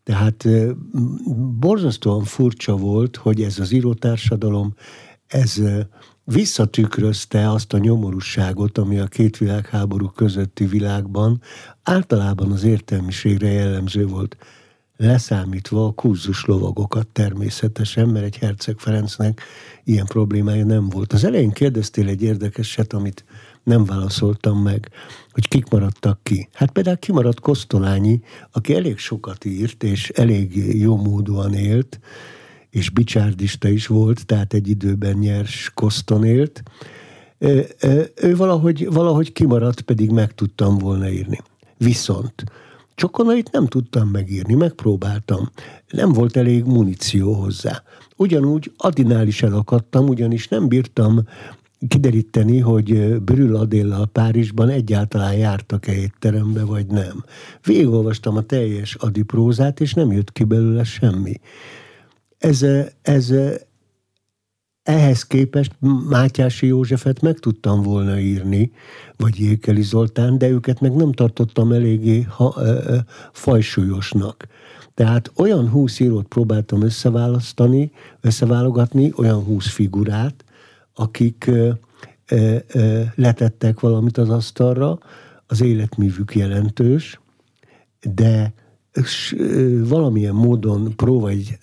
Tehát 0.03 0.47
borzasztóan 1.59 2.23
furcsa 2.23 2.75
volt, 2.75 3.15
hogy 3.15 3.41
ez 3.41 3.59
az 3.59 3.71
írótársadalom, 3.71 4.73
ez 5.27 5.61
visszatükrözte 6.23 7.51
azt 7.51 7.73
a 7.73 7.77
nyomorúságot, 7.77 8.77
ami 8.77 8.99
a 8.99 9.05
két 9.05 9.37
világháború 9.37 10.07
közötti 10.07 10.65
világban 10.65 11.41
általában 11.83 12.51
az 12.51 12.63
értelmiségre 12.63 13.51
jellemző 13.51 14.05
volt 14.05 14.37
leszámítva 14.97 15.85
a 15.85 15.91
kurzus 15.91 16.45
lovagokat 16.45 17.07
természetesen, 17.07 18.09
mert 18.09 18.25
egy 18.25 18.37
Herceg 18.37 18.77
Ferencnek 18.77 19.41
ilyen 19.83 20.05
problémája 20.05 20.65
nem 20.65 20.89
volt. 20.89 21.13
Az 21.13 21.23
elején 21.23 21.51
kérdeztél 21.51 22.07
egy 22.07 22.21
érdekeset, 22.21 22.93
amit 22.93 23.25
nem 23.63 23.85
válaszoltam 23.85 24.61
meg, 24.61 24.89
hogy 25.31 25.47
kik 25.47 25.69
maradtak 25.69 26.19
ki. 26.23 26.49
Hát 26.53 26.71
például 26.71 26.97
kimaradt 26.97 27.39
Kosztolányi, 27.39 28.21
aki 28.51 28.75
elég 28.75 28.97
sokat 28.97 29.45
írt, 29.45 29.83
és 29.83 30.09
elég 30.09 30.75
jó 30.79 30.95
módúan 30.95 31.53
élt, 31.53 31.99
és 32.69 32.89
bicsárdista 32.89 33.67
is 33.67 33.87
volt, 33.87 34.25
tehát 34.25 34.53
egy 34.53 34.67
időben 34.67 35.17
nyers 35.17 35.71
Koszton 35.73 36.23
élt. 36.23 36.63
Ő 38.15 38.35
valahogy, 38.35 38.87
valahogy 38.91 39.31
kimaradt, 39.31 39.81
pedig 39.81 40.09
meg 40.09 40.33
tudtam 40.33 40.77
volna 40.77 41.09
írni. 41.09 41.39
Viszont 41.77 42.43
Csokonait 42.97 43.51
nem 43.51 43.67
tudtam 43.67 44.07
megírni, 44.07 44.53
megpróbáltam. 44.53 45.49
Nem 45.89 46.11
volt 46.11 46.37
elég 46.37 46.63
muníció 46.63 47.33
hozzá. 47.33 47.83
Ugyanúgy 48.15 48.71
Adinál 48.77 49.27
is 49.27 49.41
elakadtam, 49.43 50.07
ugyanis 50.07 50.47
nem 50.47 50.67
bírtam 50.67 51.27
kideríteni, 51.87 52.59
hogy 52.59 53.21
Brül 53.21 53.55
Adéllal 53.55 54.05
Párizsban 54.05 54.69
egyáltalán 54.69 55.33
jártak-e 55.33 55.93
étterembe, 55.93 56.63
vagy 56.63 56.87
nem. 56.87 57.23
Végigolvastam 57.63 58.37
a 58.37 58.41
teljes 58.41 58.95
adiprózát, 58.95 59.79
és 59.79 59.93
nem 59.93 60.11
jött 60.11 60.31
ki 60.31 60.43
belőle 60.43 60.83
semmi. 60.83 61.39
Ez, 62.37 62.65
ez 63.01 63.33
ehhez 64.87 65.23
képest 65.23 65.71
Mátyási 66.09 66.67
Józsefet 66.67 67.21
meg 67.21 67.39
tudtam 67.39 67.81
volna 67.81 68.19
írni, 68.19 68.71
vagy 69.17 69.39
Jékeli 69.39 69.81
Zoltán, 69.81 70.37
de 70.37 70.49
őket 70.49 70.81
meg 70.81 70.95
nem 70.95 71.11
tartottam 71.11 71.71
eléggé 71.71 72.21
ha, 72.21 72.53
ö, 72.57 72.63
ö, 72.63 72.97
fajsúlyosnak. 73.31 74.47
Tehát 74.93 75.31
olyan 75.35 75.69
húsz 75.69 75.99
írót 75.99 76.27
próbáltam 76.27 76.81
összeválasztani, 76.81 77.91
összeválogatni, 78.21 79.13
olyan 79.15 79.43
húsz 79.43 79.69
figurát, 79.69 80.43
akik 80.93 81.47
ö, 81.47 81.69
ö, 82.27 83.01
letettek 83.15 83.79
valamit 83.79 84.17
az 84.17 84.29
asztalra, 84.29 84.99
az 85.47 85.61
életművük 85.61 86.35
jelentős, 86.35 87.19
de 88.01 88.53
valamilyen 89.83 90.35
módon 90.35 90.95
pró 90.95 91.19
vagy 91.19 91.57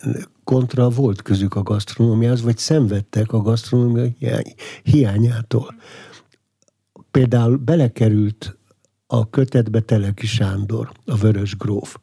kontra 0.44 0.88
volt 0.88 1.22
közük 1.22 1.54
a 1.54 1.62
gasztronómiához, 1.62 2.42
vagy 2.42 2.58
szenvedtek 2.58 3.32
a 3.32 3.38
gasztronómia 3.38 4.06
hiány, 4.18 4.54
hiányától. 4.82 5.74
Például 7.10 7.56
belekerült 7.56 8.58
a 9.06 9.30
kötetbe 9.30 9.80
Teleki 9.80 10.26
Sándor, 10.26 10.92
a 11.04 11.16
Vörös 11.16 11.56
Gróf. 11.56 11.96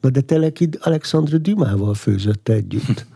Na 0.00 0.10
de 0.10 0.20
Teleki 0.20 0.68
Alexandre 0.80 1.36
Dumával 1.36 1.94
főzött 1.94 2.48
együtt. 2.48 3.06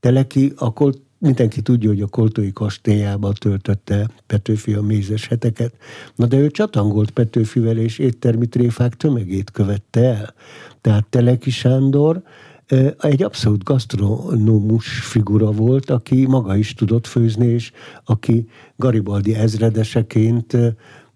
Teleki 0.00 0.52
akkor 0.56 0.94
mindenki 1.18 1.62
tudja, 1.62 1.88
hogy 1.88 2.00
a 2.00 2.06
Koltói 2.06 2.52
kastélyába 2.52 3.32
töltötte 3.32 4.10
Petőfi 4.26 4.74
a 4.74 4.82
mézes 4.82 5.26
heteket. 5.26 5.74
Na 6.14 6.26
de 6.26 6.36
ő 6.36 6.50
csatangolt 6.50 7.10
Petőfivel, 7.10 7.76
és 7.76 7.98
éttermi 7.98 8.46
tréfák 8.46 8.94
tömegét 8.94 9.50
követte 9.50 10.00
el. 10.00 10.34
Tehát 10.80 11.06
Teleki 11.06 11.50
Sándor 11.50 12.22
egy 13.00 13.22
abszolút 13.22 13.64
gasztronómus 13.64 14.88
figura 15.00 15.50
volt, 15.50 15.90
aki 15.90 16.26
maga 16.26 16.56
is 16.56 16.74
tudott 16.74 17.06
főzni, 17.06 17.46
és 17.46 17.72
aki 18.04 18.48
Garibaldi 18.76 19.34
ezredeseként 19.34 20.56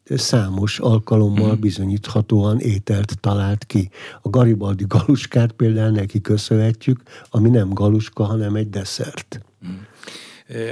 számos 0.04 0.78
alkalommal 0.78 1.52
mhm. 1.52 1.60
bizonyíthatóan 1.60 2.58
ételt 2.60 3.20
talált 3.20 3.64
ki. 3.64 3.90
A 4.22 4.28
Garibaldi 4.28 4.84
galuskát 4.88 5.52
például 5.52 5.90
neki 5.90 6.20
köszönhetjük, 6.20 7.02
ami 7.30 7.50
nem 7.50 7.68
galuska, 7.68 8.24
hanem 8.24 8.54
egy 8.54 8.70
desszert. 8.70 9.40
Mhm. 9.58 9.72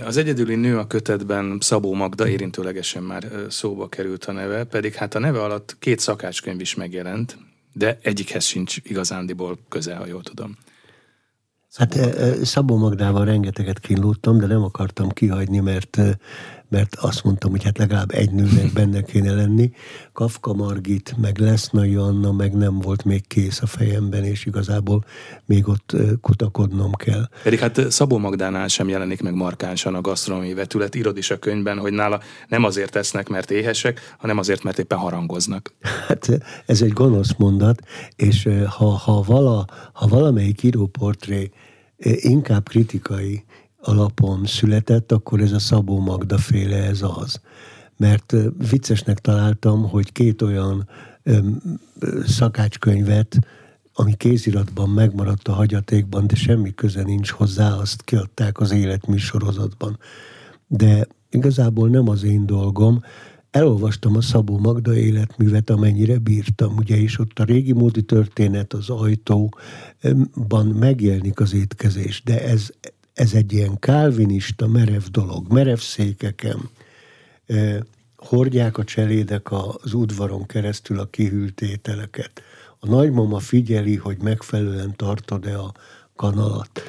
Az 0.05 0.16
egyedüli 0.16 0.55
nő 0.55 0.79
a 0.79 0.87
kötetben 0.87 1.59
Szabó 1.61 1.95
Magda 1.95 2.29
érintőlegesen 2.29 3.03
már 3.03 3.26
szóba 3.49 3.89
került 3.89 4.24
a 4.24 4.33
neve, 4.33 4.64
pedig 4.64 4.95
hát 4.95 5.14
a 5.14 5.18
neve 5.18 5.43
alatt 5.43 5.76
két 5.79 5.99
szakácskönyv 5.99 6.61
is 6.61 6.74
megjelent, 6.74 7.39
de 7.73 7.99
egyikhez 8.03 8.45
sincs 8.45 8.77
igazándiból 8.83 9.59
közel, 9.69 9.99
ha 9.99 10.07
jól 10.07 10.23
tudom. 10.23 10.57
Hát 11.75 11.99
Szabó 12.45 12.77
Magdával 12.77 13.25
rengeteget 13.25 13.79
kínlódtam, 13.79 14.39
de 14.39 14.47
nem 14.47 14.62
akartam 14.62 15.09
kihagyni, 15.09 15.59
mert 15.59 15.99
mert 16.69 16.95
azt 16.95 17.25
mondtam, 17.25 17.51
hogy 17.51 17.64
hát 17.64 17.79
legalább 17.79 18.11
egy 18.11 18.31
nőnek 18.31 18.73
benne 18.73 19.03
kéne 19.03 19.33
lenni. 19.33 19.71
Kafka 20.12 20.53
Margit, 20.53 21.14
meg 21.16 21.39
Lesznai 21.39 21.95
Anna, 21.95 22.33
meg 22.33 22.53
nem 22.53 22.79
volt 22.79 23.05
még 23.05 23.27
kész 23.27 23.61
a 23.62 23.66
fejemben, 23.66 24.25
és 24.25 24.47
igazából 24.47 25.05
még 25.45 25.69
ott 25.69 25.97
kutakodnom 26.21 26.93
kell. 26.93 27.29
Pedig 27.43 27.59
hát 27.59 27.91
Szabó 27.91 28.19
Magdánál 28.19 28.69
sem 28.69 28.89
jelenik 28.89 29.23
meg 29.23 29.35
markánsan 29.35 29.95
a 29.95 30.01
gasztronómiai 30.01 30.55
vetület. 30.55 30.95
Írod 30.95 31.16
is 31.16 31.31
a 31.31 31.39
könyvben, 31.39 31.79
hogy 31.79 31.93
nála 31.93 32.21
nem 32.49 32.64
azért 32.64 32.93
tesznek, 32.93 33.29
mert 33.29 33.51
éhesek, 33.51 34.14
hanem 34.19 34.39
azért, 34.39 34.62
mert 34.62 34.79
éppen 34.79 34.99
harangoznak. 34.99 35.75
Hát 36.07 36.29
ez 36.66 36.83
egy 36.83 36.93
gonosz 36.93 37.35
mondat, 37.37 37.81
és 38.16 38.49
ha, 38.69 38.89
ha, 38.89 39.23
vala, 39.27 39.66
ha 39.93 40.07
valamelyik 40.07 40.62
íróportré 40.62 41.51
inkább 42.21 42.69
kritikai, 42.69 43.45
alapon 43.81 44.47
született, 44.47 45.12
akkor 45.12 45.41
ez 45.41 45.53
a 45.53 45.59
Szabó 45.59 46.01
Magda 46.01 46.39
féle 46.39 46.76
ez 46.76 47.03
az. 47.03 47.41
Mert 47.97 48.35
viccesnek 48.70 49.18
találtam, 49.18 49.89
hogy 49.89 50.12
két 50.12 50.43
olyan 50.43 50.89
szakácskönyvet, 52.26 53.39
ami 53.93 54.14
kéziratban 54.14 54.89
megmaradt 54.89 55.49
a 55.49 55.53
hagyatékban, 55.53 56.26
de 56.26 56.35
semmi 56.35 56.74
köze 56.74 57.03
nincs 57.03 57.31
hozzá, 57.31 57.72
azt 57.72 58.03
kiadták 58.03 58.61
az 58.61 58.70
életműsorozatban. 58.70 59.99
De 60.66 61.07
igazából 61.31 61.89
nem 61.89 62.09
az 62.09 62.22
én 62.22 62.47
dolgom. 62.47 63.03
Elolvastam 63.51 64.16
a 64.16 64.20
Szabó 64.20 64.59
Magda 64.59 64.97
életművet, 64.97 65.70
amennyire 65.70 66.18
bírtam, 66.18 66.76
ugye, 66.76 66.97
és 66.97 67.18
ott 67.18 67.39
a 67.39 67.45
régi 67.45 67.72
módi 67.72 68.03
történet, 68.03 68.72
az 68.72 68.91
ajtóban 68.91 70.66
megjelenik 70.66 71.41
az 71.41 71.55
étkezés, 71.55 72.22
de 72.24 72.45
ez 72.45 72.70
ez 73.19 73.35
egy 73.35 73.53
ilyen 73.53 73.79
kálvinista, 73.79 74.66
merev 74.66 75.03
dolog, 75.11 75.53
merev 75.53 75.79
székeken, 75.79 76.71
e, 77.47 77.85
hordják 78.16 78.79
a 78.79 78.85
cselédek 78.85 79.53
az 79.53 79.93
udvaron 79.93 80.47
keresztül 80.47 80.99
a 80.99 81.07
kihűlt 81.11 81.61
ételeket. 81.61 82.43
A 82.79 82.87
nagymama 82.87 83.39
figyeli, 83.39 83.97
hogy 83.97 84.16
megfelelően 84.23 84.97
tartod-e 84.97 85.59
a 85.59 85.73
kanalat. 86.16 86.83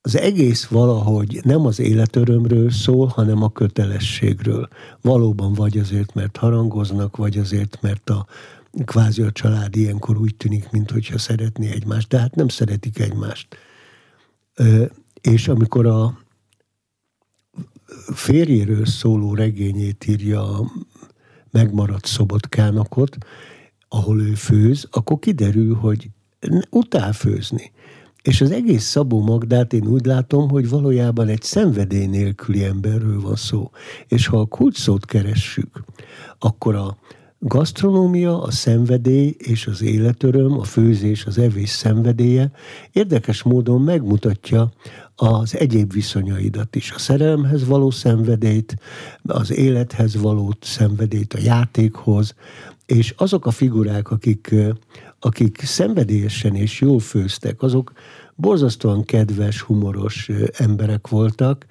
Az 0.00 0.18
egész 0.18 0.66
valahogy 0.66 1.40
nem 1.42 1.66
az 1.66 1.78
életörömről 1.78 2.70
szól, 2.70 3.06
hanem 3.06 3.42
a 3.42 3.52
kötelességről. 3.52 4.68
Valóban 5.00 5.52
vagy 5.52 5.78
azért, 5.78 6.14
mert 6.14 6.36
harangoznak, 6.36 7.16
vagy 7.16 7.38
azért, 7.38 7.78
mert 7.80 8.10
a 8.10 8.26
kvázi 8.84 9.22
a 9.22 9.32
család 9.32 9.76
ilyenkor 9.76 10.18
úgy 10.18 10.36
tűnik, 10.36 10.70
mintha 10.70 11.18
szeretné 11.18 11.70
egymást, 11.70 12.08
de 12.08 12.18
hát 12.18 12.34
nem 12.34 12.48
szeretik 12.48 12.98
egymást 12.98 13.56
és 15.20 15.48
amikor 15.48 15.86
a 15.86 16.18
férjéről 18.14 18.86
szóló 18.86 19.34
regényét 19.34 20.06
írja 20.06 20.58
a 20.58 20.72
megmaradt 21.50 22.06
szobotkánakot, 22.06 23.16
ahol 23.88 24.22
ő 24.22 24.34
főz, 24.34 24.88
akkor 24.90 25.18
kiderül, 25.18 25.74
hogy 25.74 26.10
utál 26.70 27.12
főzni. 27.12 27.72
És 28.22 28.40
az 28.40 28.50
egész 28.50 28.84
Szabó 28.84 29.22
Magdát 29.22 29.72
én 29.72 29.86
úgy 29.86 30.06
látom, 30.06 30.48
hogy 30.48 30.68
valójában 30.68 31.28
egy 31.28 31.42
szenvedély 31.42 32.06
nélküli 32.06 32.64
emberről 32.64 33.20
van 33.20 33.36
szó. 33.36 33.70
És 34.08 34.26
ha 34.26 34.40
a 34.40 34.46
kulcsszót 34.46 35.04
keressük, 35.04 35.84
akkor 36.38 36.74
a 36.74 36.98
gasztronómia, 37.38 38.42
a 38.42 38.50
szenvedély 38.50 39.34
és 39.38 39.66
az 39.66 39.82
életöröm, 39.82 40.58
a 40.58 40.64
főzés, 40.64 41.24
az 41.24 41.38
evés 41.38 41.68
szenvedélye 41.68 42.50
érdekes 42.92 43.42
módon 43.42 43.80
megmutatja 43.80 44.72
az 45.14 45.56
egyéb 45.56 45.92
viszonyaidat 45.92 46.76
is. 46.76 46.90
A 46.92 46.98
szerelemhez 46.98 47.66
való 47.66 47.90
szenvedélyt, 47.90 48.76
az 49.22 49.52
élethez 49.52 50.16
való 50.16 50.54
szenvedélyt, 50.60 51.34
a 51.34 51.38
játékhoz, 51.42 52.34
és 52.86 53.14
azok 53.16 53.46
a 53.46 53.50
figurák, 53.50 54.10
akik, 54.10 54.54
akik 55.20 55.60
szenvedélyesen 55.64 56.54
és 56.54 56.80
jól 56.80 57.00
főztek, 57.00 57.62
azok 57.62 57.92
borzasztóan 58.34 59.04
kedves, 59.04 59.60
humoros 59.60 60.30
emberek 60.52 61.08
voltak, 61.08 61.66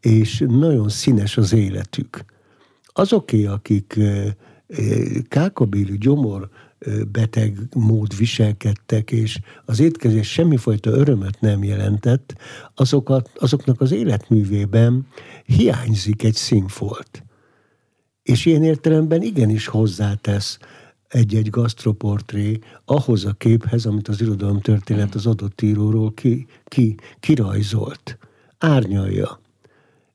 és 0.00 0.44
nagyon 0.48 0.88
színes 0.88 1.36
az 1.36 1.52
életük. 1.52 2.24
Azoké, 2.92 3.44
akik 3.44 4.00
kákabélű 5.28 5.96
gyomor 5.96 6.48
beteg 7.12 7.58
mód 7.74 8.16
viselkedtek, 8.16 9.10
és 9.10 9.38
az 9.64 9.80
étkezés 9.80 10.30
semmifajta 10.30 10.90
örömöt 10.90 11.40
nem 11.40 11.64
jelentett, 11.64 12.34
azokat, 12.74 13.30
azoknak 13.34 13.80
az 13.80 13.92
életművében 13.92 15.06
hiányzik 15.44 16.22
egy 16.22 16.34
színfolt. 16.34 17.22
És 18.22 18.46
ilyen 18.46 18.64
értelemben 18.64 19.22
igenis 19.22 19.66
hozzátesz 19.66 20.58
egy-egy 21.08 21.50
gasztroportré 21.50 22.58
ahhoz 22.84 23.24
a 23.24 23.32
képhez, 23.32 23.86
amit 23.86 24.08
az 24.08 24.20
irodalomtörténet 24.20 25.14
az 25.14 25.26
adott 25.26 25.62
íróról 25.62 26.14
ki, 26.14 26.46
ki, 26.64 26.94
kirajzolt. 27.20 28.18
Árnyalja 28.58 29.40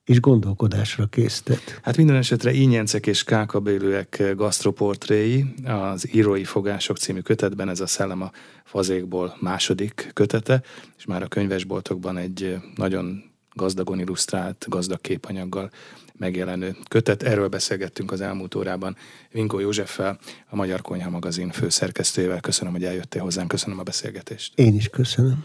és 0.04 0.20
gondolkodásra 0.20 1.06
késztet. 1.06 1.80
Hát 1.82 1.96
minden 1.96 2.16
esetre 2.16 2.52
Ínyencek 2.52 3.06
és 3.06 3.24
Kákabélőek 3.24 4.32
gasztroportréi 4.36 5.54
az 5.64 6.14
Írói 6.14 6.44
Fogások 6.44 6.98
című 6.98 7.20
kötetben, 7.20 7.68
ez 7.68 7.80
a 7.80 7.86
Szellem 7.86 8.22
a 8.22 8.30
fazékból 8.64 9.36
második 9.40 10.10
kötete, 10.12 10.62
és 10.98 11.04
már 11.04 11.22
a 11.22 11.28
könyvesboltokban 11.28 12.16
egy 12.16 12.56
nagyon 12.74 13.22
gazdagon 13.52 14.00
illusztrált, 14.00 14.66
gazdag 14.68 15.00
képanyaggal 15.00 15.70
megjelenő 16.18 16.76
kötet. 16.88 17.22
Erről 17.22 17.48
beszélgettünk 17.48 18.12
az 18.12 18.20
elmúlt 18.20 18.54
órában 18.54 18.96
Vinkó 19.30 19.58
Józseffel, 19.58 20.18
a 20.48 20.56
Magyar 20.56 20.80
Konyha 20.82 21.10
magazin 21.10 21.50
főszerkesztőjével. 21.50 22.40
Köszönöm, 22.40 22.72
hogy 22.72 22.84
eljöttél 22.84 23.22
hozzánk, 23.22 23.48
köszönöm 23.48 23.78
a 23.78 23.82
beszélgetést. 23.82 24.58
Én 24.58 24.74
is 24.74 24.88
köszönöm. 24.88 25.44